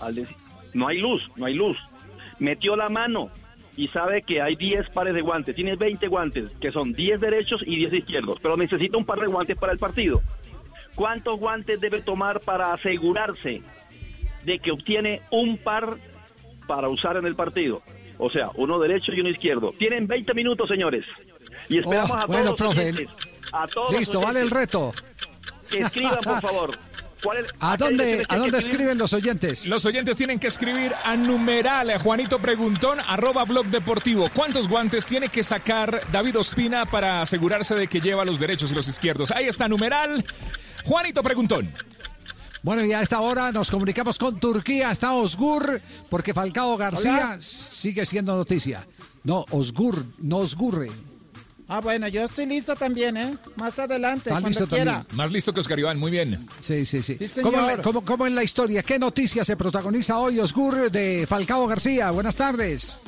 [0.74, 1.78] No hay luz, no hay luz.
[2.40, 3.30] Metió la mano
[3.76, 5.56] y sabe que hay 10 pares de guantes.
[5.56, 8.40] Tiene 20 guantes, que son 10 derechos y 10 izquierdos.
[8.42, 10.22] Pero necesita un par de guantes para el partido.
[10.96, 13.62] ¿Cuántos guantes debe tomar para asegurarse
[14.44, 15.98] de que obtiene un par
[16.68, 17.82] para usar en el partido?
[18.18, 19.74] O sea, uno derecho y uno izquierdo.
[19.78, 21.06] Tienen 20 minutos, señores.
[21.70, 22.80] Y esperamos Oh, a bueno, todos los profe.
[22.82, 23.10] oyentes,
[23.52, 24.94] a todos los Listo, vale el reto.
[25.70, 26.72] que escriban, por favor.
[27.22, 29.68] ¿Cuál es- ¿A dónde, ¿A dónde escriben los oyentes?
[29.68, 34.30] Los oyentes tienen que escribir a numeral Juanito Preguntón, arroba blog deportivo.
[34.34, 38.74] ¿Cuántos guantes tiene que sacar David Ospina para asegurarse de que lleva los derechos y
[38.74, 39.32] los izquierdos?
[39.32, 40.24] Ahí está, numeral
[40.86, 41.72] Juanito Preguntón.
[42.64, 44.90] Bueno, y a esta hora nos comunicamos con Turquía.
[44.92, 47.38] Está Osgur, porque Falcao García Hola.
[47.42, 48.88] sigue siendo noticia.
[49.26, 50.90] No, Osgur, no Osgurre.
[51.72, 53.38] Ah, bueno, yo estoy listo también, ¿eh?
[53.56, 54.94] Más adelante, Está cuando listo quiera.
[55.02, 55.18] también.
[55.18, 56.48] Más listo que Oscar Iván, muy bien.
[56.60, 57.16] Sí, sí, sí.
[57.16, 57.52] Sí, señor.
[57.54, 58.82] ¿Cómo, en- cómo- cómo en la historia?
[58.82, 62.10] ¿Qué noticia se protagoniza hoy, Osgur, de Falcao García?
[62.10, 63.02] Buenas tardes.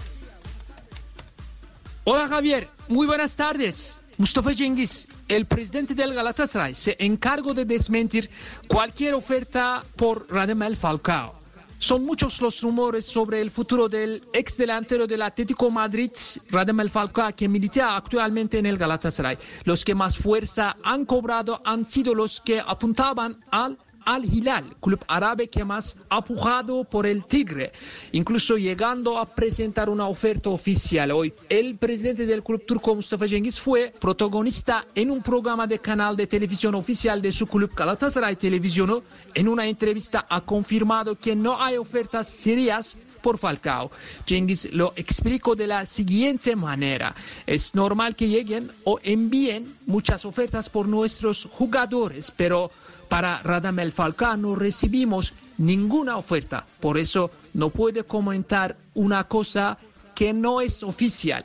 [2.04, 3.96] Hola Javier, muy buenas tardes.
[4.18, 8.30] Mustafa Cengiz, el presidente del Galatasaray, se encargó de desmentir
[8.68, 11.41] cualquier oferta por Radamel Falcao.
[11.82, 16.12] Son muchos los rumores sobre el futuro del ex delantero del Atlético Madrid,
[16.52, 19.36] Radamel Falcao, que milita actualmente en el Galatasaray.
[19.64, 25.04] Los que más fuerza han cobrado han sido los que apuntaban al Al Hilal, club
[25.08, 27.72] árabe que más ha pujado por el Tigre,
[28.12, 31.34] incluso llegando a presentar una oferta oficial hoy.
[31.50, 36.28] El presidente del club turco Mustafa Cengiz fue protagonista en un programa de canal de
[36.28, 39.04] televisión oficial de su club Galatasaray Televizyonu.
[39.34, 43.92] En una entrevista ha confirmado que no hay ofertas serias por Falcao.
[44.28, 47.16] Cengiz lo explicó de la siguiente manera.
[47.46, 52.72] Es normal que lleguen o envíen muchas ofertas por nuestros jugadores, pero
[53.12, 56.66] para Radamel Falcao no recibimos ninguna oferta.
[56.80, 59.78] Por eso no puede comentar una cosa
[60.16, 61.44] que no es oficial.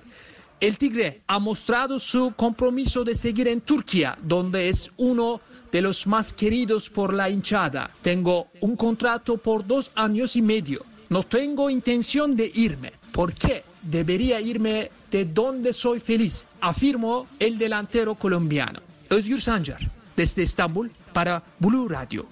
[0.61, 5.41] El Tigre ha mostrado su compromiso de seguir en Turquía, donde es uno
[5.73, 7.91] de los más queridos por la hinchada.
[8.01, 10.83] Tengo un contrato por dos años y medio.
[11.09, 12.93] No tengo intención de irme.
[13.11, 13.65] ¿Por qué?
[13.83, 18.79] Debería irme de donde soy feliz, afirmó el delantero colombiano.
[19.11, 19.41] Özgür
[20.17, 22.27] desde Estambul, para Blue Radio.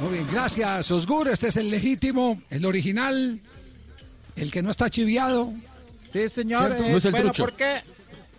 [0.00, 1.28] Muy bien, gracias, Osgur.
[1.28, 3.40] Este es el legítimo, el original,
[4.36, 5.52] el que no está chiviado.
[6.10, 6.66] Sí, señor.
[6.72, 6.84] ¿Cierto?
[6.84, 7.44] eh, No es el bueno, trucho.
[7.44, 7.76] porque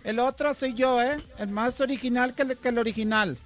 [0.04, 1.16] el otro soy yo, ¿eh?
[1.38, 3.36] El más original que el, que el original.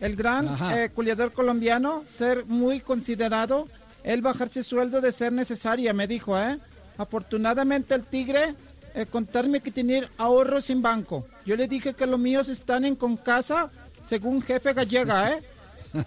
[0.00, 3.68] El gran eh, culiador colombiano, ser muy considerado,
[4.02, 6.58] él bajarse sueldo de ser necesaria, me dijo, ¿eh?
[6.98, 8.54] Afortunadamente el tigre
[8.94, 11.26] eh, contarme que tener ahorros en banco.
[11.44, 13.70] Yo le dije que los míos están en con casa,
[14.02, 15.42] según jefe gallega, ¿eh?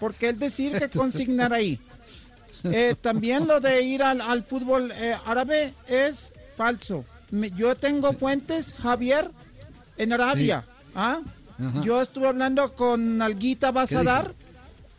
[0.00, 1.78] Porque él decir que consignar ahí.
[2.64, 7.04] Eh, también lo de ir al, al fútbol eh, árabe es falso.
[7.30, 9.30] Me- yo tengo fuentes, Javier,
[9.96, 10.64] en Arabia.
[10.94, 11.20] ¿ah?
[11.84, 14.32] Yo estuve hablando con Nalguita Basadar,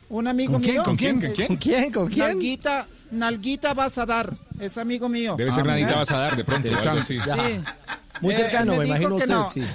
[0.10, 0.76] un amigo ¿Con quién?
[0.76, 0.84] mío.
[0.84, 1.22] ¿Con quién?
[1.22, 1.48] ¿Con quién?
[1.48, 1.92] ¿Con quién?
[1.92, 2.28] ¿Con quién?
[2.28, 5.36] Nalguita, Nalguita Basadar, es amigo mío.
[5.38, 5.96] Debe ser Ah, Nadita ¿eh?
[5.96, 7.20] Basadar, de pronto, o algo así.
[7.20, 7.30] Sí.
[8.22, 9.50] Muy Eh, cercano, me dijo imagino usted, no.
[9.50, 9.66] sí.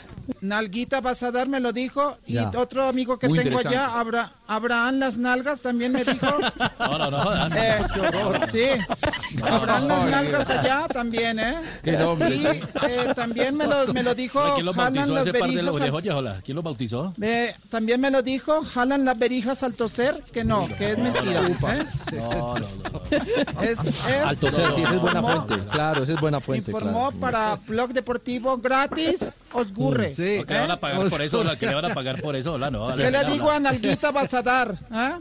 [0.41, 2.51] Nalguita Basadar me lo dijo y Ya.
[2.57, 3.99] otro amigo que Muy tengo allá.
[3.99, 6.27] Abra- Abraham Las Nalgas, también me dijo.
[6.79, 7.47] No, no, no.
[7.57, 8.41] Eh, Qué horror.
[8.51, 8.65] sí,
[9.43, 11.55] Abraham Las Nalgas allá también, ¿eh?
[11.83, 12.35] Qué nombre.
[12.37, 12.63] Y eh,
[13.15, 16.15] también me lo, me lo dijo ¿Quién bautizó las ese par de berijas al- orejollas,
[16.17, 16.41] hola?
[16.45, 17.15] ¿Quién los bautizó?
[17.21, 21.41] eh, también me lo dijo, jalan las berijas al toser, que no, que es mentira.
[21.49, 21.85] ¿eh?
[22.13, 23.63] No, no, no.
[23.63, 23.95] Es, es,
[24.25, 25.59] Al toser, sí, esa es buena fuente.
[25.71, 26.71] Claro, esa es buena fuente.
[26.71, 27.21] Informó claro.
[27.21, 30.14] para Blog Deportivo gratis, Osgurre.
[30.19, 32.37] No, que le van a pagar por eso, hola, que le van a pagar por
[32.37, 32.95] eso, hola, no.
[32.97, 34.79] ¿Qué le digo a Nalguita Basadar?
[34.93, 35.13] ¿eh?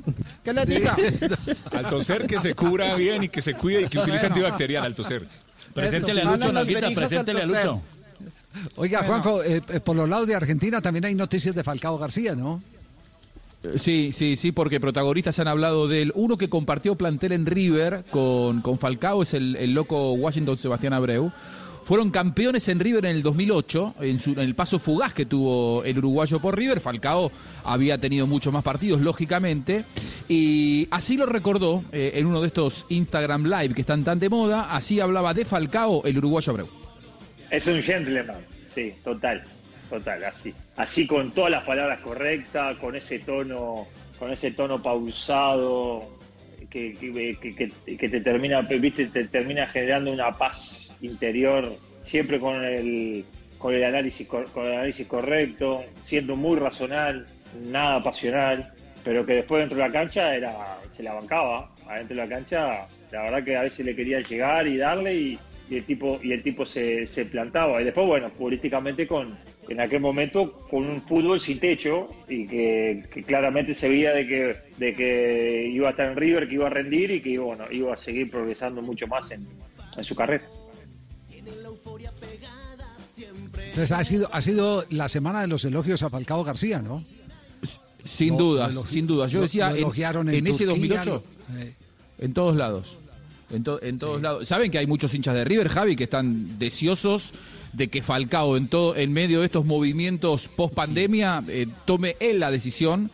[0.43, 0.95] ¿Qué le diga?
[1.71, 4.95] Al toser que se cura bien y que se cuide y que utilice antibacterial al
[4.95, 5.27] toser.
[5.73, 7.45] Preséntele a Lucho, Nalguita, preséntele a.
[7.45, 7.81] Lucho.
[8.75, 9.07] Oiga, Bueno.
[9.23, 12.61] Juanjo, eh, eh, por los lados de Argentina también hay noticias de Falcao García, ¿no?
[13.63, 16.11] Eh, Sí, sí, sí, porque protagonistas han hablado de él.
[16.15, 20.93] Uno que compartió plantel en River con, con Falcao es el, el loco Washington Sebastián
[20.93, 21.31] Abreu.
[21.83, 25.83] Fueron campeones en River en el 2008, en, su- en el paso fugaz que tuvo
[25.83, 26.79] el uruguayo por River.
[26.79, 27.29] Falcao
[27.65, 29.83] había tenido muchos más partidos, lógicamente.
[30.29, 34.29] Y así lo recordó eh, en uno de estos Instagram Live que están tan de
[34.29, 34.73] moda.
[34.73, 36.67] Así hablaba de Falcao el uruguayo Abreu.
[37.49, 38.37] Es un gentleman,
[38.73, 39.43] sí, total,
[39.89, 40.53] total, así.
[40.77, 43.85] Así con todas las palabras correctas, con ese tono,
[44.17, 46.07] con ese tono pausado,
[46.69, 51.73] que, que, que- que- te termina, viste, te termina generando una paz interior,
[52.03, 53.25] siempre con el
[53.57, 57.25] con el análisis con el análisis correcto, siendo muy razonal,
[57.61, 58.73] nada pasional,
[59.03, 62.87] pero que después dentro de la cancha era se la bancaba, adentro de la cancha,
[63.11, 65.39] la verdad que a veces le quería llegar y darle y,
[65.69, 67.81] y el tipo y el tipo se, se plantaba.
[67.81, 69.37] Y después bueno políticamente con
[69.69, 74.27] en aquel momento con un fútbol sin techo y que, que claramente se veía de
[74.27, 77.63] que de que iba a estar en River que iba a rendir y que bueno
[77.71, 79.47] iba a seguir progresando mucho más en,
[79.95, 80.43] en su carrera
[83.69, 87.03] Entonces ha sido, ha sido la semana de los elogios a Falcao García, ¿no?
[88.05, 89.31] Sin dudas, elogi- sin dudas.
[89.31, 91.73] Yo lo- decía, lo elogiaron en en ese Turquía, 2008, lo- eh.
[92.19, 92.97] en todos lados.
[93.49, 94.47] En, to- en todos lados.
[94.47, 97.33] Saben que hay muchos hinchas de River, Javi, que están deseosos
[97.71, 101.43] de que Falcao, en, todo, en medio de estos movimientos post pandemia,
[101.85, 103.09] tome él la decisión.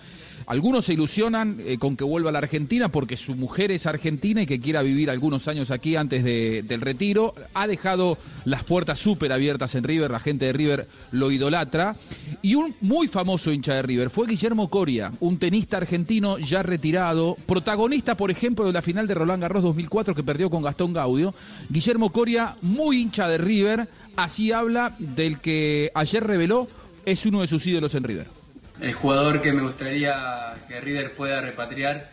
[0.50, 4.42] Algunos se ilusionan eh, con que vuelva a la Argentina porque su mujer es argentina
[4.42, 7.36] y que quiera vivir algunos años aquí antes de- del retiro.
[7.54, 11.96] Ha dejado las puertas súper abiertas en River, la gente de River lo idolatra.
[12.42, 17.38] Y un muy famoso hincha de River fue Guillermo Coria, un tenista argentino ya retirado,
[17.46, 21.36] protagonista, por ejemplo, de la final de Roland Garros 2004 que perdió con Gastón Gaudio.
[21.70, 26.68] Guillermo Coria, muy hincha de River, así habla del que ayer reveló
[27.06, 28.39] es uno de sus ídolos en River.
[28.82, 32.10] El jugador que me gustaría que River pueda repatriar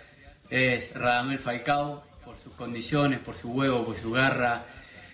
[0.50, 4.64] es Radamel Falcao, por sus condiciones, por su huevo, por su garra.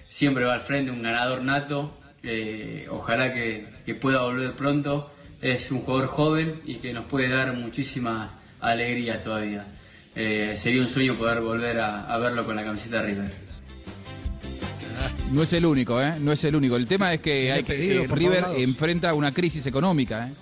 [0.08, 1.98] Siempre va al frente, un ganador nato.
[2.22, 5.12] Eh, ojalá que, que pueda volver pronto.
[5.42, 9.66] Es un jugador joven y que nos puede dar muchísimas alegrías todavía.
[10.14, 13.32] Eh, sería un sueño poder volver a, a verlo con la camiseta de River.
[15.32, 16.14] No es el único, ¿eh?
[16.20, 16.76] No es el único.
[16.76, 20.32] El tema es que, hay que eh, River enfrenta una crisis económica, ¿eh?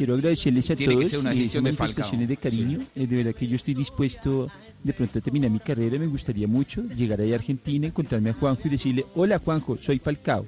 [0.00, 2.78] Quiero agradecerles a Tiene que todos ser una esas decisión de manifestaciones de cariño.
[2.96, 4.48] Eh, de verdad que yo estoy dispuesto
[4.82, 5.98] de pronto a terminar mi carrera.
[5.98, 9.98] Me gustaría mucho llegar ahí a Argentina, encontrarme a Juanjo y decirle, hola Juanjo, soy
[9.98, 10.46] Falcao.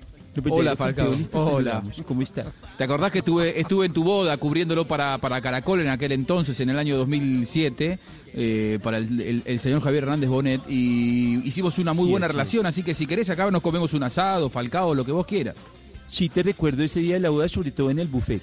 [0.49, 1.11] Hola, Falcao.
[1.35, 1.83] Hola.
[2.07, 2.47] ¿Cómo estás?
[2.79, 6.59] ¿Te acordás que estuve, estuve en tu boda cubriéndolo para, para Caracol en aquel entonces,
[6.61, 7.99] en el año 2007,
[8.33, 12.27] eh, para el, el- el señor Javier Hernández Bonet, y hicimos una muy Sí, buena
[12.29, 15.55] relación, así que si querés acá nos comemos un asado, Falcao, lo que vos quieras.
[16.09, 18.41] Sí, te recuerdo ese día de la boda, sobre todo en el buffet.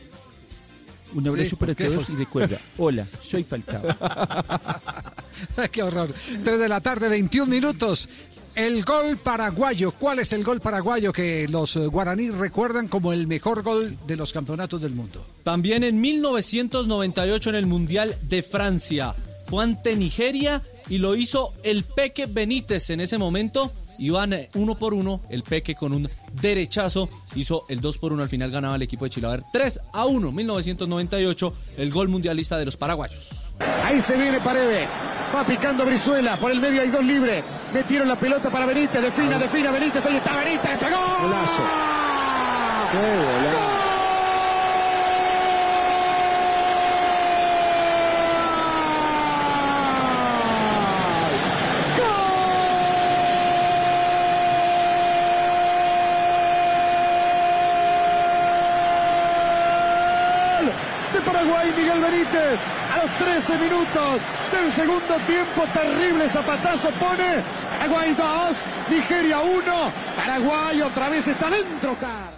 [1.13, 1.85] Un Sí, abrazo para ¿por qué?
[1.91, 3.81] todos y recuerda, hola, soy Falcao.
[5.71, 6.13] Qué horror.
[6.43, 8.09] 3 de la tarde, 21 minutos.
[8.55, 9.91] El gol paraguayo.
[9.91, 14.15] ¿Cuál es el gol paraguayo que los eh, guaraníes recuerdan como el mejor gol de
[14.17, 15.25] los campeonatos del mundo?
[15.43, 19.13] También en 1998 en el Mundial de Francia.
[19.45, 23.71] Fue ante Nigeria y lo hizo el Peque Benítez en ese momento.
[23.97, 26.09] Iban eh, uno por uno, el Peque con un
[26.41, 29.27] derechazo hizo el 2 por 1, al final ganaba el equipo de Chile.
[29.27, 33.53] A ver, 3 a 1, 1998, el gol mundialista de los paraguayos.
[33.85, 34.89] Ahí se viene Paredes.
[35.35, 36.37] Va picando Brizuela.
[36.37, 37.43] Por el medio hay dos libres.
[37.73, 39.01] Metieron la pelota para Benítez.
[39.01, 40.05] Defina, defina Benítez.
[40.05, 40.77] Ahí está Benítez.
[40.79, 40.97] ¡Pegó!
[41.21, 41.63] Golazo.
[42.91, 43.79] Qué golazo.
[61.13, 62.59] de Paraguay, Miguel Benítez,
[62.93, 64.21] a los 13 minutos
[64.51, 67.41] del segundo tiempo, terrible zapatazo pone
[67.79, 68.57] Paraguay 2,
[68.91, 69.61] Nigeria 1,
[70.17, 72.33] Paraguay otra vez está dentro, Car.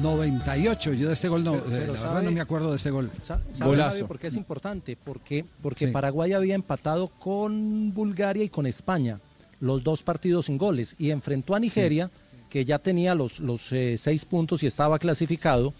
[0.00, 0.92] 98.
[0.94, 2.90] Yo de este gol no, eh, pero la verdad sabe- no me acuerdo de este
[2.90, 3.10] gol.
[3.20, 4.96] ¿Sabe, Javi, por qué es importante?
[5.02, 5.92] Porque, porque Sí.
[5.92, 9.18] Paraguay había empatado con Bulgaria y con España,
[9.58, 12.12] los dos partidos sin goles, y enfrentó a Nigeria,
[12.48, 15.74] que ya tenía los, los eh, seis puntos y estaba clasificado,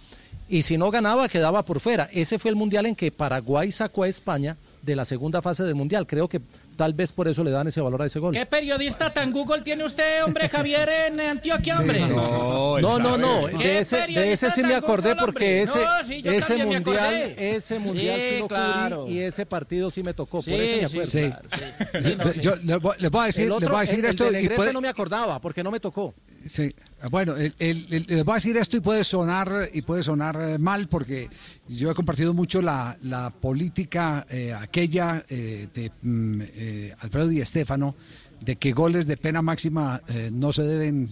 [0.49, 2.09] y si no ganaba quedaba por fuera.
[2.13, 5.75] Ese fue el mundial en que Paraguay sacó a España de la segunda fase del
[5.75, 6.07] mundial.
[6.07, 6.41] Creo que
[6.77, 8.33] tal vez por eso le dan ese valor a ese gol.
[8.33, 11.99] ¿Qué periodista tan Google tiene usted, hombre, Javier, en Antioquia, hombre?
[12.09, 15.79] No, no, no, ¿Qué de ese, de periodista ese sí me acordé Google, porque ese,
[15.79, 17.57] No, sí, yo ese mundial, acordé.
[17.57, 19.01] ese mundial sí, Sí, lo claro.
[19.03, 22.33] cubrí y ese partido sí me tocó, Sí, por eso me sí, acuerdo.
[22.35, 22.41] Sí.
[22.41, 24.11] Yo le voy, le voy a decir, El le otro, voy a decir el- el
[24.11, 26.15] esto de y puede, no me acordaba porque no me tocó.
[26.47, 26.75] Sí,
[27.11, 30.59] bueno, el- el- les voy a decir esto y puede sonar y puede sonar eh,
[30.59, 31.29] mal porque
[31.69, 37.45] yo he compartido mucho la, la política eh, aquella eh, de mm, eh, Alfredo Di
[37.45, 37.95] Stéfano
[38.41, 40.01] de que goles de pena máxima
[40.31, 41.09] no se deben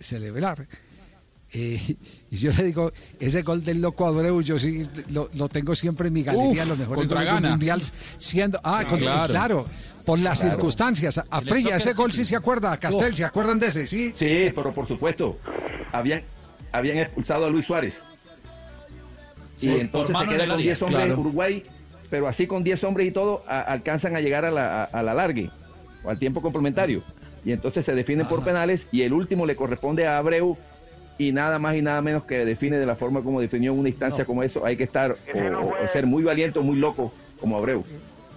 [0.00, 0.66] celebrar.
[1.52, 1.96] Eh,
[2.30, 6.08] y yo le digo, ese gol del loco Abreu, yo sí lo, lo tengo siempre
[6.08, 7.50] en mi galería, Uf, los mejores goles del Ghana.
[7.50, 7.82] mundial,
[8.18, 9.28] siendo, ah, contra- claro.
[9.28, 9.66] claro.
[10.06, 10.54] por las Claro.
[10.54, 11.18] circunstancias.
[11.30, 13.86] A El Prilla, ese gol sí se acuerda, Castel, ¿se acuerdan de ese?
[13.86, 14.12] Sí.
[14.16, 15.38] Sí, pero por supuesto,
[15.92, 16.22] habían,
[16.72, 17.94] habían expulsado a Luis Suárez.
[19.56, 20.64] Sí, y entonces se en queda con área.
[20.64, 21.20] 10 hombres Claro.
[21.20, 21.62] Uruguay,
[22.08, 25.02] pero así con 10 hombres y todo, a- alcanzan a llegar a la, a, a
[25.02, 25.50] la largue,
[26.02, 27.02] o al tiempo complementario.
[27.44, 30.56] Y entonces se definen por penales y el último le corresponde a Abreu
[31.20, 34.24] y nada más y nada menos que define de la forma como definió una instancia
[34.24, 34.64] como eso.
[34.64, 37.84] Hay que estar o, o ser muy valiente o muy loco como Abreu.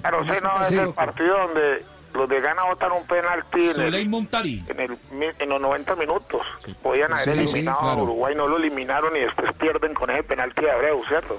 [0.02, 0.78] Claro, ese no es Sí.
[0.78, 1.82] el partido donde
[2.14, 6.42] los de Ghana votaron un penalti en, el- en, el en los 90 minutos.
[6.82, 8.00] Podían haber Sí, sí, eliminado claro.
[8.00, 11.38] a Uruguay, no lo eliminaron y después pierden con ese penalti de Abreu, ¿cierto?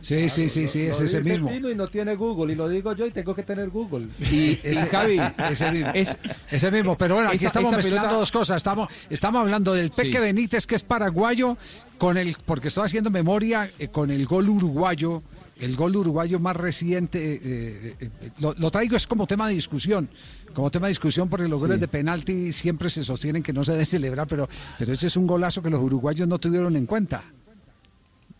[0.00, 1.50] Sí, sí, sí, sí, es Lo ese mismo.
[1.52, 4.08] Y no tiene Google, y lo digo yo y tengo que tener Google.
[4.18, 5.20] Y ese, Javi,
[5.50, 6.18] ese mismo, es-
[6.50, 6.96] ese mismo.
[6.96, 8.56] Pero bueno, aquí esa- estamos esa mezclando pelota- dos cosas.
[8.56, 10.18] Estamos, estamos hablando del Peque Sí.
[10.18, 11.56] Benítez, que es paraguayo,
[11.98, 15.22] con el, porque estoy haciendo memoria eh, con el gol uruguayo,
[15.62, 17.18] el gol uruguayo más reciente.
[17.34, 20.08] eh, eh, eh, lo, lo traigo es como tema de discusión.
[20.52, 23.72] Como tema de discusión, porque los goles de penalti siempre se sostienen que no se
[23.72, 24.48] debe celebrar, pero,
[24.78, 27.24] pero ese es un golazo que los uruguayos no tuvieron en cuenta.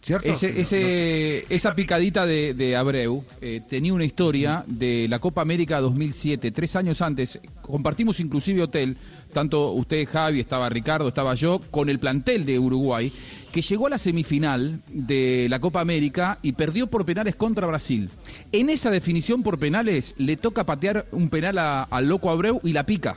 [0.05, 0.32] ¿Cierto?
[0.32, 5.81] Ese, ese- esa picadita de, de Abreu eh, tenía una historia de la Copa América
[5.81, 7.39] 2007, tres años antes.
[7.61, 8.97] Compartimos inclusive hotel,
[9.32, 13.12] tanto usted, Javi, estaba Ricardo, estaba yo, con el plantel de Uruguay,
[13.53, 18.11] que llegó a la semifinal de la Copa América y perdió por penales contra Brasil.
[18.51, 22.87] En esa definición por penales le toca patear un penal al loco Abreu y la
[22.87, 23.16] pica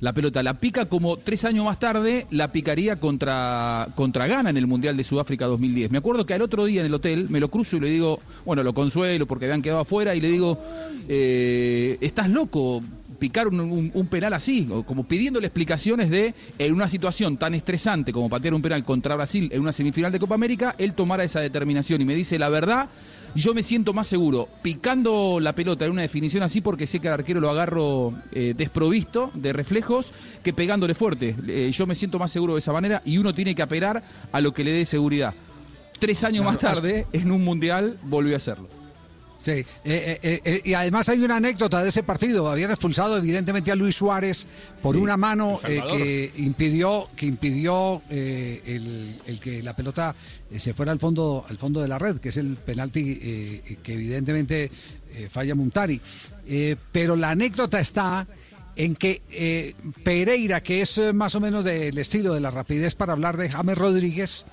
[0.00, 0.42] la pelota.
[0.42, 4.96] La pica como tres años más tarde la picaría contra, contra Ghana en el Mundial
[4.96, 5.90] de Sudáfrica 2010.
[5.90, 8.20] Me acuerdo que al otro día en el hotel me lo cruzo y le digo,
[8.44, 10.58] bueno, lo consuelo porque habían quedado afuera y le digo,
[11.08, 12.82] eh, ¿estás loco?
[13.16, 17.54] Picar un, un- un penal así, o como pidiéndole explicaciones de, en una situación tan
[17.54, 21.24] estresante como patear un penal contra Brasil en una semifinal de Copa América, él tomara
[21.24, 22.88] esa determinación y me dice, la verdad,
[23.34, 27.08] yo me siento más seguro picando la pelota en una definición así porque sé que
[27.08, 30.12] al arquero lo agarro eh, desprovisto de reflejos
[30.42, 31.34] que pegándole fuerte.
[31.46, 34.02] Eh, yo me siento más seguro de esa manera y uno tiene que apelar
[34.32, 35.34] a lo que le dé seguridad.
[35.98, 38.68] Tres años más tarde, en un mundial, volvió a hacerlo.
[39.38, 42.50] Sí, eh, eh, eh, eh, y además hay una anécdota de ese partido.
[42.50, 44.46] Habían expulsado evidentemente a Luis Suárez
[44.82, 50.14] por una mano eh, que impidió que impidió eh, el, el que la pelota
[50.56, 53.16] se fuera al fondo al fondo de la red, que es el penalti
[53.82, 54.70] que evidentemente
[55.30, 56.00] falla Montari.
[56.92, 58.26] Pero la anécdota está
[58.76, 63.14] en que eh, Pereira, que es más o menos del estilo de la rapidez para
[63.14, 64.46] hablar de James Rodríguez,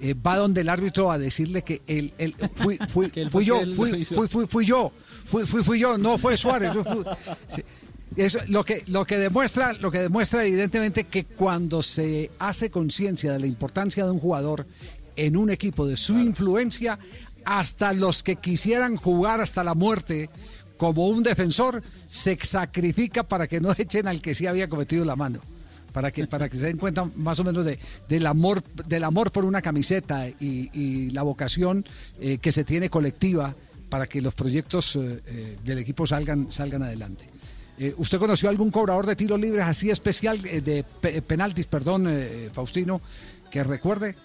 [0.00, 3.64] eh, va donde el árbitro a decirle que él, él- fui, fui, Que fui yo,
[3.66, 4.92] fui, fui, fui, fui yo,
[5.24, 6.74] fui, fui, fui yo, no fue Suárez.
[6.74, 7.04] no fue-
[7.48, 7.62] Sí.
[8.16, 13.32] Eso, lo que lo que demuestra lo que demuestra evidentemente que cuando se hace conciencia
[13.32, 14.64] de la importancia de un jugador
[15.16, 16.98] en un equipo de su influencia
[17.44, 20.30] hasta los que quisieran jugar hasta la muerte
[20.78, 25.16] como un defensor se sacrifica para que no echen al que sí había cometido la
[25.16, 25.40] mano
[25.96, 29.30] para que para que se den cuenta más o menos de, del amor del amor
[29.32, 31.86] por una camiseta y, y la vocación
[32.20, 33.54] eh, que se tiene colectiva
[33.88, 37.30] para que los proyectos eh, eh, del equipo salgan salgan adelante.
[37.96, 42.50] ¿Usted conoció algún cobrador de tiros libres así especial eh, de pe- penaltis, perdón, eh,
[42.52, 43.00] Faustino,
[43.50, 44.16] que recuerde?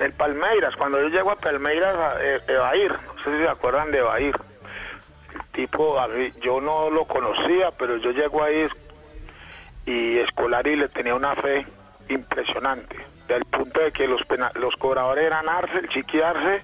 [0.00, 2.16] El Palmeiras, cuando yo llego a Palmeiras,
[2.48, 4.34] Evair, no sé si se acuerdan de Evair.
[5.52, 5.96] Tipo,
[6.42, 8.66] yo no lo conocía, pero yo llego ahí
[9.86, 11.66] y Escolari le tenía una fe
[12.08, 12.96] impresionante,
[13.28, 16.62] del punto de que los, pena- los cobradores eran Arce, el Chiqui Arce,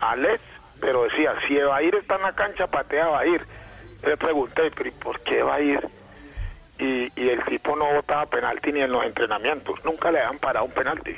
[0.00, 0.42] Alex,
[0.80, 3.46] pero decía, si Evair está en la cancha, patea Evair.
[4.02, 5.88] Yo le pregunté, pero ¿y por qué Evair?
[6.78, 10.66] Y, y el tipo no votaba penalti ni en los entrenamientos, nunca le habían parado
[10.66, 11.14] un penalti.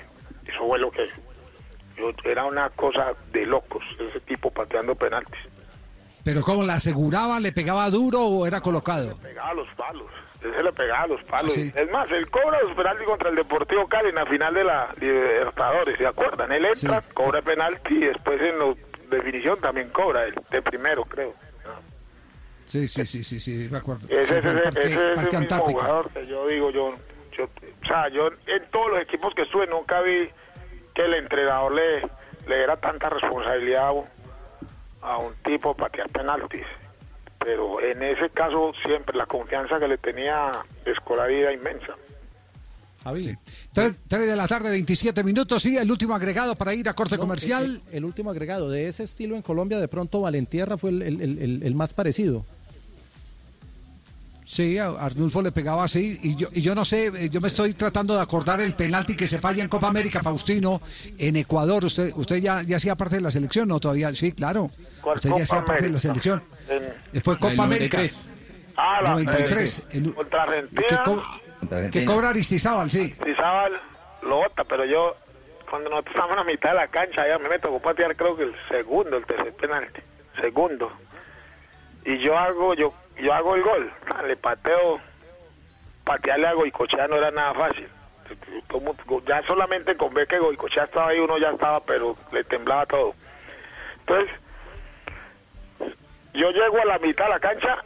[0.47, 1.07] Eso fue lo que
[1.97, 5.39] yo, era una cosa de locos, ese tipo pateando penaltis.
[6.23, 7.39] Pero ¿cómo la aseguraba?
[7.41, 9.17] ¿Le pegaba duro o era colocado?
[9.23, 10.07] Pegaba a los palos,
[10.45, 11.53] ese le pegaba los palos.
[11.53, 11.73] Sí.
[11.75, 14.95] Es más, él cobra los penaltis contra el Deportivo Cali en la final de la
[15.01, 16.53] Libertadores, ¿se acuerdan?
[16.53, 18.75] Él entra, cobra penalti y después en la
[19.11, 21.35] definición también cobra, el de primero creo.
[22.65, 24.07] Sí, sí, sí, sí, sí, de acuerdo.
[24.09, 26.95] Ese, es el mismo jugador que yo digo, yo,
[27.33, 30.31] yo, o sea, yo en todos los equipos que estuve nunca vi
[30.95, 32.01] que el entrenador le,
[32.47, 34.05] le diera tanta responsabilidad a un,
[35.03, 36.65] a un tipo patear penaltis.
[37.45, 40.53] Pero en ese caso siempre la confianza que le tenía
[40.85, 41.95] Escolari era inmensa.
[43.03, 43.37] Javi.
[43.73, 45.67] Tres, tres de la tarde, 27 minutos.
[45.67, 47.83] Y el último agregado para ir a corte No, comercial.
[47.93, 51.39] El, último agregado de ese estilo en Colombia, de pronto Valentierra fue el, el- el-
[51.39, 52.47] el- el más parecido.
[54.47, 56.19] Sí, a Arnulfo le pegaba así.
[56.23, 59.17] Y yo, y yo no sé, eh, yo me estoy tratando de acordar el penalti
[59.17, 60.81] que se falla en Copa América, Faustino,
[61.19, 61.85] en Ecuador.
[61.85, 63.69] ¿Usted usted ya, ya hacía parte de la selección?
[63.69, 64.15] No, todavía.
[64.15, 64.71] Sí, claro.
[65.01, 66.43] ¿Cuál Usted ya Copa hacía parte de la selección.
[66.69, 66.83] En-
[67.15, 67.97] Eh, Fue Copa El América.
[67.99, 68.27] 93.
[68.77, 69.83] Ah, la 93.
[69.93, 70.83] en- contra Argentina.
[70.89, 71.25] que, co-
[71.91, 73.15] que cobra Aristizábal, sí.
[73.19, 73.73] Aristizábal
[74.23, 75.17] lo bota, pero yo,
[75.71, 78.37] cuando nosotros estamos en la mitad de la cancha, ya a me tocó patear creo
[78.37, 80.01] que el segundo, el tercer penalti,
[80.41, 80.93] segundo.
[82.05, 85.01] Y yo hago, yo, yo hago el gol, Ah, le pateo,
[86.05, 87.89] patearle a Goicochea no era nada fácil.
[89.27, 93.15] Ya solamente con ver que Goicochea estaba ahí, uno ya estaba, pero le temblaba todo.
[94.01, 94.31] Entonces,
[96.33, 97.79] yo llego a la mitad de la cancha,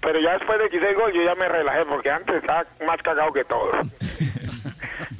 [0.00, 2.64] pero ya después de que hice el gol, yo ya me relajé, porque antes estaba
[2.86, 3.72] más cagado que todo.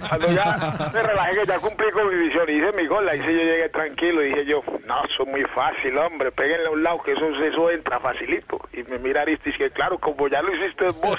[0.09, 3.18] Cuando ya me relajé, que ya cumplí con mi visión y hice mi gol, ahí
[3.20, 6.70] sí yo llegué tranquilo y dije yo, no, eso es muy fácil, hombre, péguenle a
[6.70, 8.60] un lado, que eso, eso entra facilito.
[8.72, 11.18] Y me mira Aristis, que claro, como ya lo hiciste vos.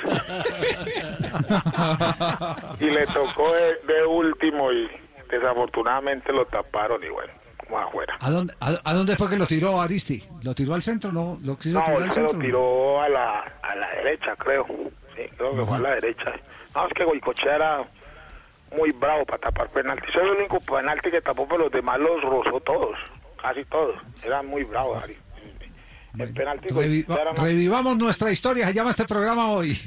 [2.80, 4.90] y le tocó de, de último y
[5.30, 8.18] desafortunadamente lo taparon y bueno, como afuera.
[8.20, 10.24] ¿A dónde, a, a dónde fue que lo tiró Aristi?
[10.44, 11.12] ¿Lo tiró al centro?
[11.12, 11.38] ¿No?
[11.44, 14.66] ¿Lo quiso No, tirar al lo tiró a la, a la derecha, creo.
[15.16, 16.34] Sí, creo que fue a la derecha.
[16.76, 17.84] No, es que Goicochea era
[18.76, 20.04] muy bravo para tapar penalti.
[20.10, 22.98] Ese es el único penalti que tapó, pero los demás los rozó todos,
[23.42, 23.96] casi todos.
[24.26, 25.18] Era muy bravo, Ari.
[26.18, 29.78] El penalti era más- revivamos nuestra historia, se llama este programa hoy.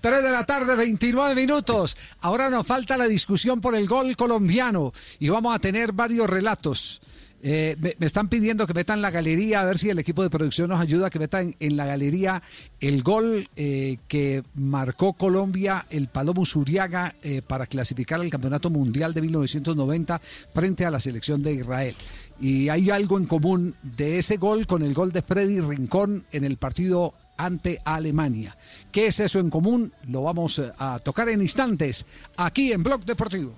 [0.00, 1.96] 3 de la tarde, 29 minutos.
[2.20, 7.00] Ahora nos falta la discusión por el gol colombiano y vamos a tener varios relatos.
[7.48, 10.68] Eh, me, están pidiendo que metan la galería, a ver si el equipo de producción
[10.68, 12.42] nos ayuda, que metan en la galería
[12.80, 19.14] el gol eh, que marcó Colombia, el Palomo Zuriaga, eh, para clasificar al Campeonato Mundial
[19.14, 20.20] de 1990
[20.52, 21.94] frente a la selección de Israel.
[22.40, 26.42] Y hay algo en común de ese gol con el gol de Freddy Rincón en
[26.42, 28.56] el partido ante Alemania.
[28.90, 29.92] ¿Qué es eso en común?
[30.08, 32.06] Lo vamos eh, a tocar en instantes
[32.36, 33.54] aquí en Blog Deportivo.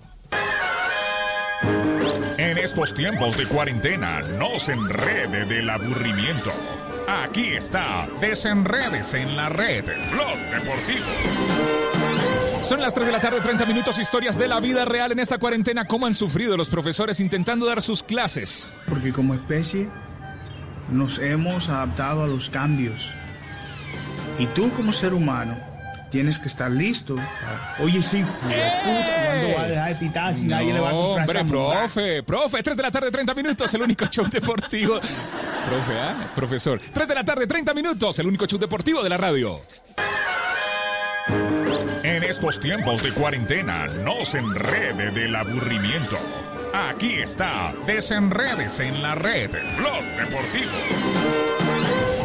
[2.68, 6.52] En estos tiempos de cuarentena, no se enrede del aburrimiento.
[7.08, 11.06] Aquí está, desenredes en la red, Blog Deportivo.
[12.60, 15.38] Son las 3 de la tarde, 30 minutos, historias de la vida real en esta
[15.38, 15.86] cuarentena.
[15.86, 18.74] ¿Cómo han sufrido los profesores intentando dar sus clases?
[18.86, 19.88] Porque como especie
[20.92, 23.14] nos hemos adaptado a los cambios.
[24.38, 25.56] Y tú como ser humano
[26.10, 27.16] tienes que estar listo.
[27.80, 31.14] Oye, sí, puta, ¿cuándo va a dejar de pitar si nadie le va a No,
[31.14, 35.00] comprar hombre, profe, profe, 3 de la tarde, 30 minutos, el único show deportivo.
[35.00, 36.30] Profe, ¿ah?
[36.34, 36.80] Profesor.
[36.92, 39.60] 3 de la tarde, 30 minutos, el único show deportivo de la radio.
[42.02, 46.18] En estos tiempos de cuarentena, no se enrede del aburrimiento.
[46.72, 51.47] Aquí está, desenredes en la red, Blog Deportivo.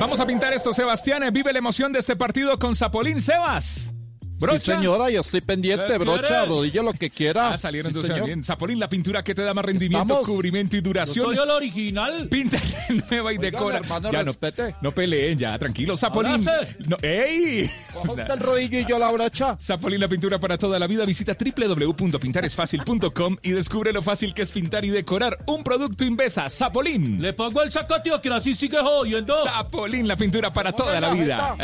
[0.04, 1.24] Vamos a pintar esto, Sebastián.
[1.32, 3.22] Vive la emoción de este partido con Zapolín.
[3.22, 3.96] Sebas.
[4.40, 4.60] Brocha.
[4.60, 7.54] Sí, señora, yo estoy pendiente, ¿Qué brocha, rodilla, lo que quiera.
[7.54, 8.28] Ah, salieron Sí, entonces señor.
[8.28, 8.44] bien.
[8.44, 10.26] Zapolín, la pintura que te da más rendimiento, Estamos.
[10.28, 11.26] cubrimiento y duración.
[11.28, 12.28] Yo soy el original.
[12.30, 12.58] Pinta
[13.10, 13.78] nueva y Oigan, decora.
[13.78, 14.76] hermano, ya no, respete.
[14.82, 15.96] no peleen, ya, tranquilo.
[15.96, 16.46] Zapolín.
[16.88, 17.70] No, ¡Ey!
[18.30, 19.56] El rodillo y yo la brocha.
[19.60, 21.06] Zapolín, la pintura para toda la vida.
[21.06, 26.50] Visita www.pintaresfacil.com y descubre lo fácil que es pintar y decorar un producto Invesa.
[26.50, 27.22] Zapolín.
[27.22, 29.36] Le pongo el sacatio que así sigue jodiendo.
[29.44, 31.56] Zapolín, la pintura para toda la vida.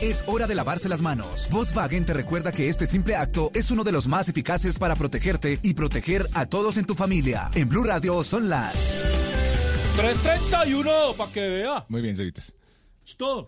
[0.00, 1.48] Es hora de lavarse las manos.
[1.50, 5.58] Volkswagen te recuerda que este simple acto es uno de los más eficaces para protegerte
[5.62, 7.50] y proteger a todos en tu familia.
[7.54, 8.72] En Blue Radio son las
[9.96, 11.84] 331, para que vea.
[11.88, 12.54] Muy bien, Cevitas.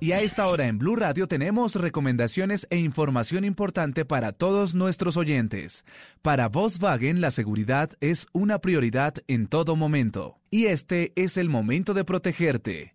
[0.00, 5.16] Y a esta hora en Blue Radio tenemos recomendaciones e información importante para todos nuestros
[5.16, 5.84] oyentes.
[6.22, 10.40] Para Volkswagen la seguridad es una prioridad en todo momento.
[10.50, 12.94] Y este es el momento de protegerte,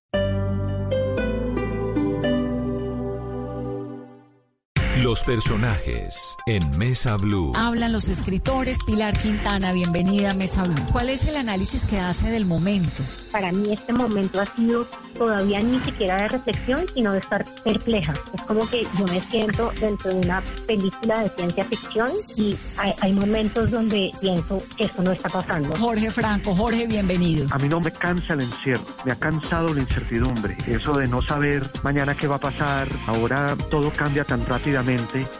[5.03, 7.53] Los personajes en Mesa Blue.
[7.55, 8.77] Hablan los escritores.
[8.85, 10.85] Pilar Quintana, bienvenida a Mesa Blue.
[10.91, 13.01] ¿Cuál es el análisis que hace del momento?
[13.31, 14.85] Para mí este momento ha sido
[15.17, 18.13] todavía ni siquiera de reflexión, sino de estar perpleja.
[18.33, 22.93] Es como que yo me siento dentro de una película de ciencia ficción y hay,
[22.99, 25.75] hay momentos donde pienso que esto no está pasando.
[25.77, 27.47] Jorge Franco, Jorge, bienvenido.
[27.51, 31.21] A mí no me cansa el encierro, me ha cansado la incertidumbre, eso de no
[31.21, 34.90] saber mañana qué va a pasar, ahora todo cambia tan rápidamente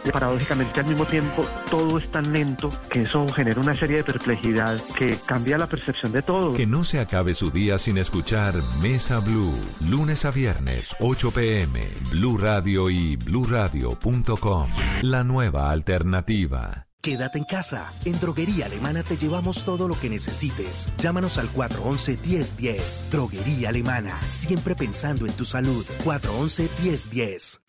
[0.04, 4.04] y paradójicamente al mismo tiempo todo es tan lento que eso genera una serie de
[4.04, 6.54] perplejidad que cambia la percepción de todo.
[6.54, 9.58] Que no se acabe su día sin escuchar Mesa Blue.
[9.88, 11.88] Lunes a viernes, 8 pm.
[12.10, 14.70] Blue Radio y bluradio.com.
[15.02, 16.86] La nueva alternativa.
[17.02, 17.92] Quédate en casa.
[18.04, 20.88] En Droguería Alemana te llevamos todo lo que necesites.
[20.98, 23.10] Llámanos al 411-1010.
[23.10, 24.20] Droguería Alemana.
[24.30, 25.84] Siempre pensando en tu salud.
[26.04, 27.60] 411-1010.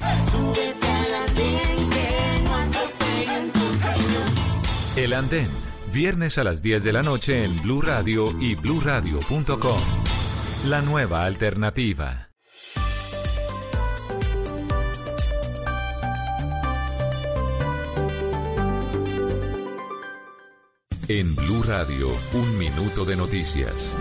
[4.97, 5.49] El Andén.
[5.91, 9.81] Viernes a las 10 de la noche en Blue Radio y bluradio.com.
[10.65, 12.32] La nueva alternativa.
[21.09, 23.97] En Blue Radio, un minuto de noticias.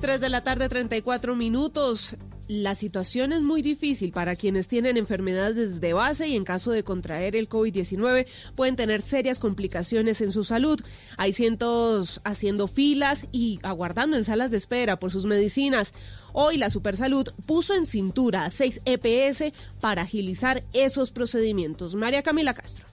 [0.00, 2.16] 3 de la tarde, 34 minutos.
[2.46, 6.84] La situación es muy difícil para quienes tienen enfermedades de base y en caso de
[6.84, 10.80] contraer el COVID-19 pueden tener serias complicaciones en su salud.
[11.16, 15.92] Hay cientos haciendo filas y aguardando en salas de espera por sus medicinas.
[16.32, 21.96] Hoy la Supersalud puso en cintura a 6 EPS para agilizar esos procedimientos.
[21.96, 22.86] María Camila Castro.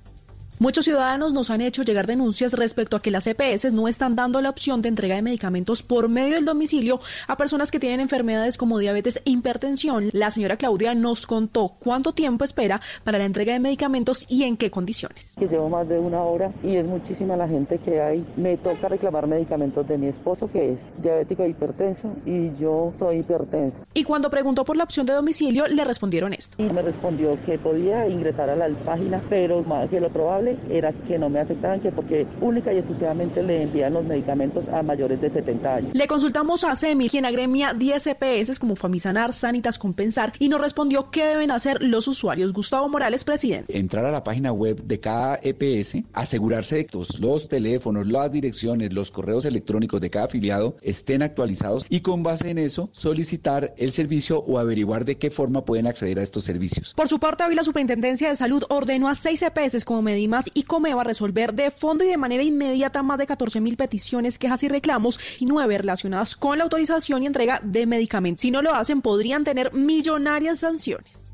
[0.58, 4.40] Muchos ciudadanos nos han hecho llegar denuncias respecto a que las EPS no están dando
[4.42, 8.56] la opción de entrega de medicamentos por medio del domicilio a personas que tienen enfermedades
[8.56, 10.10] como diabetes e hipertensión.
[10.14, 14.56] La señora Claudia nos contó cuánto tiempo espera para la entrega de medicamentos y en
[14.56, 15.36] qué condiciones.
[15.38, 18.26] que llevo más de una hora y es muchísima la gente que hay.
[18.38, 23.18] Me toca reclamar medicamentos de mi esposo que es diabético e hipertenso y yo soy
[23.18, 23.82] hipertensa.
[23.94, 26.56] Y cuando preguntó por la opción de domicilio, le respondieron esto.
[26.64, 30.92] Y me respondió que podía ingresar a la página, pero más que lo probable era
[30.92, 35.20] que no me aceptaban, que porque única y exclusivamente le envían los medicamentos a mayores
[35.22, 35.92] de 70 años.
[35.94, 41.10] Le consultamos a SEMI, quien agremia 10 EPS como Famisanar, Sanitas, Compensar, y nos respondió
[41.12, 42.54] qué deben hacer los usuarios.
[42.54, 43.78] Gustavo Morales, presidente.
[43.78, 48.32] entrar a la página web de cada EPS, asegurarse de que los, los teléfonos, las
[48.32, 53.74] direcciones, los correos electrónicos de cada afiliado estén actualizados y con base en eso solicitar
[53.78, 56.94] el servicio o averiguar de qué forma pueden acceder a estos servicios.
[56.94, 60.52] Por su parte, hoy la Superintendencia de Salud ordenó a seis EPS como Medimar Además,
[60.54, 64.38] ICOME va a resolver de fondo y de manera inmediata más de 14 mil peticiones,
[64.38, 68.42] quejas y reclamos y nueve relacionadas con la autorización y entrega de medicamentos.
[68.42, 71.30] Si no lo hacen, podrían tener millonarias sanciones.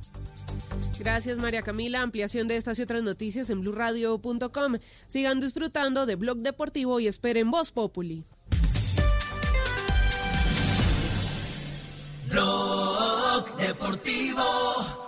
[1.00, 2.04] Gracias María Camila.
[2.04, 4.78] Ampliación de estas y otras noticias en blurradio.com.
[5.08, 8.28] Sigan disfrutando de Blog Deportivo y esperen Voz Populi.
[12.30, 15.01] Blog Deportivo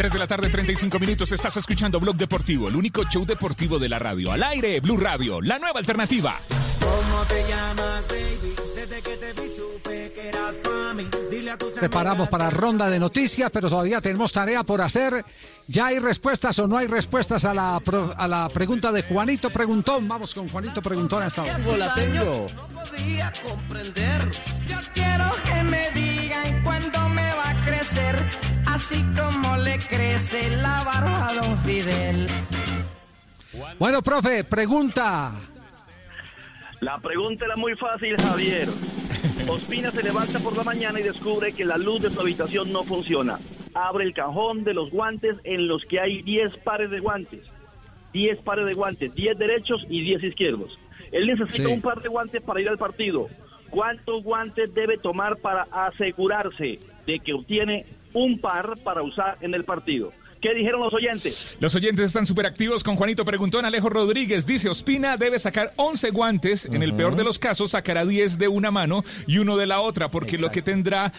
[0.00, 1.30] 3 de la tarde, 35 minutos.
[1.30, 4.32] Estás escuchando Blog Deportivo, el único show deportivo de la radio.
[4.32, 6.40] Al aire, Blue Radio, la nueva alternativa.
[6.80, 8.54] ¿Cómo te llamas, baby?
[8.74, 11.06] Desde que te vi supe que eras pa' mí.
[11.30, 15.22] Dile a tus Preparamos para ronda de noticias, pero todavía tenemos tarea por hacer.
[15.66, 19.50] ¿Ya hay respuestas o no hay respuestas a la, pro- a la pregunta de Juanito
[19.50, 20.08] Preguntón?
[20.08, 21.76] Vamos con Juanito Preguntón hasta ahora.
[21.76, 22.46] la tengo.
[22.56, 24.30] No podía comprender.
[24.66, 26.62] Yo quiero que me digan
[27.80, 28.14] crecer,
[28.66, 32.26] así como le crece la barba a don Fidel.
[33.78, 35.32] Bueno, profe, pregunta.
[36.80, 38.68] La pregunta era muy fácil, Javier.
[39.48, 42.84] Ospina se levanta por la mañana y descubre que la luz de su habitación no
[42.84, 43.38] funciona.
[43.74, 47.40] Abre el cajón de los guantes en los que hay 10 pares de guantes.
[48.12, 50.78] 10 pares de guantes, 10 derechos y 10 izquierdos.
[51.12, 51.74] Él necesita Sí.
[51.74, 53.28] un par de guantes para ir al partido.
[53.70, 56.78] ¿Cuántos guantes debe tomar para asegurarse
[57.10, 60.12] de que obtiene un par para usar en el partido?
[60.40, 61.56] ¿Qué dijeron los oyentes?
[61.60, 63.66] Los oyentes están súper activos con Juanito Preguntón.
[63.66, 66.64] Alejo Rodríguez dice, Ospina debe sacar 11 guantes.
[66.64, 69.80] En el peor de los casos, sacará 10 de una mano y uno de la
[69.80, 71.12] otra, porque lo que tendrá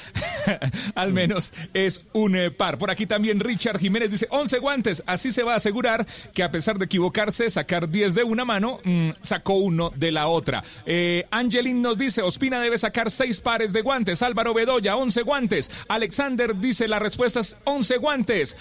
[0.95, 2.80] al menos es un eh, par.
[2.80, 5.03] Por aquí también Richard Jiménez dice, 11 guantes.
[5.06, 8.80] Así se va a asegurar que a pesar de equivocarse, sacar 10 de una mano,
[8.84, 10.64] mm, sacó uno de la otra.
[10.88, 14.23] Eh, Angelin nos dice, Ospina debe sacar 6 pares de guantes.
[14.23, 15.69] Álvaro Bedoya, 11 guantes.
[15.89, 18.57] Alexander dice, la respuesta es 11 guantes.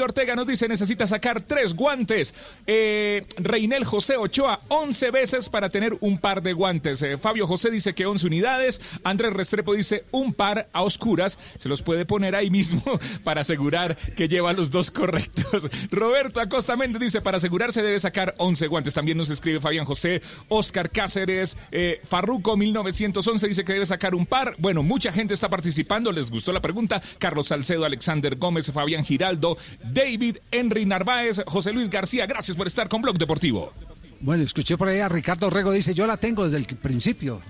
[0.00, 2.34] Ortega nos dice, necesita sacar 3 guantes.
[2.66, 7.02] Eh, Reinel José Ochoa, 11 veces para tener un par de guantes.
[7.02, 8.80] Eh, Fabio José dice que 11 unidades.
[9.02, 11.38] Andrés Restrepo dice un par a oscuras.
[11.58, 12.82] Se los puede poner ahí mismo
[13.24, 15.68] para asegurar que lleva los dos correctos.
[15.90, 18.94] Roberto Acosta Méndez dice, para asegurarse debe sacar 11 guantes.
[18.94, 24.26] También nos escribe Fabián José, Oscar Cáceres, eh, Farruco 1911 dice que debe sacar un
[24.26, 24.54] par.
[24.58, 27.02] Bueno, mucha gente está participando, les gustó la pregunta.
[27.18, 29.58] Carlos Salcedo, Alexander Gómez, Fabián Giraldo,
[29.92, 33.72] David, Henry Narváez, José Luis García, gracias por estar con Blog Deportivo.
[34.20, 37.40] Bueno, escuché por ahí a Ricardo Rego, dice, yo la tengo desde el principio.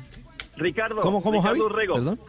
[0.56, 1.74] Ricardo, ¿Cómo, cómo, Ricardo Javi?
[1.76, 1.94] Rego.
[1.94, 2.20] Perdón.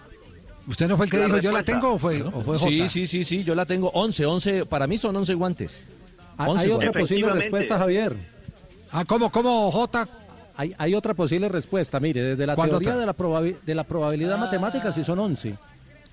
[0.67, 2.69] ¿Usted no fue el que La dijo yo la tengo o fue, o fue Jota?
[2.69, 5.89] Sí, sí, sí, sí, yo la tengo 11, 11, para mí son 11 guantes.
[6.37, 8.15] Hay- 11 Hay otra posible respuesta, Javier.
[8.91, 10.07] Ah, ¿cómo, cómo, Jota?
[10.57, 11.99] Hay, hay otra posible respuesta.
[11.99, 12.99] Mire, desde la ¿Cuál teoría otra?
[12.99, 15.55] de la, de la probabilidad matemática sí son 11.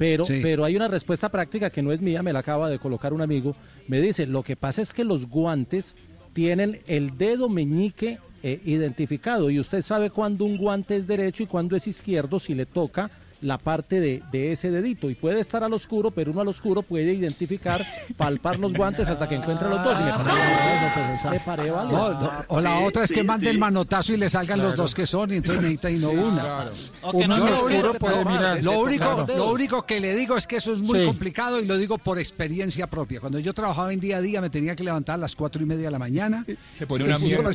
[0.02, 0.40] Pero, Sí.
[0.42, 3.20] pero hay una respuesta práctica que no es mía, me la acaba de colocar un
[3.20, 3.54] amigo.
[3.86, 5.94] Me dice, lo que pasa es que los guantes
[6.32, 11.46] tienen el dedo meñique eh, identificado y usted sabe cuándo un guante es derecho y
[11.46, 13.12] cuándo es izquierdo si le toca
[13.42, 16.82] la parte de, de ese dedito y puede estar al oscuro, pero uno al oscuro
[16.82, 17.84] puede identificar,
[18.16, 19.96] palpar los guantes hasta que encuentre los dos.
[20.00, 21.92] Y me paré, me paré, vale.
[21.92, 24.94] No, no, o la otra es que mande el manotazo y le salgan los dos
[24.94, 26.70] que son y entonces necesita y no una.
[27.02, 28.62] No oscuro único- puede mirar.
[28.62, 29.36] Lo único, Claro.
[29.36, 31.06] lo único que le digo es que eso es muy Sí.
[31.06, 33.20] complicado y lo digo por experiencia propia.
[33.20, 35.66] Cuando yo trabajaba en día a día me tenía que levantar a las cuatro y
[35.66, 36.44] media de la mañana.
[36.74, 37.50] Se pone una mierda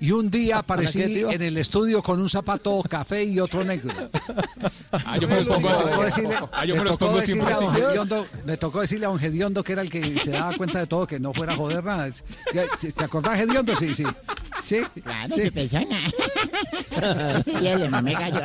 [0.00, 3.38] y un día ¿Para qué te aparecí en el estudio con un zapato café y
[3.40, 3.92] otro negro.
[4.92, 5.82] Ah, yo me los pongo así.
[5.84, 7.64] tocó decirle, Ah, yo me me los pongo siempre así.
[7.66, 10.86] Gediondo- me tocó decirle a don Gediondo que era el que se daba cuenta de
[10.86, 12.08] todo, que no fuera a joder nada.
[12.52, 13.74] ¿Te, acordás, Gediondo?
[13.76, 14.04] Sí, sí.
[14.62, 15.40] Sí, Claro, sí.
[15.42, 16.06] se persona.
[17.38, 18.40] Ese día le mamé gallo.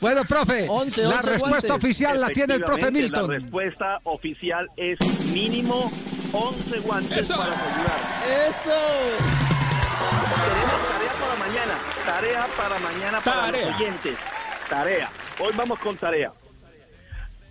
[0.00, 1.84] Bueno, profe, 11, la 11 respuesta guantes.
[1.84, 3.30] oficial la tiene el profe Milton.
[3.30, 4.98] La respuesta oficial es
[5.32, 5.90] mínimo
[6.32, 7.36] 11 guantes Eso.
[7.36, 8.48] para asegurar.
[8.48, 8.70] ¡Eso!
[10.44, 11.74] Tenemos tarea para mañana.
[12.06, 13.66] Tarea para mañana para Tarea.
[13.66, 14.16] los oyentes.
[14.68, 15.10] Tarea.
[15.40, 16.32] Hoy vamos con tarea.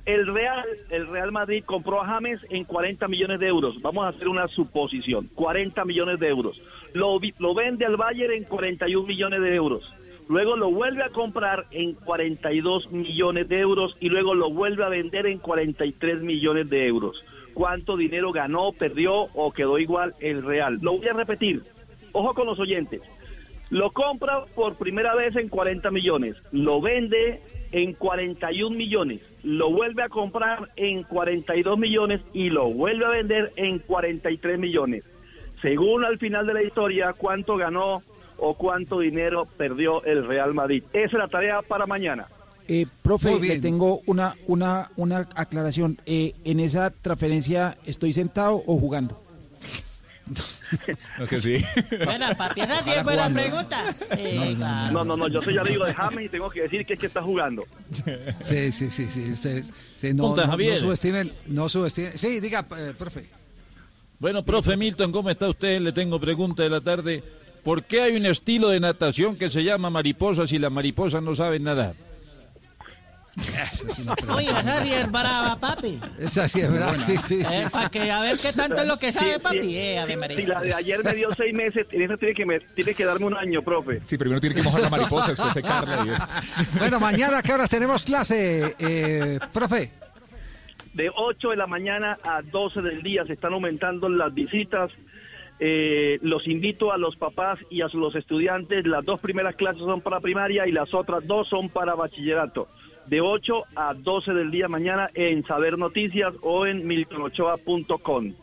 [0.06, 3.81] El Real, el Real Madrid compró a James en 40 millones de euros.
[3.81, 5.30] Vamos a hacer una suposición.
[5.34, 6.61] 40 millones de euros.
[6.94, 9.95] Lo, lo vende al Bayern en 41 millones de euros.
[10.30, 14.89] Luego lo vuelve a comprar en 42 millones de euros y luego lo vuelve a
[14.89, 17.23] vender en 43 millones de euros.
[17.53, 20.77] ¿Cuánto dinero ganó, perdió o quedó igual el Real?
[20.81, 21.64] Lo voy a repetir.
[22.11, 23.02] Ojo con los oyentes.
[23.69, 27.41] Lo compra por primera vez en 40 millones, lo vende
[27.72, 33.52] en 41 millones, lo vuelve a comprar en 42 millones y lo vuelve a vender
[33.57, 35.03] en 43 millones.
[35.61, 38.03] Según al final de la historia, cuánto ganó
[38.38, 40.84] o cuánto dinero perdió el Real Madrid.
[40.94, 42.27] Esa es la tarea para mañana.
[42.69, 45.99] Eh, profe, le tengo una, una, una aclaración.
[46.06, 49.27] Eh, ¿En esa transferencia estoy sentado o jugando?
[51.18, 51.58] No sé si.
[52.04, 53.40] Bueno, papi, esa sí es buena jugando.
[53.41, 53.95] pregunta.
[54.12, 54.56] Eh.
[54.91, 57.06] No, no, no, yo soy amigo de James y tengo que decir que es que
[57.06, 57.66] está jugando.
[58.41, 59.32] Sí, sí, sí, sí.
[59.32, 59.64] Usted,
[59.95, 62.18] sí, no, Punta, no, no subestime, no subestime.
[62.18, 63.26] Sí, diga, eh, profe.
[64.20, 65.80] Bueno, profe Milton, ¿cómo está usted?
[65.80, 67.24] Le tengo pregunta de la tarde.
[67.64, 71.36] ¿Por qué hay un estilo de natación que se llama mariposa si las mariposas no
[71.36, 71.94] saben nadar?
[74.36, 76.00] Uy, esa sí es brava, papi.
[76.18, 77.54] Esa sí es verdad, sí, sí, sí.
[77.54, 79.78] Eh, para que a ver qué tanto es lo que sabe, papi.
[79.78, 80.38] Eh, Ave María.
[80.38, 83.06] Si la de ayer me dio seis meses, en esa tiene que, me, tiene que
[83.06, 84.02] darme un año, profe.
[84.04, 86.28] Sí, primero tiene que mojar la mariposa, después secarla y eso.
[86.80, 89.92] Bueno, mañana, ¿a qué horas tenemos clase, eh, profe?
[90.94, 94.92] De 8 de la mañana a 12 del día se están aumentando las visitas.
[95.60, 98.86] Eh, los invito a los papás y a los estudiantes.
[98.86, 102.68] Las dos primeras clases son para primaria y las otras dos son para bachillerato.
[103.08, 108.34] De 8 a 12 del día mañana en Saber Noticias o en miltonochoa.com.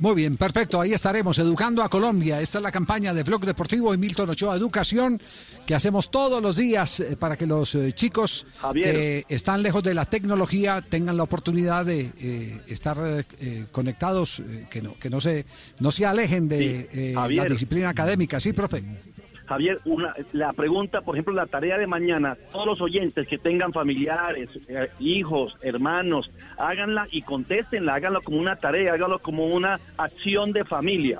[0.00, 0.80] Muy bien, perfecto.
[0.80, 2.40] Ahí estaremos educando a Colombia.
[2.40, 5.20] Esta es la campaña de Blog Deportivo y Milton Ochoa Educación
[5.66, 8.94] que hacemos todos los días eh, para que los eh, chicos Javier.
[8.94, 12.96] que están lejos de la tecnología tengan la oportunidad de eh, estar
[13.40, 15.44] eh, conectados, que no que no se
[15.80, 18.38] no se alejen de eh, la disciplina académica.
[18.38, 18.84] Sí, profe.
[19.48, 23.72] Javier, una, la pregunta, por ejemplo, la tarea de mañana, todos los oyentes que tengan
[23.72, 30.52] familiares, eh, hijos, hermanos, háganla y contéstenla, háganlo como una tarea, háganlo como una acción
[30.52, 31.18] de familia.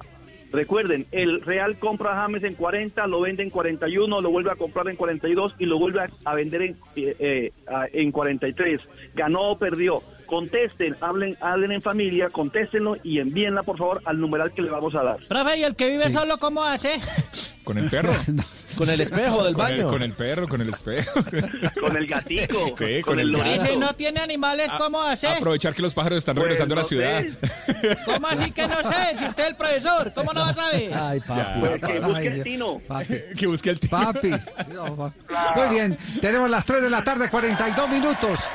[0.52, 4.56] Recuerden, el Real compra a James en 40, lo vende en 41, lo vuelve a
[4.56, 7.52] comprar en 42 y lo vuelve a, vender en, eh, eh,
[7.92, 8.80] en 43.
[9.14, 10.02] Ganó o perdió.
[10.28, 14.94] Contesten, hablen, hablen en familia, contéstenlo y envíenla por favor al numeral que le vamos
[14.94, 15.16] a dar.
[15.26, 16.10] Profe, ¿y el que vive Sí.
[16.10, 17.00] solo cómo hace?
[17.64, 18.12] Con el perro.
[18.76, 19.90] Con el espejo del Con el- baño.
[19.90, 21.20] Con el perro, con el espejo.
[21.80, 22.54] Con el gatico.
[22.78, 25.28] Sí, con con el el Y si no tiene animales, ¿cómo hace?
[25.28, 27.24] Aprovechar que los pájaros están Pues, regresando a la no ciudad.
[28.06, 29.16] ¿Cómo así que no sé?
[29.16, 30.92] Si usted es el profesor, ¿cómo no va a saber?
[30.94, 31.60] Ay, papi.
[31.60, 32.78] Pues que busque Ay, el tino.
[32.86, 33.14] Papi.
[33.36, 33.90] que busque el tío.
[33.90, 34.30] Papi.
[34.74, 35.12] No,
[35.56, 38.48] Muy bien, tenemos las 3 de la tarde, 42 minutos.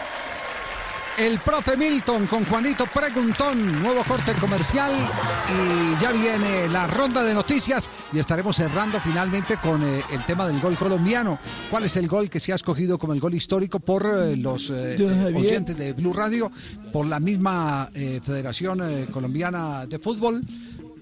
[1.17, 7.35] El profe Milton con Juanito Preguntón, nuevo corte comercial y ya viene la ronda de
[7.35, 11.37] noticias y estaremos cerrando finalmente con eh, el tema del gol colombiano.
[11.69, 14.71] ¿Cuál es el gol que se ha escogido como el gol histórico por eh, los
[14.71, 14.97] eh,
[15.35, 16.51] oyentes de Blue Radio,
[16.91, 20.41] por la misma Federación Colombiana de Fútbol?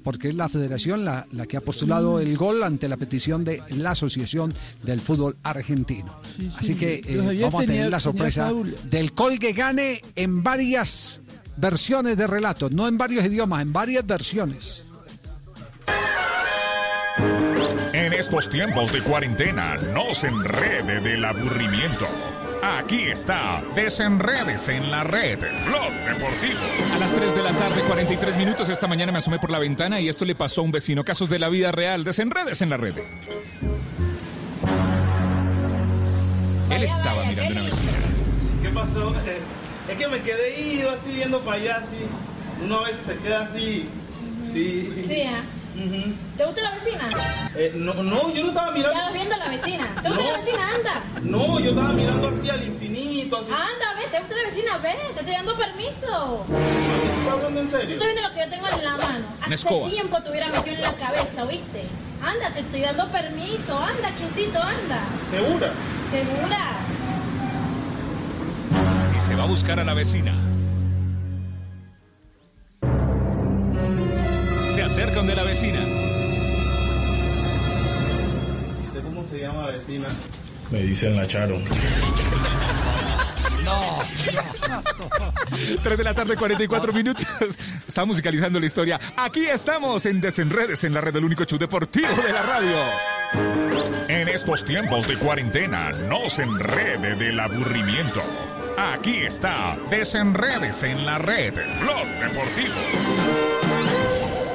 [0.03, 3.61] Porque es la federación la, la que ha postulado el gol ante la petición de
[3.69, 4.53] la Asociación
[4.83, 6.15] del Fútbol Argentino.
[6.57, 8.51] Así que eh, vamos a tener la sorpresa
[8.89, 11.21] del gol que gane en varias
[11.57, 14.85] versiones de relatos, no en varios idiomas, en varias versiones.
[17.93, 22.07] En estos tiempos de cuarentena, no se enrede del aburrimiento.
[22.61, 26.59] Aquí está, desenredes en la red, Blog Deportivo.
[26.93, 29.99] A las 3 de la tarde, 43 minutos, esta mañana me asomé por la ventana
[29.99, 31.03] y esto le pasó a un vecino.
[31.03, 32.93] Casos de la vida real, desenredes en la red.
[36.69, 37.91] Él estaba mirando una vecina.
[38.61, 39.15] ¿Qué pasó?
[39.89, 41.97] Es que me quedé ido así viendo para allá, así.
[42.63, 43.89] Uno a veces se queda así.
[44.49, 45.03] Sí.
[45.05, 45.23] Sí,
[46.37, 47.09] ¿Te gusta la vecina?
[47.55, 48.93] Eh, no, no, yo no estaba mirando.
[48.97, 49.87] Ya vas viendo a la vecina.
[50.01, 50.31] ¿Te gusta No.
[50.31, 50.69] la vecina?
[50.75, 51.03] Anda.
[51.21, 53.47] No, yo estaba mirando así al infinito, así.
[53.51, 54.77] Anda, ve, ¿te gusta la vecina?
[54.79, 56.45] Ve, te estoy dando permiso.
[56.49, 57.93] ¿Estás hablando en ¿Tú serio?
[57.95, 59.25] estás viendo lo que yo tengo en la mano?
[59.41, 59.89] Hace escoba.
[59.89, 61.83] tiempo te hubiera metido en la cabeza, ¿oíste?
[62.23, 63.77] Anda, te estoy dando permiso.
[63.77, 64.99] Anda, quincito, anda.
[65.31, 65.71] ¿Segura?
[66.11, 66.71] ¿Segura?
[69.17, 70.33] Y se va a buscar a la vecina.
[75.01, 75.79] Se acerca donde la vecina.
[78.83, 80.07] ¿Y usted cómo se llama vecina?
[80.69, 81.57] Me dicen la Charo.
[83.65, 83.99] No.
[85.83, 87.27] 3 de la tarde, 44 minutos.
[87.87, 88.99] Está musicalizando la historia.
[89.15, 92.75] Aquí estamos en Desenredes, en la red del único show deportivo de la radio.
[94.07, 98.23] En estos tiempos de cuarentena, no se enrede del aburrimiento.
[98.77, 103.60] Aquí está, Desenredes en la red, Blog Deportivo.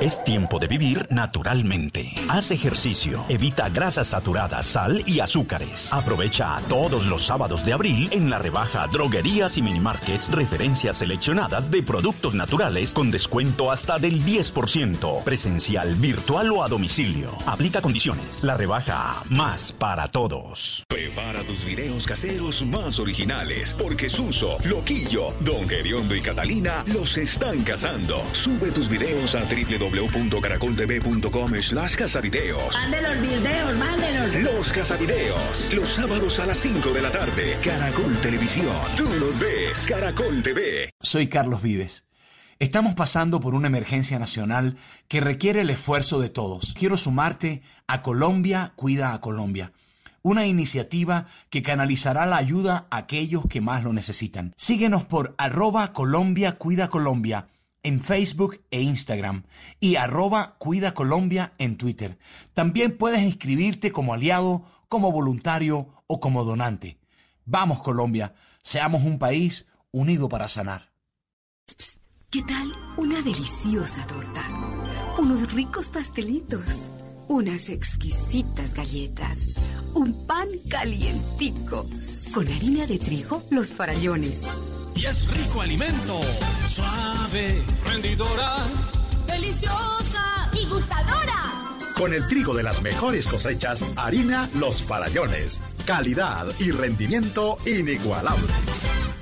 [0.06, 2.14] Es tiempo de vivir naturalmente.
[2.28, 5.92] Haz ejercicio, evita grasas saturadas, sal y azúcares.
[5.92, 11.82] Aprovecha todos los sábados de abril en la rebaja Droguerías y Minimarkets referencias seleccionadas de
[11.82, 15.24] productos naturales con descuento hasta del 10%.
[15.24, 17.36] Presencial, virtual o a domicilio.
[17.44, 18.44] Aplica condiciones.
[18.44, 20.84] La rebaja más para todos.
[20.86, 27.64] Prepara tus videos caseros más originales, porque Suso, Loquillo, Don Geriondo y Catalina los están
[27.64, 28.22] cazando.
[28.30, 32.74] Sube tus videos a www www.caracoltv.com slash casavideos.
[32.74, 34.34] Mande los videos, mándelos.
[34.42, 35.72] Los casavideos.
[35.72, 37.58] Los sábados a las 5 de la tarde.
[37.62, 38.76] Caracol Televisión.
[38.96, 39.86] Tú nos ves.
[39.88, 40.90] Caracol TV.
[41.00, 42.04] Soy Carlos Vives.
[42.58, 44.76] Estamos pasando por una emergencia nacional
[45.08, 46.74] que requiere el esfuerzo de todos.
[46.74, 49.72] Quiero sumarte a Colombia Cuida a Colombia,
[50.22, 54.54] una iniciativa que canalizará la ayuda a aquellos que más lo necesitan.
[54.56, 57.48] Síguenos por arroba Colombia Cuida Colombia
[57.86, 59.44] en Facebook e Instagram
[59.78, 62.18] y arroba Cuida Colombia en Twitter.
[62.52, 66.98] También puedes inscribirte como aliado, como voluntario o como donante.
[67.44, 68.34] Vamos Colombia,
[68.64, 70.90] seamos un país unido para sanar.
[72.28, 74.42] ¿Qué tal una deliciosa torta?
[75.18, 76.66] Unos ricos pastelitos,
[77.28, 79.38] unas exquisitas galletas,
[79.94, 81.86] un pan calientico,
[82.34, 84.40] con harina de trigo, los farallones.
[84.96, 86.20] Y es rico alimento,
[86.68, 88.56] suave, rendidora,
[89.26, 91.55] Deliciosa y gustadora.
[91.96, 95.62] Con el trigo de las mejores cosechas, harina Los Farallones.
[95.86, 98.52] Calidad y rendimiento inigualable.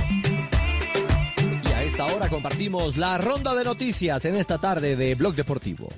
[1.62, 5.90] Y a esta hora compartimos la ronda de noticias en esta tarde de Blog Deportivo.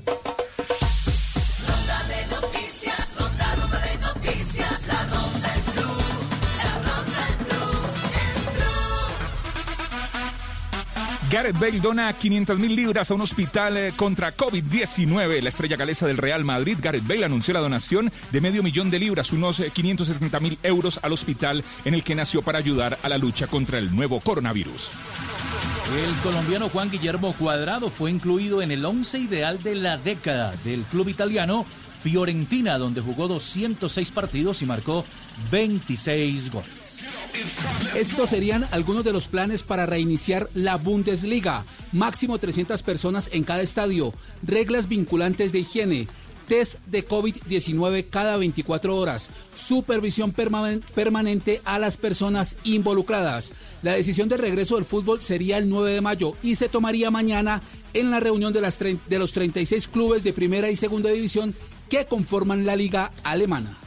[11.32, 15.40] Gareth Bale dona 500 mil libras a un hospital eh, contra COVID-19.
[15.40, 18.98] La estrella galesa del Real Madrid, Gareth Bale, anunció la donación de medio millón de
[18.98, 23.08] libras, unos eh, 570 mil euros al hospital en el que nació para ayudar a
[23.08, 24.90] la lucha contra el nuevo coronavirus.
[26.06, 30.82] El colombiano Juan Guillermo Cuadrado fue incluido en el once ideal de la década del
[30.82, 31.64] club italiano
[32.02, 35.06] Fiorentina, donde jugó 206 partidos y marcó
[35.50, 36.81] 26 goles.
[37.94, 41.64] Estos serían algunos de los planes para reiniciar la Bundesliga.
[41.92, 46.08] Máximo 300 personas en cada estadio, reglas vinculantes de higiene,
[46.48, 53.50] test de COVID-19 cada 24 horas, supervisión permanen- permanente a las personas involucradas.
[53.82, 57.62] La decisión de regreso del fútbol sería el 9 de mayo y se tomaría mañana
[57.94, 61.54] en la reunión de, de los 36 clubes de primera y segunda división
[61.88, 63.78] que conforman la liga alemana.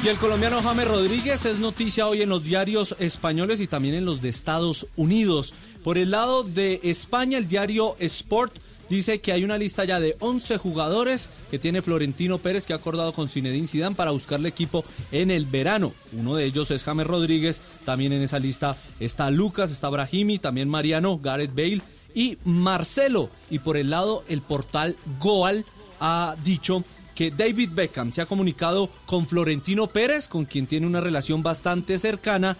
[0.00, 4.04] Y el colombiano James Rodríguez es noticia hoy en los diarios españoles y también en
[4.04, 5.54] los de Estados Unidos.
[5.82, 8.52] Por el lado de España, el diario Sport
[8.88, 12.76] dice que hay una lista ya de 11 jugadores que tiene Florentino Pérez que ha
[12.76, 15.92] acordado con Zinedine Zidane para buscarle equipo en el verano.
[16.12, 20.68] Uno de ellos es James Rodríguez, también en esa lista está Lucas, está Brahimi, también
[20.68, 21.82] Mariano, Gareth Bale
[22.14, 23.30] y Marcelo.
[23.50, 25.66] Y por el lado, el portal Goal
[25.98, 26.84] ha dicho
[27.18, 31.98] que David Beckham se ha comunicado con Florentino Pérez, con quien tiene una relación bastante
[31.98, 32.56] cercana,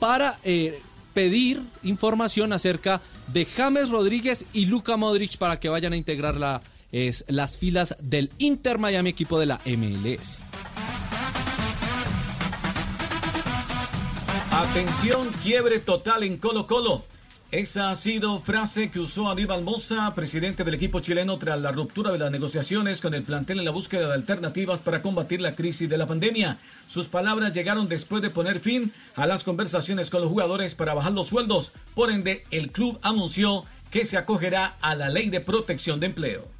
[0.00, 0.80] para eh,
[1.14, 7.56] pedir información acerca de James Rodríguez y Luka Modric para que vayan a integrar las
[7.56, 10.40] filas del Inter Miami, equipo de la MLS.
[14.50, 17.09] Atención, quiebre total en Colo Colo.
[17.52, 22.12] Esa ha sido frase que usó Aníbal Moza, presidente del equipo chileno, tras la ruptura
[22.12, 25.88] de las negociaciones con el plantel en la búsqueda de alternativas para combatir la crisis
[25.88, 26.58] de la pandemia.
[26.86, 31.10] Sus palabras llegaron después de poner fin a las conversaciones con los jugadores para bajar
[31.10, 31.72] los sueldos.
[31.96, 36.59] Por ende, el club anunció que se acogerá a la ley de protección de empleo.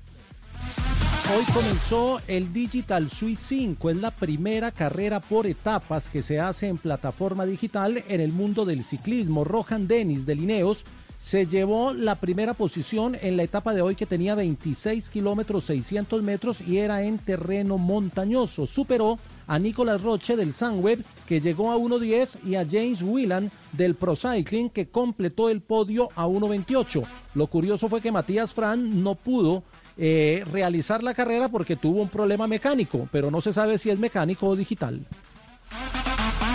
[1.36, 6.66] Hoy comenzó el Digital Suite 5, es la primera carrera por etapas que se hace
[6.66, 9.44] en plataforma digital en el mundo del ciclismo.
[9.44, 10.85] Rohan Dennis de Lineos
[11.20, 16.20] se llevó la primera posición en la etapa de hoy que tenía 26 kilómetros 600
[16.23, 18.66] metros y era en terreno montañoso.
[18.66, 23.94] Superó a Nicolás Roche del Sunweb que llegó a 1.10 y a James Whelan del
[23.94, 27.05] Pro Cycling que completó el podio a 1.28.
[27.35, 29.62] Lo curioso fue que Matías Fran no pudo
[29.96, 33.98] eh, realizar la carrera porque tuvo un problema mecánico, pero no se sabe si es
[33.98, 35.00] mecánico o digital.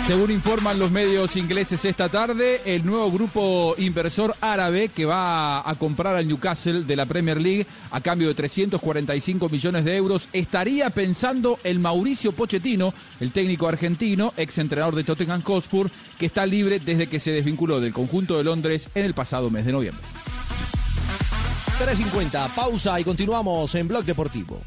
[0.06, 5.74] Según informan los medios ingleses esta tarde, el nuevo grupo inversor árabe que va a
[5.74, 10.90] comprar al Newcastle de la Premier League a cambio de 345 millones de euros estaría
[10.90, 15.90] pensando en Mauricio Pochettino, el técnico argentino, ex entrenador de Tottenham Hotspur,
[16.20, 19.66] que está libre desde que se desvinculó del conjunto de Londres en el pasado mes
[19.66, 20.04] de noviembre.
[21.78, 24.60] 3.50, pausa y continuamos en Blog Deportivo.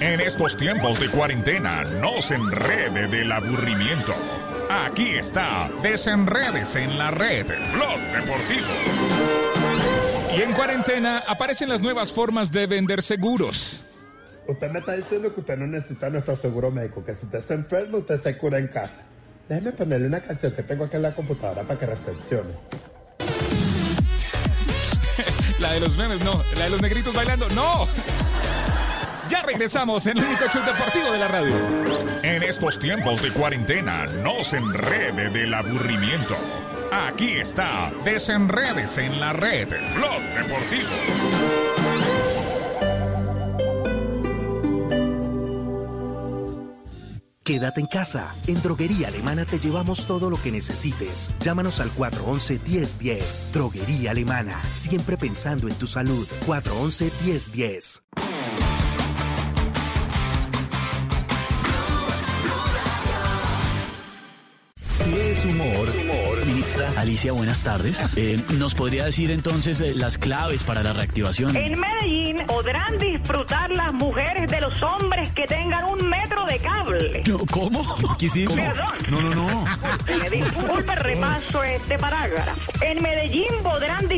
[0.00, 4.14] En estos tiempos de cuarentena, no se enrede del aburrimiento.
[4.70, 8.66] Aquí está, desenredes en la red, Blog Deportivo.
[10.36, 13.85] Y en cuarentena aparecen las nuevas formas de vender seguros.
[14.48, 17.54] Usted me está diciendo que usted no necesita nuestro seguro médico, que si usted está
[17.54, 19.02] enfermo, usted se cura en casa.
[19.48, 22.50] Déjeme ponerle una canción que tengo aquí en la computadora para que reflexione.
[25.60, 26.42] La de los memes, no.
[26.58, 27.86] La de los negritos bailando, no.
[29.28, 31.52] Ya regresamos en el único show deportivo de la radio.
[32.22, 36.36] En estos tiempos de cuarentena, no se enrede del aburrimiento.
[36.92, 39.66] Aquí está, desenredes en la red,
[39.96, 41.75] Blog Deportivo.
[47.46, 48.34] Quédate en casa.
[48.48, 51.30] En Droguería Alemana te llevamos todo lo que necesites.
[51.38, 53.52] Llámanos al 411-1010.
[53.52, 54.60] Droguería Alemana.
[54.72, 56.26] Siempre pensando en tu salud.
[56.44, 58.02] 411-1010.
[64.96, 65.94] Si es humor,
[66.46, 68.16] Ministra Alicia, buenas tardes.
[68.16, 71.54] Eh, ¿Nos podría decir entonces eh, las claves para la reactivación?
[71.54, 77.22] En Medellín podrán disfrutar las mujeres de los hombres que tengan un metro de cable.
[77.50, 78.16] ¿Cómo?
[78.18, 78.54] ¿Qué eso?
[78.54, 78.94] Perdón.
[79.10, 79.64] No, no, no.
[80.30, 82.72] Disculpe, repaso este parágrafo.
[82.80, 84.15] En Medellín podrán disfrutar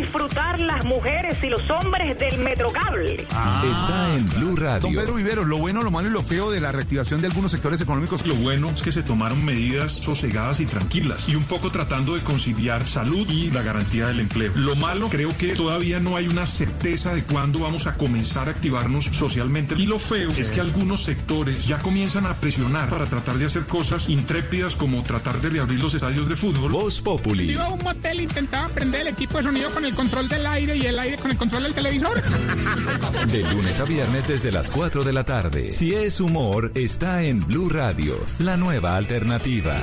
[0.58, 3.26] las mujeres y los hombres del metrocable.
[3.70, 4.80] Está en Blue Radio.
[4.80, 7.50] Don Pedro Vivero, lo bueno, lo malo y lo feo de la reactivación de algunos
[7.50, 8.26] sectores económicos.
[8.26, 12.22] Lo bueno es que se tomaron medidas sosegadas y tranquilas y un poco tratando de
[12.22, 14.52] conciliar salud y la garantía del empleo.
[14.54, 18.52] Lo malo, creo que todavía no hay una certeza de cuándo vamos a comenzar a
[18.52, 19.74] activarnos socialmente.
[19.78, 23.66] Y lo feo es que algunos sectores ya comienzan a presionar para tratar de hacer
[23.66, 26.72] cosas intrépidas como tratar de reabrir los estadios de fútbol.
[26.72, 27.52] Voz Populi.
[27.52, 30.76] Iba a un motel, intentaba prender el equipo de sonido con el control del aire
[30.76, 32.22] y el aire con el control del televisor.
[33.26, 35.72] De lunes a viernes desde las 4 de la tarde.
[35.72, 39.76] Si es humor, está en Blue Radio, la nueva alternativa.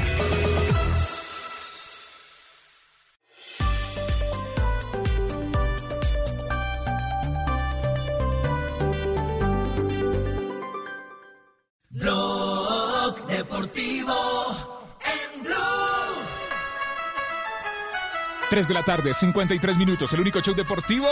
[18.56, 21.10] 3 de la tarde, 53 minutos, el único show deportivo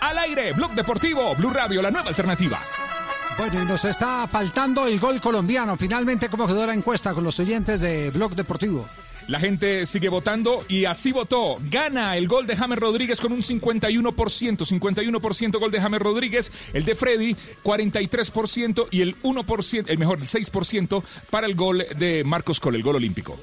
[0.00, 0.52] al aire.
[0.52, 2.58] Blog Deportivo, Blue Radio, la nueva alternativa.
[3.36, 5.76] Bueno, y nos está faltando el gol colombiano.
[5.76, 8.88] Finalmente, ¿cómo quedó la encuesta con los oyentes de Blog Deportivo?
[9.28, 11.56] La gente sigue votando y así votó.
[11.70, 14.64] Gana el gol de James Rodríguez con un 51%.
[14.64, 16.50] 51% gol de James Rodríguez.
[16.72, 18.86] El de Freddy, 43%.
[18.90, 22.96] Y el 1%, el mejor, el 6% para el gol de Marcos Col, el gol
[22.96, 23.38] olímpico.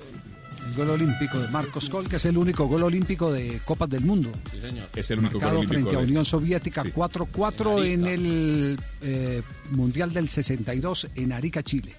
[0.77, 4.01] El gol olímpico de Marcos Col, que es el único gol olímpico de Copas del
[4.01, 4.29] Mundo.
[4.95, 5.81] Es el único gol Marcado olímpico.
[5.81, 9.41] frente a Unión Soviética 4-4 en el eh,
[9.71, 11.93] Mundial del 62 en Arica, Chile.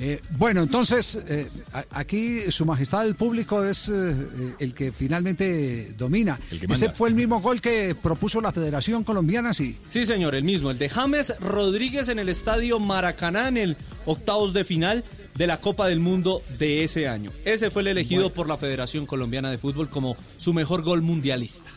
[0.00, 1.48] Eh, bueno, entonces, eh,
[1.90, 6.38] aquí Su Majestad el Público es eh, el que finalmente domina.
[6.50, 9.78] Que Ese fue el mismo gol que propuso la Federación Colombiana, sí.
[9.88, 14.52] Sí, señor, el mismo, el de James Rodríguez en el estadio Maracaná en el octavos
[14.52, 15.04] de final
[15.36, 17.30] de la Copa del Mundo de ese año.
[17.44, 21.70] Ese fue el elegido por la Federación Colombiana de Fútbol como su mejor gol mundialista.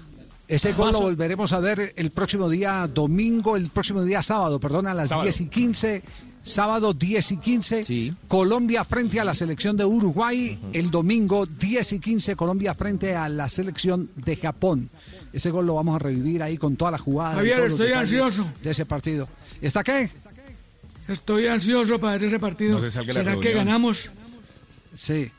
[0.48, 4.88] Ese gol lo volveremos a ver el próximo día domingo, el próximo día sábado, perdón,
[4.88, 5.24] a las Sábado.
[5.24, 6.04] 10 y 15.
[6.48, 10.58] Sábado 10 y 15, Colombia frente a la selección de Uruguay.
[10.72, 14.90] El domingo 10 y 15, Colombia frente a la selección de Japón.
[15.34, 17.36] Ese gol lo vamos a revivir ahí con toda la jugada.
[17.36, 18.48] Javier, estoy ansioso.
[18.64, 19.28] De ese partido.
[19.62, 20.10] ¿Está qué?
[21.10, 22.80] Estoy ansioso para ver ese partido.
[22.80, 24.10] No se ¿Será que ganamos?
[24.96, 25.30] Sí.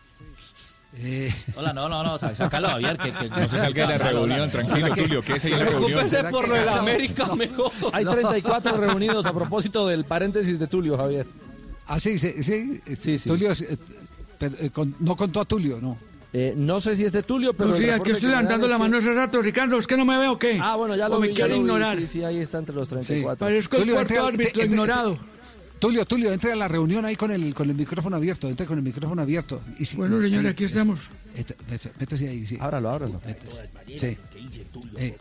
[1.00, 2.98] Eh, Hola, no, no, no, sácalo, Javier.
[2.98, 5.84] Que, que- No se salga de la reunión, tranquilo, Tulio, que es ahí la reunión.
[5.92, 7.70] Preocúpese por lo de la América, mejor.
[7.92, 11.26] Hay 34 reunidos a propósito del paréntesis de Tulio, Javier.
[11.86, 12.80] Ah, sí, sí, sí.
[12.98, 13.28] Sí, sí.
[13.28, 13.76] Tulio, eh,
[14.38, 15.96] pero, eh, con- no contó a Tulio, no.
[16.32, 17.70] Eh, no sé si es de Tulio, pero.
[17.70, 19.78] No, sí, el aquí estoy me levantando la mano hace rato, Ricardo.
[19.78, 20.58] ¿Es que no me veo o qué?
[20.60, 21.98] Ah, bueno, ya O lo me vi, ya quiere lo vi, ignorar.
[22.00, 23.38] Sí, sí, ahí está entre los 34.
[23.46, 25.18] Parezco el Tulio, cuarto entre- árbitro entre- ignorado.
[25.78, 28.78] Tulio, Tulio, entre a la reunión ahí con el, con el micrófono abierto, entre con
[28.78, 29.62] el micrófono abierto.
[29.78, 30.98] Y si- Bueno, señor, aquí es- estamos.
[31.36, 32.56] este, vete- Métese ahí, sí.
[32.60, 33.20] Ábralo, ábralo.
[33.94, 34.16] Sí.
[34.96, 35.16] Eh,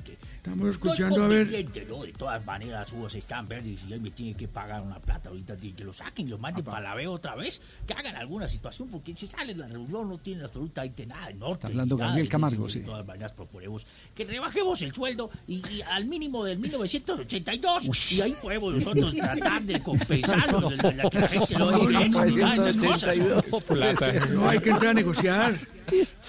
[0.47, 1.47] Estamos escuchando a ver.
[1.89, 2.03] ¿no?
[2.03, 5.29] De todas maneras, Hugo se están verdes y él me tiene que pagar una plata
[5.29, 5.57] ahorita.
[5.57, 7.61] Que que lo saquen, lo manden para la B otra vez.
[7.85, 11.55] Que hagan alguna situación, porque si sale la reunión no tiene absolutamente nada de norte.
[11.55, 12.79] Está hablando nada Gabriel Camargo, sí.
[12.79, 18.11] De todas maneras, proponemos que rebajemos el sueldo y, y al mínimo del 1982.
[18.13, 20.69] Y ahí podemos nosotros tratar de compensarlo.
[20.69, 22.23] de la- de la que la gente lo No, diga, no, y todas
[22.65, 23.17] esas cosas.
[23.17, 23.63] 1982.
[23.65, 24.25] Plata.
[24.33, 25.59] No hay que entrar a negociar.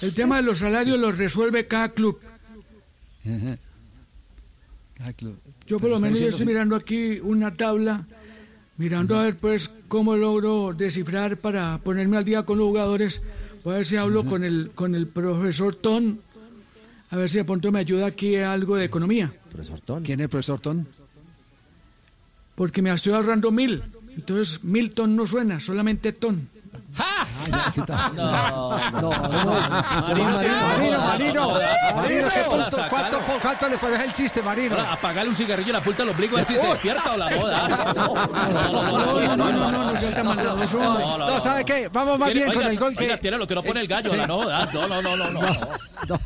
[0.01, 2.19] El tema de los salarios los resuelve cada club.
[5.65, 8.05] Yo por lo menos yo estoy mirando aquí una tabla,
[8.77, 13.21] mirando a ver pues cómo logro descifrar para ponerme al día con los jugadores.
[13.63, 16.19] Voy a ver si hablo con el con el profesor Ton,
[17.09, 20.03] a ver si de pronto me ayuda aquí algo de economía, Profesor Ton.
[20.03, 20.87] ¿Quién es el profesor Ton?
[22.59, 23.81] porque me estoy ahorrando mil.
[24.17, 26.49] Entonces Milton no suena, solamente Ton.
[26.97, 27.08] Ah, ya, ¿qué tal?
[28.15, 29.09] No, No.
[29.09, 34.41] Marino, Marino, Marino, no, Marino, ¿qué no, punto- la ¿cuánto, cuánto le parece el chiste,
[34.41, 34.75] Marino?
[34.75, 37.17] Ahora, apagarle un cigarrillo en la punta del ombligo a ver si se despierta o
[37.17, 37.67] la boda.
[37.95, 39.91] No, no, no, no, no, no.
[40.23, 41.39] No, no, No, no.
[41.39, 41.89] ¿sabe qué?
[41.91, 43.17] Vamos más bien con el gol que...
[43.17, 44.73] Tiene lo que no pone el gallo, la no jodas.
[44.73, 45.39] No, no, no, no, no.
[46.07, 46.19] No,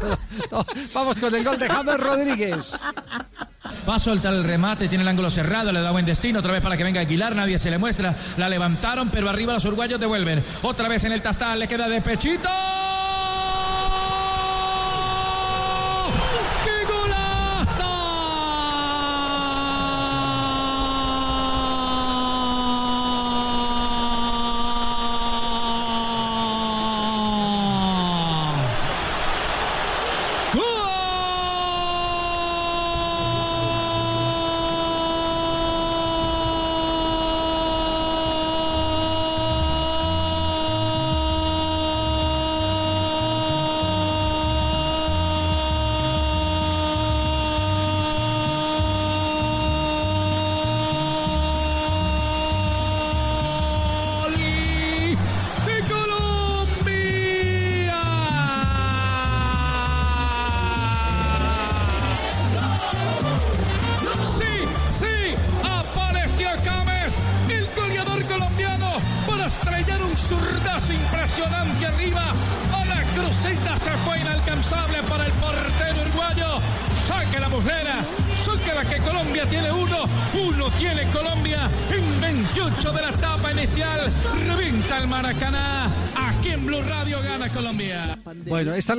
[0.51, 2.79] no, vamos con el gol de James Rodríguez.
[3.87, 6.61] Va a soltar el remate, tiene el ángulo cerrado, le da buen destino, otra vez
[6.61, 10.43] para que venga Aguilar, nadie se le muestra, la levantaron, pero arriba los uruguayos devuelven.
[10.61, 12.49] Otra vez en el tastal, le queda de pechito.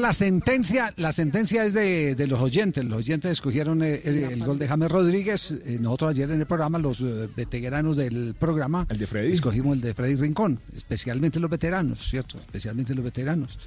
[0.05, 0.93] La sentencia.
[0.97, 2.85] La sentencia es de, de los oyentes.
[2.85, 5.53] Los oyentes escogieron eh, el, el gol de James Rodríguez.
[5.65, 9.33] Eh, nosotros ayer en el programa, los eh, veteranos del programa, El de Freddy.
[9.33, 10.61] escogimos el de Freddy Rincón.
[10.77, 12.39] Especialmente los veteranos, ¿cierto?
[12.39, 13.59] Especialmente los veteranos.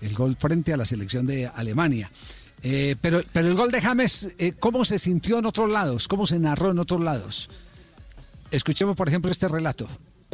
[0.00, 2.10] El gol frente a la selección de Alemania.
[2.62, 6.08] Eh, pero, pero el gol de James, eh, ¿cómo se sintió en otros lados?
[6.08, 7.50] ¿Cómo se narró en otros lados?
[8.50, 9.86] Escuchemos, por ejemplo, este relato.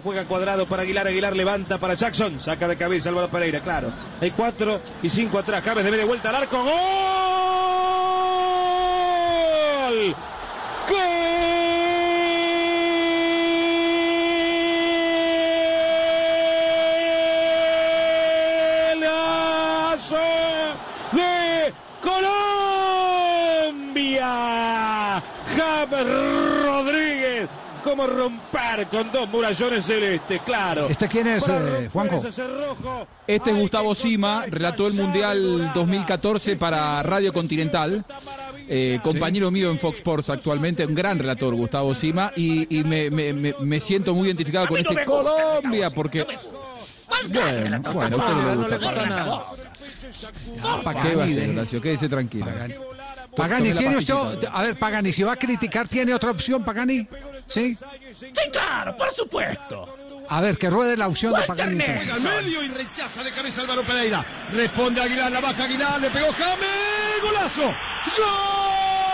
[0.03, 3.89] Juega cuadrado para Aguilar, Aguilar levanta para Jackson, saca de cabeza Álvaro Pereira, claro.
[4.21, 6.71] Hay cuatro y cinco atrás, James de vuelta al arco, ¡Gol!
[10.89, 11.30] ¡Golazo
[27.91, 30.87] Como romper con dos murallones celestes, claro.
[30.89, 32.23] ¿Este quién es, Para eh, Juanjo?
[33.27, 38.05] Este es Gustavo Sima, relató el Mundial 2014 para Radio Continental.
[38.69, 43.11] eh, compañero mío en Fox Sports actualmente, un gran relator, Gustavo Sima, y, y me,
[43.11, 46.25] me- me- me siento muy identificado con ese Colombia, porque...
[47.33, 49.47] Bueno, bueno, a usted no le gusta para nada.
[51.03, 51.81] ¿Qué va a hacer, Horacio?
[51.81, 52.47] Quédese tranquilo.
[53.37, 54.15] Pagani, ¿tiene usted,
[54.53, 57.07] a ver, Pagani, si va a criticar, ¿tiene otra opción, Pagani?
[57.47, 57.77] ¿Sí?
[58.13, 59.97] Sí, claro, por supuesto.
[60.29, 62.23] A ver, que ruede la opción de Pagani entonces.
[62.23, 64.25] Medio y rechaza de cabeza Álvaro Pereira.
[64.53, 67.23] Responde Aguilar, la baja Aguilar, le pegó James.
[67.23, 67.63] ¡Golazo!
[68.17, 69.10] ¡Gol!